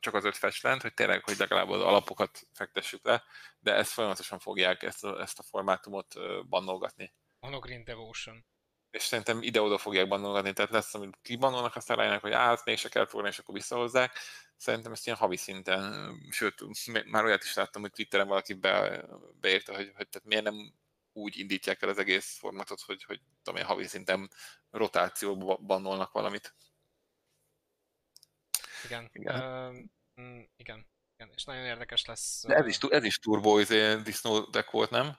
[0.00, 3.24] csak az öt festlent, hogy tényleg, hogy legalább az alapokat fektessük le,
[3.58, 6.14] de ezt folyamatosan fogják ezt a, ezt a formátumot
[6.48, 7.14] bannolgatni.
[7.40, 8.44] Monogreen Devotion.
[8.90, 12.88] És szerintem ide-oda fogják bannolgatni, tehát lesz, amit kibannolnak, aztán rájönnek, hogy át, még se
[12.88, 14.18] kell fogni, és akkor visszahozzák.
[14.56, 16.60] Szerintem ezt ilyen havi szinten, sőt,
[17.10, 19.04] már olyat is láttam, hogy Twitteren valaki be,
[19.40, 20.74] beírta, hogy, hogy tehát miért nem
[21.16, 24.30] úgy indítják el az egész formatot, hogy, hogy tudom én, havi szinten
[24.70, 26.54] rotációban bannolnak valamit.
[28.84, 29.10] Igen.
[29.12, 29.34] Igen.
[29.34, 30.86] Uh, igen.
[31.16, 31.32] igen.
[31.34, 32.44] És nagyon érdekes lesz.
[32.46, 35.18] De ez is, ez is turbo izé, disznó deck volt, nem?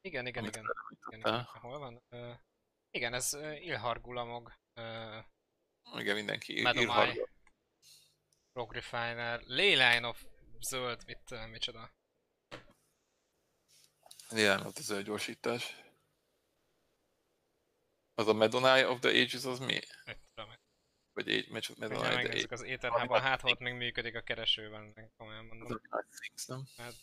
[0.00, 0.64] Igen, igen, igen.
[1.06, 1.42] igen, igen.
[1.42, 2.02] Hol van?
[2.10, 2.36] Uh,
[2.90, 4.52] igen, ez uh, Ilhargulamog.
[4.74, 5.24] Uh,
[6.00, 7.28] igen, mindenki Ilhargul.
[8.52, 10.24] Rock Refiner, Leyline of
[10.60, 11.90] zöld, mit, micsoda?
[14.28, 15.76] Leyline of the zöld gyorsítás.
[18.14, 19.80] Az a Medonai of the Ages az mi?
[21.12, 25.10] Vagy egy meccs, mert a megnézzük az Etherhában, hát ott még működik a keresőben, meg
[25.16, 25.66] komolyan mondom.
[25.66, 26.64] Az a Things, nem?
[26.76, 26.94] Hát...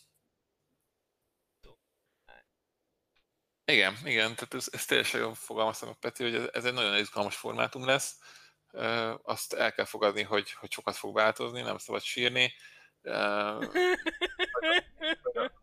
[3.64, 6.98] Igen, igen, tehát ez, ez teljesen jól fogalmaztam a Peti, hogy ez, ez egy nagyon
[6.98, 8.18] izgalmas formátum lesz.
[8.72, 12.52] Uh, azt el kell fogadni, hogy, hogy sokat fog változni, nem szabad sírni.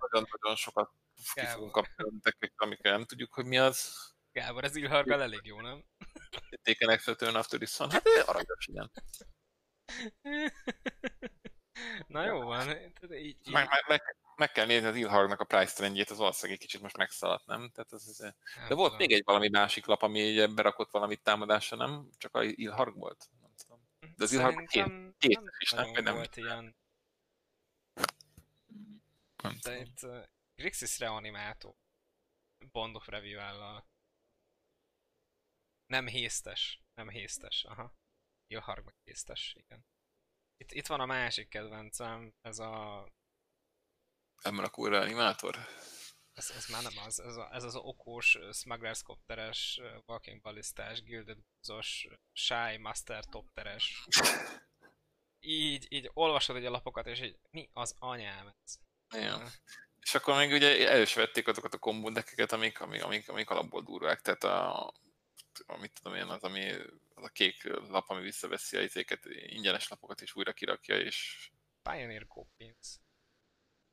[0.10, 0.92] Nagyon-nagyon sokat
[1.34, 2.04] ki fogunk kapni,
[2.56, 4.08] amikkel nem tudjuk, hogy mi az.
[4.32, 5.84] Gábor, ez Ilhargal elég jó, nem?
[6.64, 7.92] Taken extra after this one.
[7.94, 8.92] Hát aranyos, igen.
[12.08, 12.70] Na jó van.
[12.70, 13.52] Így, így...
[13.52, 14.02] Meg, meg, meg,
[14.36, 17.70] meg, kell nézni az Ilhargnak a price trendjét, az valószínűleg egy kicsit most megszaladt, nem?
[17.74, 18.34] Tehát az, az...
[18.68, 22.10] De volt még egy valami másik lap, ami így berakott valamit támadásra, nem?
[22.18, 23.30] Csak a Ilharg volt?
[23.42, 23.90] Nem tudom.
[24.16, 24.86] De az Ilharg két,
[25.18, 25.92] két is, nem?
[25.92, 26.76] Nem volt ilyen.
[29.44, 29.58] Nem
[30.02, 30.24] uh,
[30.60, 31.76] Grixis reanimátor.
[32.72, 33.88] Bond of Review-állal
[35.86, 36.82] nem héztes.
[36.94, 37.94] Nem héztes, aha.
[38.48, 39.86] Jó, harmadik héztes, igen.
[40.58, 43.06] Itt, itt van a másik kedvencem, ez a...
[44.42, 45.56] Ember a kurva animátor?
[46.34, 51.38] Ez, ez már nem az, ez, a, ez az okos, smugglers kopteres, walking ballistás, gilded
[51.38, 54.08] búzos, shy master topteres.
[55.42, 58.80] Így, így olvasod egy a lapokat, és így mi az anyám ez?
[59.22, 59.50] Ja.
[60.02, 63.82] És akkor még ugye el is vették azokat a kombódekeket, amik, amik, amik, amik alapból
[63.82, 64.94] durvák, tehát a
[65.66, 66.72] amit tudom én, az, ami,
[67.14, 71.50] az a kék lap, ami visszaveszi a izéket, ingyenes lapokat is újra kirakja, és...
[71.82, 73.00] Pioneer Copins.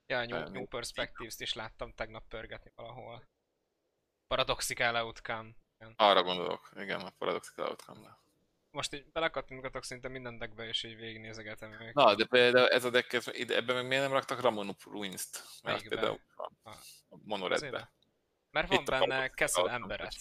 [0.06, 3.28] Ja, New, New Perspectives-t is láttam tegnap pörgetni valahol.
[4.26, 5.50] Paradoxical Outcome.
[5.78, 5.94] Igen.
[5.96, 8.24] Arra gondolok, igen, a Paradoxical Outcome-ra.
[8.76, 11.94] Most így belekattingatok szinte minden deckbe, és így végignézegetem őket.
[11.94, 15.44] Na, de például ez a deck, ez, ide, ebben meg miért nem raktak Ramon Ruins-t?
[15.62, 16.70] Mert például a,
[17.08, 17.92] a Monoredbe.
[18.50, 20.14] Mert van Itt benne Castle Emberet.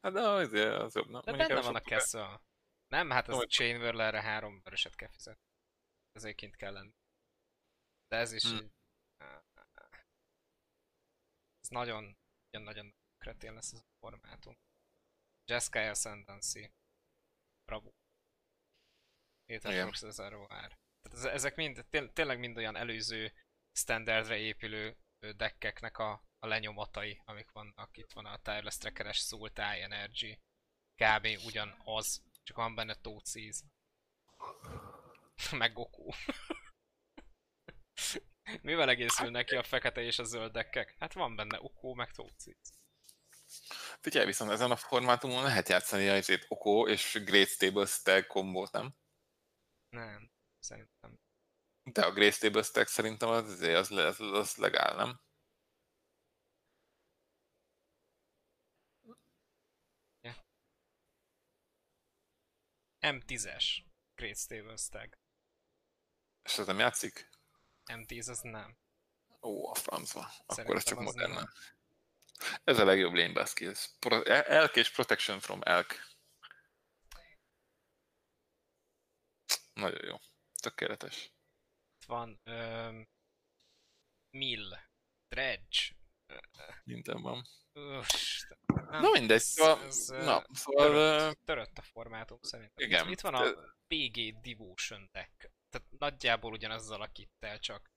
[0.00, 1.20] Hát de az, az jobb, nem?
[1.24, 2.40] De benne van a Castle.
[2.86, 5.46] Nem, hát az Chain erre három vöröset kell fizetni.
[6.12, 6.94] Ezért kint kell lenni.
[8.08, 8.56] De ez is hmm.
[8.56, 8.70] így...
[11.60, 12.18] Ez nagyon,
[12.50, 14.58] nagyon, nagyon kretén lesz ez a formátum.
[15.44, 16.72] Jeskai Ascendancy.
[17.68, 17.90] Bravo.
[19.44, 20.78] Hétfőx ez ár.
[21.02, 23.32] Tehát ezek mind, tényleg mind olyan előző
[23.72, 24.96] standardre épülő
[25.36, 27.96] deckeknek a a lenyomatai, amik vannak.
[27.96, 30.38] Itt van a Tireless Trackeres Soul Tie Energy.
[30.94, 31.26] Kb.
[31.44, 33.64] ugyanaz, csak van benne Tóciz.
[35.58, 36.10] Meg Goku.
[38.62, 40.96] Mivel egészül neki a fekete és a zöld deckek?
[40.98, 42.72] Hát van benne Oko, meg Tóciz.
[44.00, 48.94] Figyelj, viszont ezen a formátumon lehet játszani a Oko és Great Stable Stack kombót, nem?
[49.88, 51.18] Nem, szerintem.
[51.82, 55.20] De a Great Stable Stack szerintem az, az, az, az legál, nem?
[63.00, 63.64] M10-es
[64.14, 65.18] Great Stable Stag.
[66.42, 67.28] És ez nem játszik?
[67.84, 68.78] M10 az nem.
[69.42, 70.30] Ó, a francba.
[70.46, 71.48] Akkor ez csak modern.
[72.64, 73.90] Ez a legjobb lane baskills.
[73.98, 76.06] Pro- elk és protection from elk.
[79.72, 80.16] Nagyon jó.
[80.62, 81.32] Tökéletes.
[82.06, 83.08] Van um,
[84.30, 84.78] Mill,
[85.28, 85.78] Dredge.
[86.84, 87.46] Minden van.
[87.72, 90.86] Ust, nem, Na mindegy, szóval, ez, na, szóval...
[90.86, 92.86] Törött, törött a formátum szerintem.
[92.86, 93.04] Igen.
[93.04, 93.52] Itt, itt van a
[93.86, 95.50] PG Devotion deck.
[95.68, 97.90] Tehát nagyjából ugyanazzal a kittel, csak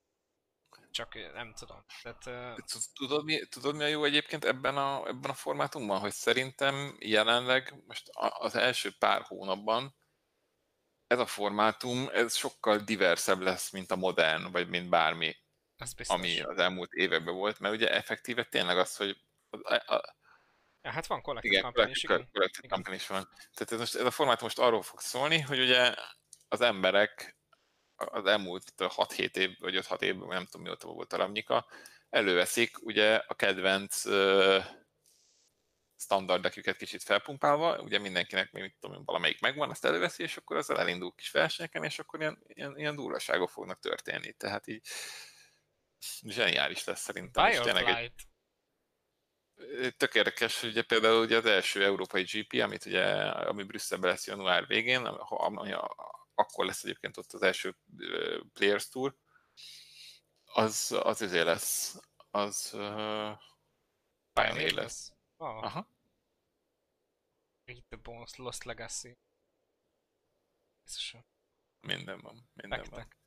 [0.91, 1.85] csak nem tudom.
[2.01, 2.59] Tehát,
[2.93, 5.99] tudod, mi, tudod, mi a jó egyébként ebben a, ebben a formátumban?
[5.99, 9.95] Hogy szerintem jelenleg most az első pár hónapban
[11.07, 15.35] ez a formátum, ez sokkal diversebb lesz, mint a modern, vagy mint bármi,
[16.05, 19.17] ami az elmúlt években volt, mert ugye effektíve tényleg az, hogy
[19.49, 20.19] a, a,
[20.83, 22.29] Ja, hát van kollektív kampány is, igen.
[22.67, 23.27] kampány is van.
[23.53, 25.95] Tehát ez, most, ez a formátum most arról fog szólni, hogy ugye
[26.47, 27.40] az emberek
[28.05, 31.65] az elmúlt 6-7 év, vagy 5-6 évben, nem tudom mióta volt a Ravnika,
[32.09, 34.63] előveszik ugye a kedvenc uh,
[36.01, 41.13] standardeküket kicsit felpumpálva, ugye mindenkinek mit tudom, valamelyik megvan, azt előveszi, és akkor azzal elindul
[41.15, 44.31] kis versenyeken, és akkor ilyen, ilyen, ilyen durvaságok fognak történni.
[44.31, 44.85] Tehát így
[46.21, 47.51] zseniális lesz szerintem.
[47.51, 48.29] Fireflight.
[49.97, 54.67] Tök érdekes, ugye például ugye az első európai GP, amit ugye, ami Brüsszelben lesz január
[54.67, 55.73] végén, ami
[56.35, 57.77] akkor lesz egyébként ott az első
[58.53, 59.15] Players Tour,
[60.43, 61.99] az, az izé lesz,
[62.31, 63.39] az uh,
[64.33, 65.13] Pioneer lesz.
[65.37, 65.63] Oh.
[65.63, 65.87] Aha.
[67.65, 69.17] Read the Bones, Lost Legacy.
[70.83, 71.25] Biztosan.
[71.79, 73.17] Minden van, minden Bektek.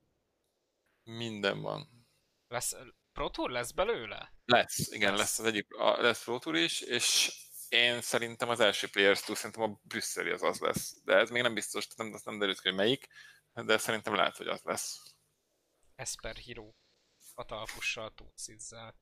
[1.04, 1.16] van.
[1.16, 2.06] Minden van.
[2.48, 2.76] Lesz,
[3.12, 4.32] Pro Tour lesz belőle?
[4.44, 7.32] Lesz, igen, lesz, lesz az egyik, a, lesz Pro Tour is, és
[7.74, 11.00] én szerintem az első Players Tour, szerintem a brüsszeli az az lesz.
[11.04, 13.06] De ez még nem biztos, nem, nem derült ki, hogy melyik,
[13.52, 15.14] de szerintem lehet, hogy az lesz.
[15.94, 16.72] Esper Hero.
[17.34, 18.94] A talpussal, Tucizzel.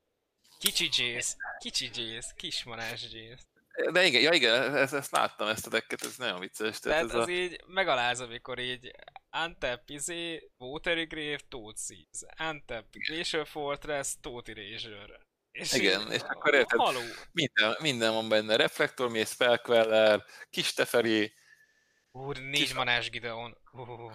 [0.59, 3.51] Kicsi Jace, kicsi Jace, kismanás Jace.
[3.93, 6.79] De igen, ja igen, ezt, ezt láttam, ezt a decket, ez nagyon vicces.
[6.79, 7.31] Tehát, tehát ez az a...
[7.31, 8.91] így megaláz, amikor így
[9.31, 15.21] Antep, izé, Watery Grave, Toadseeds, Antep, Glacial Fortress, Tóti Razor.
[15.53, 17.01] És igen, így, és akkor érted, haló.
[17.33, 21.35] Minden, minden van benne, Reflektor, Mész, Felkveller, Kis Teferi.
[22.11, 22.75] Úr, négy kis...
[22.75, 23.59] manás Gideon.
[23.73, 24.13] Uh.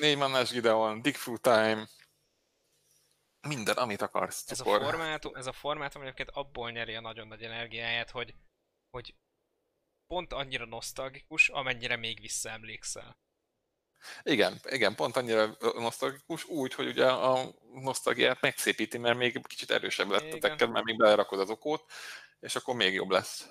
[0.00, 1.88] Négy manás Gideon, Dig Time.
[3.48, 4.50] Minden, amit akarsz.
[4.50, 8.34] Ez a, formátum, ez a formátum egyébként abból nyeri a nagyon nagy energiáját, hogy,
[8.90, 9.14] hogy
[10.06, 13.16] pont annyira nosztalgikus, amennyire még visszaemlékszel.
[14.22, 20.10] Igen, igen, pont annyira nosztalgikus, úgy, hogy ugye a nosztalgiát megszépíti, mert még kicsit erősebb
[20.10, 20.36] lett igen.
[20.36, 21.84] a tekked, mert még belerakod az okót,
[22.40, 23.48] és akkor még jobb lesz.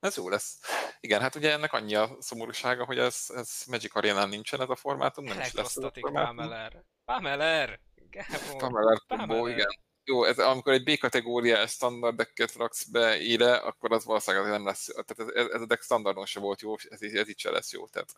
[0.00, 0.60] Ez jó lesz.
[1.00, 4.76] Igen, hát ugye ennek annyi a szomorúsága, hogy ez, ez Magic Arena nincsen ez a
[4.76, 6.36] formátum, nem is lesz ez a formátum.
[6.36, 6.84] Pameler.
[7.04, 7.80] Pameler!
[8.58, 9.66] Pameler Combo, igen.
[10.08, 14.84] Jó, ez, amikor egy B-kategóriás standard decket raksz be ide, akkor az valószínűleg nem lesz,
[14.84, 17.86] tehát ez, ez a deck standardon se volt jó, ez, ez itt se lesz jó,
[17.86, 18.08] tehát...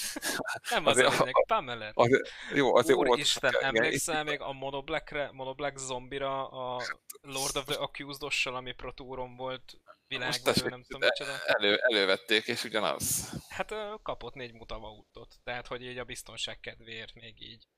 [0.70, 1.90] Nem az azért, a Pamela.
[1.94, 2.22] Az,
[2.54, 6.82] jó, azért Úr Isten, emlékszel még a Monoblackre, Monoblack zombira, a
[7.20, 11.44] Lord of the Accused-ossal, ami Pro Touron volt, világban, nem tudom micsoda.
[11.44, 13.32] Elő, elővették, és ugyanaz.
[13.48, 17.68] Hát kapott négy mutava útot, tehát hogy így a biztonság kedvéért még így,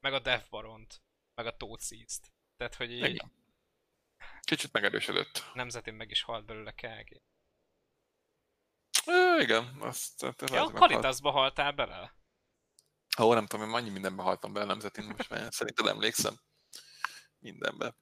[0.00, 1.02] meg a Death Baront,
[1.34, 2.32] meg a Toadseeds-t.
[2.58, 3.04] Tehát, hogy így...
[3.04, 3.32] Igen.
[4.40, 5.50] Kicsit megerősödött.
[5.54, 7.22] Nemzetén meg is halt belőle KG.
[9.06, 10.18] É, igen, azt...
[10.18, 12.14] Tehát ja, a Kalitasba haltál bele?
[13.20, 16.40] Ó, nem tudom, én annyi mindenbe haltam bele nemzetén, most már szerinted emlékszem.
[17.38, 17.96] Mindenbe.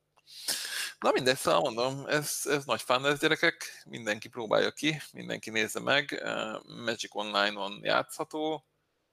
[0.98, 5.80] Na mindegy, szóval mondom, ez, ez nagy fán ez gyerekek, mindenki próbálja ki, mindenki nézze
[5.80, 6.22] meg,
[6.66, 8.66] Magic Online-on játszható.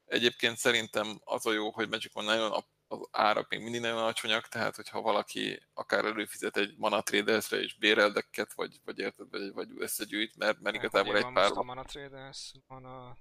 [0.05, 4.47] Egyébként szerintem az a jó, hogy Magic Online-on a az árak még mindig nagyon alacsonyak,
[4.47, 9.69] tehát hogyha valaki akár előfizet egy mana traders és béreldeket, vagy, vagy érted, vagy, vagy
[9.77, 11.51] összegyűjt, mert, mert igazából egy pár...
[11.53, 13.17] a mana traders, mana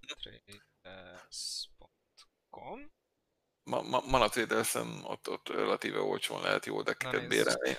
[0.82, 2.90] traders.com
[3.64, 7.76] ma, ma, Mana Traders-en ott, ott relatíve olcsón lehet jó deckeket bérelni.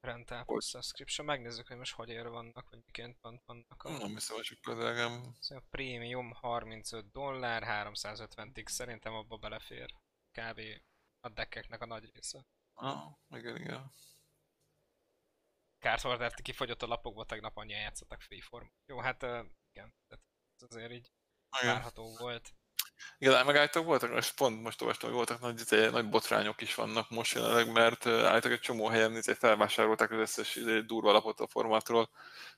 [0.00, 3.90] Rental plus subscription, megnézzük, hogy most hogy ér vannak, vagy miként vannak a...
[3.90, 5.34] Nem hiszem, hogy csak drágám.
[5.48, 9.94] A premium 35 dollár, 350 x szerintem abba belefér
[10.36, 10.60] kb.
[11.20, 12.46] a deckeknek a nagy része.
[12.74, 13.92] Ah, igen, igen.
[15.78, 18.66] Cardhoarder kifogyott a lapokba, tegnap annyian játszottak freeform.
[18.86, 21.12] Jó, hát uh, igen, ez azért így
[21.62, 22.54] várható volt.
[23.18, 27.10] Igen, megállítók voltak, most pont most olvastam, hogy voltak nagy, izé, nagy botrányok is vannak
[27.10, 31.46] most jelenleg, mert állítólag egy csomó helyen izé, felvásárolták az összes izé, durva lapot a
[31.46, 32.10] formátról,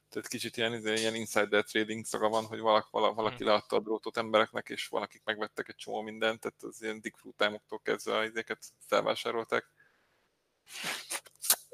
[0.08, 3.46] tehát kicsit ilyen, ilyen insider trading szaga van, hogy valaki, valaki hmm.
[3.46, 7.02] leadta a drótot embereknek, és valakik megvettek egy csomó mindent, tehát az ilyen
[7.36, 9.70] time kezdve izéket felvásárolták.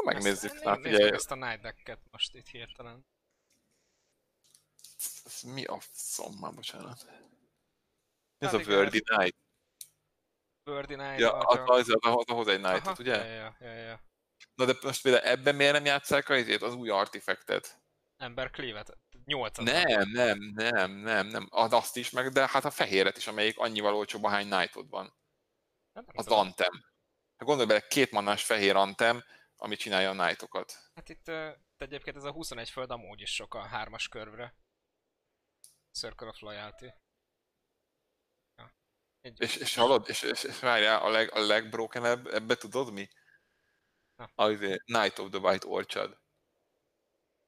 [0.04, 0.52] Megnézzük.
[0.54, 1.10] Ezt, hát, ugye...
[1.10, 3.06] ezt a Night most itt hirtelen.
[5.24, 7.06] Ez mi a szom már, bocsánat?
[8.44, 9.36] Ez a Wordy Night.
[10.64, 11.18] Wordy Night.
[11.18, 13.24] Ja, az, az, az, az, ahhoz egy night ugye?
[13.24, 14.00] Ja, ja, ja.
[14.54, 17.82] Na de most például ebben miért nem játszák az, az új artifactet?
[18.16, 18.98] Ember Cleave-et.
[19.24, 21.46] 8 Nem, nem, nem, nem, nem.
[21.50, 25.14] Az azt is meg, de hát a fehéret is, amelyik annyival olcsóbb, ahány Knightod van.
[25.92, 26.26] Az.
[26.26, 26.72] Antem.
[27.36, 29.24] Hát gondolj bele, két mannás fehér Antem,
[29.56, 30.90] ami csinálja a Knightokat.
[30.94, 34.54] Hát itt uh, egyébként ez a 21 föld amúgy is sok a hármas körvre.
[35.92, 36.92] Circle of Loyalty.
[39.32, 43.09] És, és hallod, és, és, és várjál, a, leg, a legbrokenebb, ebbe tudod mi?
[44.16, 44.30] Na.
[44.34, 44.46] A
[44.84, 46.18] Night of the White Orchard.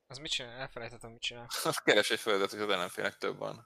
[0.06, 0.58] Az mit csinál?
[0.58, 1.46] Elfelejtettem, mit csinál.
[1.64, 3.64] Az keres egy földet, hogy az ellenfélnek több van.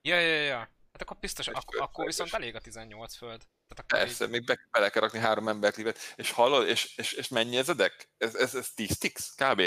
[0.00, 0.58] Ja, ja, ja.
[0.58, 3.38] Hát akkor biztos, ak- akkor viszont elég a 18 föld.
[3.38, 5.98] Tehát akkor Persze, így, még be, bele kell rakni három ember klivet.
[6.16, 8.10] És hallod, és, és, és mennyi ez a deck?
[8.16, 9.62] Ez, ez, ez 10 sticks kb.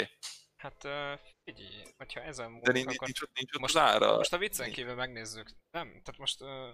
[0.56, 3.80] hát uh, figyelj, hogyha ezen De múlunk, nincs, akkor nincs ott, nincs ott most, az
[3.82, 4.16] ára.
[4.16, 5.50] most a viccen kívül megnézzük.
[5.70, 6.70] Nem, tehát most uh,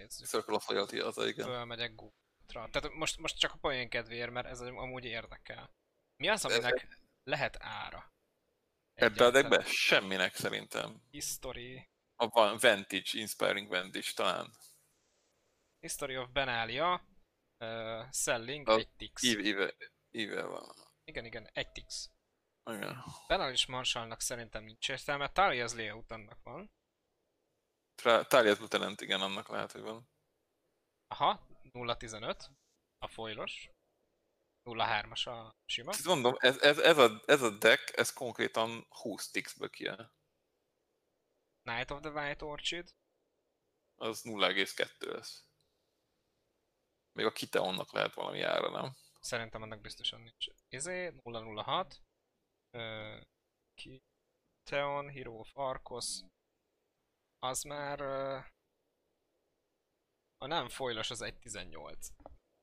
[0.00, 0.26] nézzük.
[0.26, 1.46] Circle of Loyalty az, a- igen.
[1.46, 2.70] Fölmegyek Google-ra.
[2.70, 5.70] Tehát most, most csak a poén kedvéért, mert ez amúgy érdekel.
[6.16, 8.08] Mi az, aminek lehet ára?
[8.94, 9.50] Ebbe a Egyáltalán.
[9.50, 9.70] deckbe?
[9.70, 11.02] Semminek szerintem.
[11.10, 14.52] History, A van Vantage, Inspiring Vantage talán.
[15.80, 17.04] History of Benalia,
[17.58, 19.22] uh, Selling, Az egy tix.
[20.12, 20.74] Íve, van.
[21.04, 22.10] Igen, igen, egy tix.
[22.70, 23.04] Igen.
[23.26, 26.70] Benalis Marshallnak szerintem nincs értelme, Talia's Layout annak van.
[28.02, 30.08] Talias Lieutenant, igen, annak lehet, hogy van.
[31.06, 32.46] Aha, 0.15,
[32.98, 33.70] a foilos.
[34.64, 35.90] 0.3-as a sima.
[35.90, 40.12] Ezt mondom, ez, ez, ez, a, ez a deck, ez konkrétan 20 tixből kijön.
[41.62, 42.94] Night of the White Orchid.
[43.94, 45.44] Az 0,2 lesz.
[47.12, 48.96] Még a Kiteonnak lehet valami ára, nem?
[49.20, 50.46] Szerintem annak biztosan nincs.
[50.68, 52.02] Izé, 006.
[52.70, 53.16] Ö,
[53.74, 54.02] ki...
[54.62, 56.20] Theon, Hero of Arcos.
[57.42, 58.00] Az már...
[60.38, 62.08] A nem foilos az 1.18.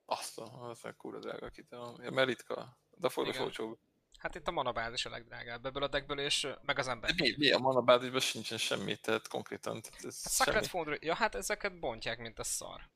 [0.06, 2.02] Azt a, az a kurva drága a Kiteon.
[2.04, 2.78] Ja, mert ritka.
[2.90, 3.42] De Igen.
[3.42, 3.80] olcsóbb.
[4.20, 7.14] Hát itt a manabázis a legdrágább ebből a deckből, és meg az ember.
[7.16, 9.82] Mi, mi a manabázisban sincsen semmi, tehát konkrétan.
[9.82, 10.68] Tehát ez A Sacred semmi.
[10.68, 12.90] Foundry, ja hát ezeket bontják, mint a szar.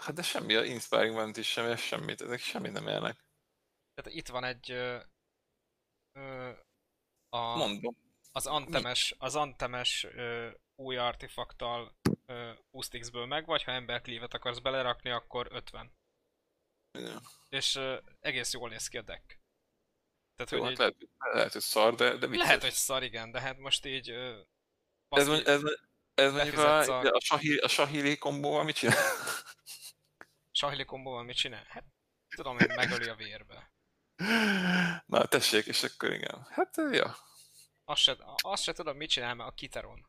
[0.00, 3.24] Hát de semmi, a Inspiring Vantage semmi, ez semmit, ezek semmit nem élnek.
[3.94, 4.70] Tehát itt van egy...
[4.70, 5.00] Ö,
[6.12, 6.50] ö,
[7.28, 7.96] a, Mondom.
[8.32, 11.94] az antemes, az antemes ö, új artefaktal
[12.26, 15.92] ö, 20 ből meg vagy, ha emberklívet akarsz belerakni, akkor 50.
[16.98, 17.20] Igen.
[17.48, 19.38] És ö, egész jól néz ki a deck.
[20.36, 22.46] Tehát, Jó, hogy hát így, lehet, lehet, hogy szar, de, de vicces.
[22.46, 24.10] lehet, hogy szar, igen, de hát most így...
[24.10, 24.44] Ö, Ez,
[25.08, 25.62] baszki, mondj- ez,
[26.14, 28.96] ez mondjuk a, a- a, Sahili, a Sahili kombóval mit csinál?
[30.58, 31.64] Sahili kombóval mit csinál?
[31.68, 31.84] Hát
[32.36, 33.72] tudom, hogy megöli a vérbe.
[35.06, 36.46] Na, tessék, és akkor igen.
[36.50, 37.16] Hát, ja.
[37.84, 40.08] Azt se, azt se tudom, mit csinál mert a Kiteron.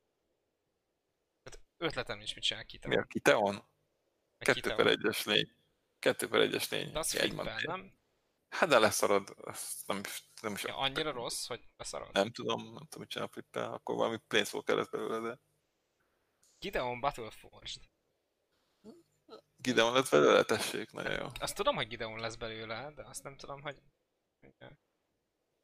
[1.78, 3.56] Ötletem nincs, mit csinál a Mi a Kiteon?
[3.56, 3.64] A
[4.38, 4.78] Kettő Kiteron.
[4.78, 5.56] per egyes lény.
[6.00, 6.92] Kettő per egyes lény.
[6.92, 7.98] De az man- nem?
[8.50, 10.02] Hát de leszarod, azt nem,
[10.42, 12.12] nem is Ja, annyira rossz, hogy beszarod.
[12.14, 15.40] Nem tudom, nem tudom, mit csinál flippel, akkor valami Planeswalker lesz belőle, de
[16.60, 17.84] Gideon Battleforged.
[19.58, 21.28] Gideon lett belőle, tessék, nagyon jó.
[21.40, 23.82] Azt tudom, hogy Gideon lesz belőle, de azt nem tudom, hogy...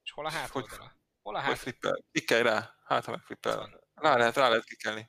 [0.04, 1.00] És hol a hátoldala?
[1.22, 1.58] Hol a Hogy hát?
[1.58, 2.04] flippel?
[2.12, 3.58] Kikkelj rá, hát ha meg Ott flippel.
[3.58, 3.80] van.
[3.94, 5.08] Rá lehet, rá lehet kikkelni.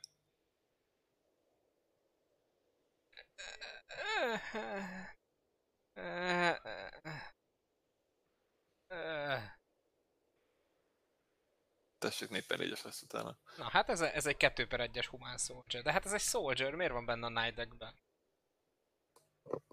[11.97, 13.37] Tessék, 4 per 4-es lesz utána.
[13.57, 15.83] Na hát ez, ez egy 2 per 1-es humán soldier.
[15.83, 17.99] De hát ez egy soldier, miért van benne a night deckben?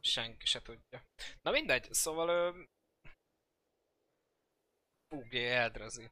[0.01, 1.05] Senki se tudja.
[1.43, 2.68] Na mindegy, szóval ő...
[5.09, 6.10] UG eldrezi.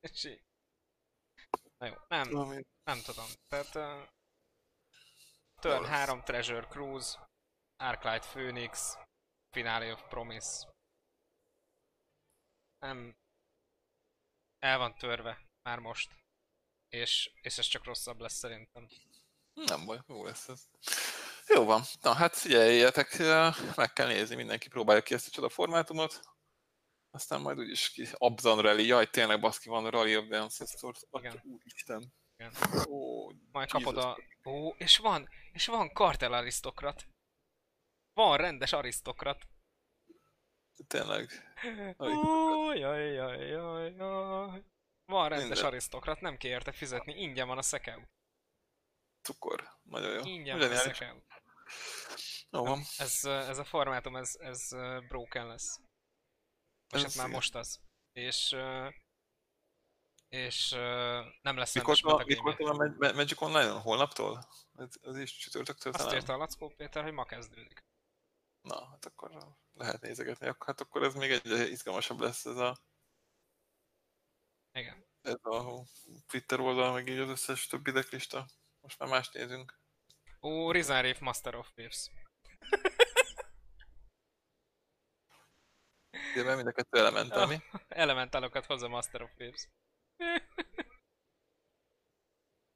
[0.10, 0.42] És így.
[1.78, 2.28] Na jó, nem,
[2.84, 3.26] nem tudom.
[3.48, 3.74] Tehát...
[3.74, 4.08] Uh,
[5.60, 7.18] turn 3 Treasure Cruise,
[7.76, 8.96] Arclight Phoenix,
[9.50, 10.68] Finale of Promise.
[12.78, 13.14] Nem...
[14.58, 16.10] El van törve, már most.
[16.88, 18.88] És, és ez csak rosszabb lesz szerintem.
[19.54, 20.68] Nem baj, jó lesz ez.
[21.46, 21.82] Jó van.
[22.00, 23.18] Na hát figyeljetek,
[23.76, 26.20] meg kell nézni, mindenki próbálja ki ezt a csoda formátumot.
[27.10, 28.06] Aztán majd úgyis ki...
[28.12, 31.00] Abzan Rally, jaj tényleg baszki van a Rally of the Ancestors.
[31.10, 31.42] Igen.
[31.44, 32.12] Úristen.
[32.36, 32.52] Igen.
[32.88, 33.82] Ó, Majd Jesus.
[33.82, 34.18] kapod a...
[34.44, 37.06] Ó, és van, és van kartel arisztokrat.
[38.12, 39.46] Van rendes arisztokrat.
[40.86, 41.30] Tényleg.
[41.98, 44.64] Ó, jaj, jaj, jaj, jaj.
[45.04, 45.64] Van rendes Minden.
[45.64, 48.02] arisztokrat, nem kell érte fizetni, ingyen van a szekeu.
[49.22, 49.68] Cukor.
[49.82, 50.20] Nagyon jó.
[50.24, 51.18] Ingyen van a szekeu.
[52.50, 52.82] Jó van.
[52.96, 54.68] Ez, ez a formátum, ez, ez
[55.08, 55.80] broken lesz.
[56.94, 57.80] És Ez hát már most az.
[58.12, 58.56] És...
[60.30, 60.70] És
[61.42, 62.24] nem lesz Mikor metagame.
[62.50, 63.70] mikor van Mag- Magic Online?
[63.70, 64.48] Holnaptól?
[64.76, 67.84] Ez, ez is csütörtöktől Azt írta a Lackó Péter, hogy ma kezdődik.
[68.60, 70.46] Na, hát akkor lehet nézegetni.
[70.58, 72.78] Hát akkor ez még egy izgalmasabb lesz ez a,
[74.72, 75.06] Igen.
[75.22, 75.84] ez a
[76.26, 78.46] Twitter oldal, meg így az összes többi decklista.
[78.80, 79.80] Most már más nézünk.
[80.40, 82.10] Ó, Risen Reef Master of Waves.
[86.32, 87.56] Ugye mert mind a kettő elementál, mi?
[87.88, 89.68] Elementálokat hozza Master of Waves.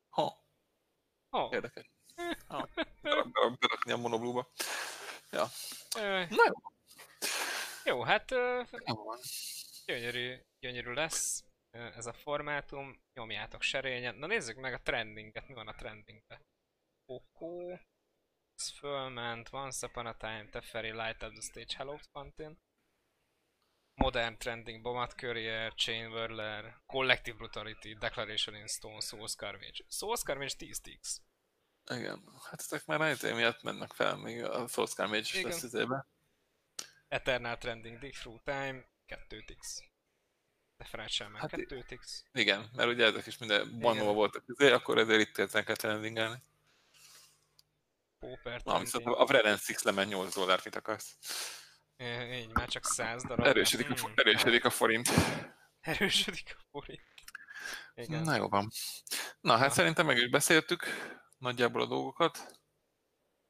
[0.08, 0.42] Ha,
[1.30, 1.90] Oh, érdekes.
[2.46, 2.68] Ha,
[3.02, 4.46] berak- berak- berakni a monoblúba.
[5.30, 5.46] Ja.
[5.96, 6.52] ö, Na jó,
[7.84, 8.62] jó, hát ö,
[9.86, 13.02] gyönyörű, gyönyörű lesz ez a formátum.
[13.14, 14.14] Nyomjátok serényen.
[14.14, 16.40] Na nézzük meg a trendinget, mi van a trendingben.
[17.06, 17.70] Coco.
[18.54, 22.58] Ez fölment, Once Upon a Time, Teferi, Light Up the Stage, Hello Fantin.
[23.94, 29.84] Modern Trending, Bomat Courier, Chain Whirler, Collective Brutality, Declaration in Stone, Soul Carvage.
[29.88, 31.20] Soul Carvage 10 sticks.
[31.90, 35.50] Igen, hát ezek már azért miatt mennek fel, még a Soul Carvage is Igen.
[35.50, 36.06] lesz izébe.
[37.08, 39.82] Eternal Trending, Dig Through Time, 2 ticks.
[40.76, 42.22] De felejtsen meg, Hát 2 ticks.
[42.32, 46.42] Igen, mert ugye ezek is minden bannolva voltak, izé, akkor ezért itt értenek el trendingelni.
[48.18, 51.16] Pauper Na, viszont a Vreden Six lement 8 dollárt, mit akarsz?
[52.32, 53.46] Így, már csak 100 darab.
[53.46, 54.12] Erősödik a, Hmm.
[54.14, 55.08] erősödik a forint.
[55.80, 57.00] Erősödik a forint.
[57.94, 58.22] Igen.
[58.22, 58.70] Na jó van.
[59.40, 60.84] Na hát szerintem meg is beszéltük
[61.38, 62.62] nagyjából a dolgokat.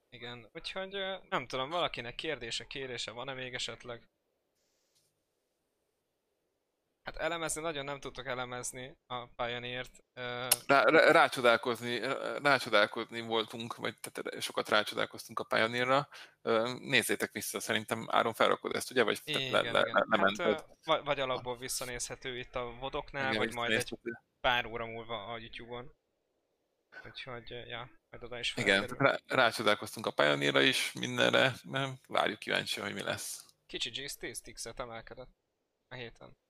[0.09, 0.97] Igen, úgyhogy
[1.29, 4.09] nem tudom, valakinek kérdése, kérése van-e még esetleg?
[7.05, 10.05] Hát elemezni nagyon nem tudtok elemezni a Pioneer-t.
[10.67, 11.99] Rá, rá, rácsodálkozni,
[12.43, 16.09] rácsodálkozni voltunk, vagy tehát sokat rácsodálkoztunk a Pioneerra.
[16.79, 19.03] Nézzétek vissza, szerintem Áron felrakod ezt, ugye?
[19.03, 19.73] Vagy igen, le, le, igen.
[19.73, 20.65] le, Hát, lemented.
[20.85, 23.99] ö, vagy, alapból visszanézhető itt a vodoknál, Igen, vagy majd egy
[24.41, 25.93] pár óra múlva a YouTube-on.
[27.07, 32.81] Úgyhogy, ja, majd oda is Igen, rá, rácsodálkoztunk a Pioneerra is, mindenre, mert várjuk kíváncsi,
[32.81, 33.45] hogy mi lesz.
[33.67, 35.31] Kicsi G Stix-et emelkedett
[35.89, 36.43] a héten.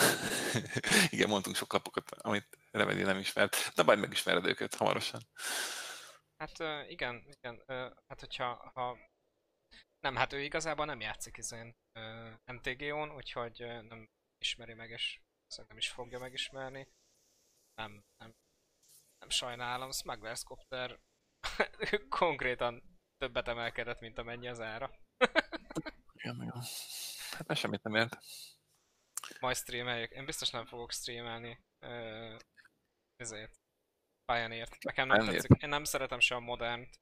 [1.14, 5.20] Igen, mondtunk sok lapokat, amit Remedy nem ismert, de majd megismered őket hamarosan.
[6.36, 6.58] Hát
[6.88, 7.62] igen, igen,
[8.06, 8.98] hát hogyha ha...
[10.00, 11.74] Nem, hát ő igazából nem játszik izén
[12.44, 13.58] MTG-on, úgyhogy
[13.88, 14.08] nem
[14.38, 16.88] ismeri meg, és szerintem is fogja megismerni.
[17.74, 18.34] Nem, nem,
[19.18, 21.00] nem sajnálom, Smuggler's Copter
[22.08, 24.90] konkrétan többet emelkedett, mint amennyi az ára.
[26.14, 26.62] Igen, igen.
[27.30, 28.18] Hát semmit nem ért.
[29.40, 30.10] Majd streameljük.
[30.10, 32.36] Én biztos nem fogok streamelni ö,
[33.16, 33.52] ezért.
[34.24, 34.82] Pioneer-t.
[34.84, 35.40] Nekem nem Pioneer.
[35.42, 35.62] tetszik.
[35.62, 37.00] Én nem szeretem se a modernt,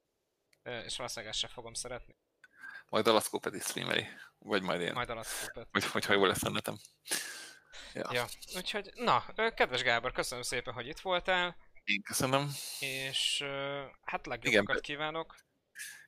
[0.62, 2.16] és valószínűleg ezt se fogom szeretni.
[2.88, 4.06] Majd a Laszkó pedig streameli.
[4.38, 4.92] Vagy majd én.
[4.92, 5.26] Majd alatt
[5.70, 6.76] Vagy, hogyha jól lesz netem.
[7.94, 8.08] Ja.
[8.12, 8.26] Ja,
[8.56, 9.24] úgyhogy, na,
[9.54, 12.50] kedves Gábor, köszönöm szépen, hogy itt voltál, Én köszönöm.
[12.80, 13.44] és
[14.02, 15.34] hát legjobbakat kívánok,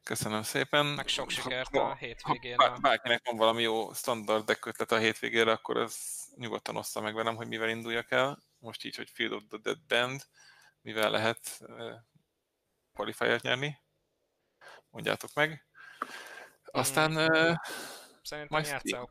[0.03, 0.87] Köszönöm szépen.
[0.87, 2.57] meg sok sikert ha- a hétvégén.
[2.57, 7.15] Ha bárkinek van valami jó standard deck ötlet a hétvégére, akkor az nyugodtan ossza meg
[7.15, 8.39] velem, hogy mivel induljak el.
[8.59, 10.27] Most így, hogy Field of the Dead Band,
[10.81, 11.95] mivel lehet uh,
[12.93, 13.79] qualifiert nyerni.
[14.91, 15.67] Mondjátok meg.
[16.65, 17.57] Aztán, uh,
[18.23, 19.09] Szerintem játszál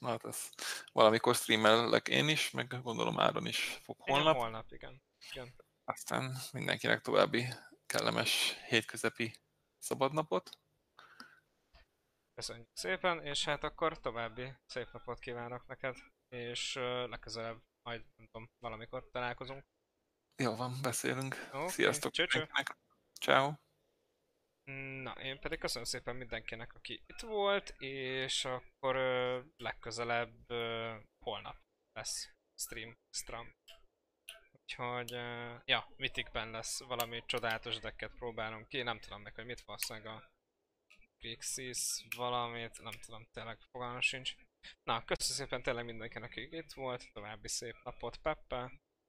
[0.00, 0.48] na hát ez
[0.92, 4.36] valamikor streamellek én is, meg gondolom Áron is fog Igen, holnap.
[4.36, 5.02] holnap, igen.
[5.30, 5.54] igen.
[5.84, 7.48] Aztán mindenkinek további
[7.86, 9.34] kellemes hétközepi
[9.80, 10.50] szabadnapot.
[12.34, 15.96] Köszönjük szépen, és hát akkor további szép napot kívánok neked,
[16.28, 16.74] és
[17.08, 19.64] legközelebb majd, nem tudom, valamikor találkozunk.
[20.36, 21.48] Jó van, beszélünk.
[21.52, 22.48] Oké, Sziasztok cső.
[23.20, 23.52] Ciao.
[25.02, 31.56] Na, én pedig köszönöm szépen mindenkinek, aki itt volt, és akkor ö, legközelebb ö, holnap
[31.92, 33.54] lesz stream, stram.
[34.70, 39.60] Úgyhogy, ö, ja, Mythicben lesz valami csodálatos decket próbálunk ki, nem tudom meg, hogy mit
[39.60, 40.30] valószínűleg a
[41.18, 44.34] Grixis valamit, nem tudom, tényleg fogalmam sincs.
[44.82, 48.72] Na, köszönöm szépen tényleg mindenkinek, aki itt volt, további szép napot, Peppe,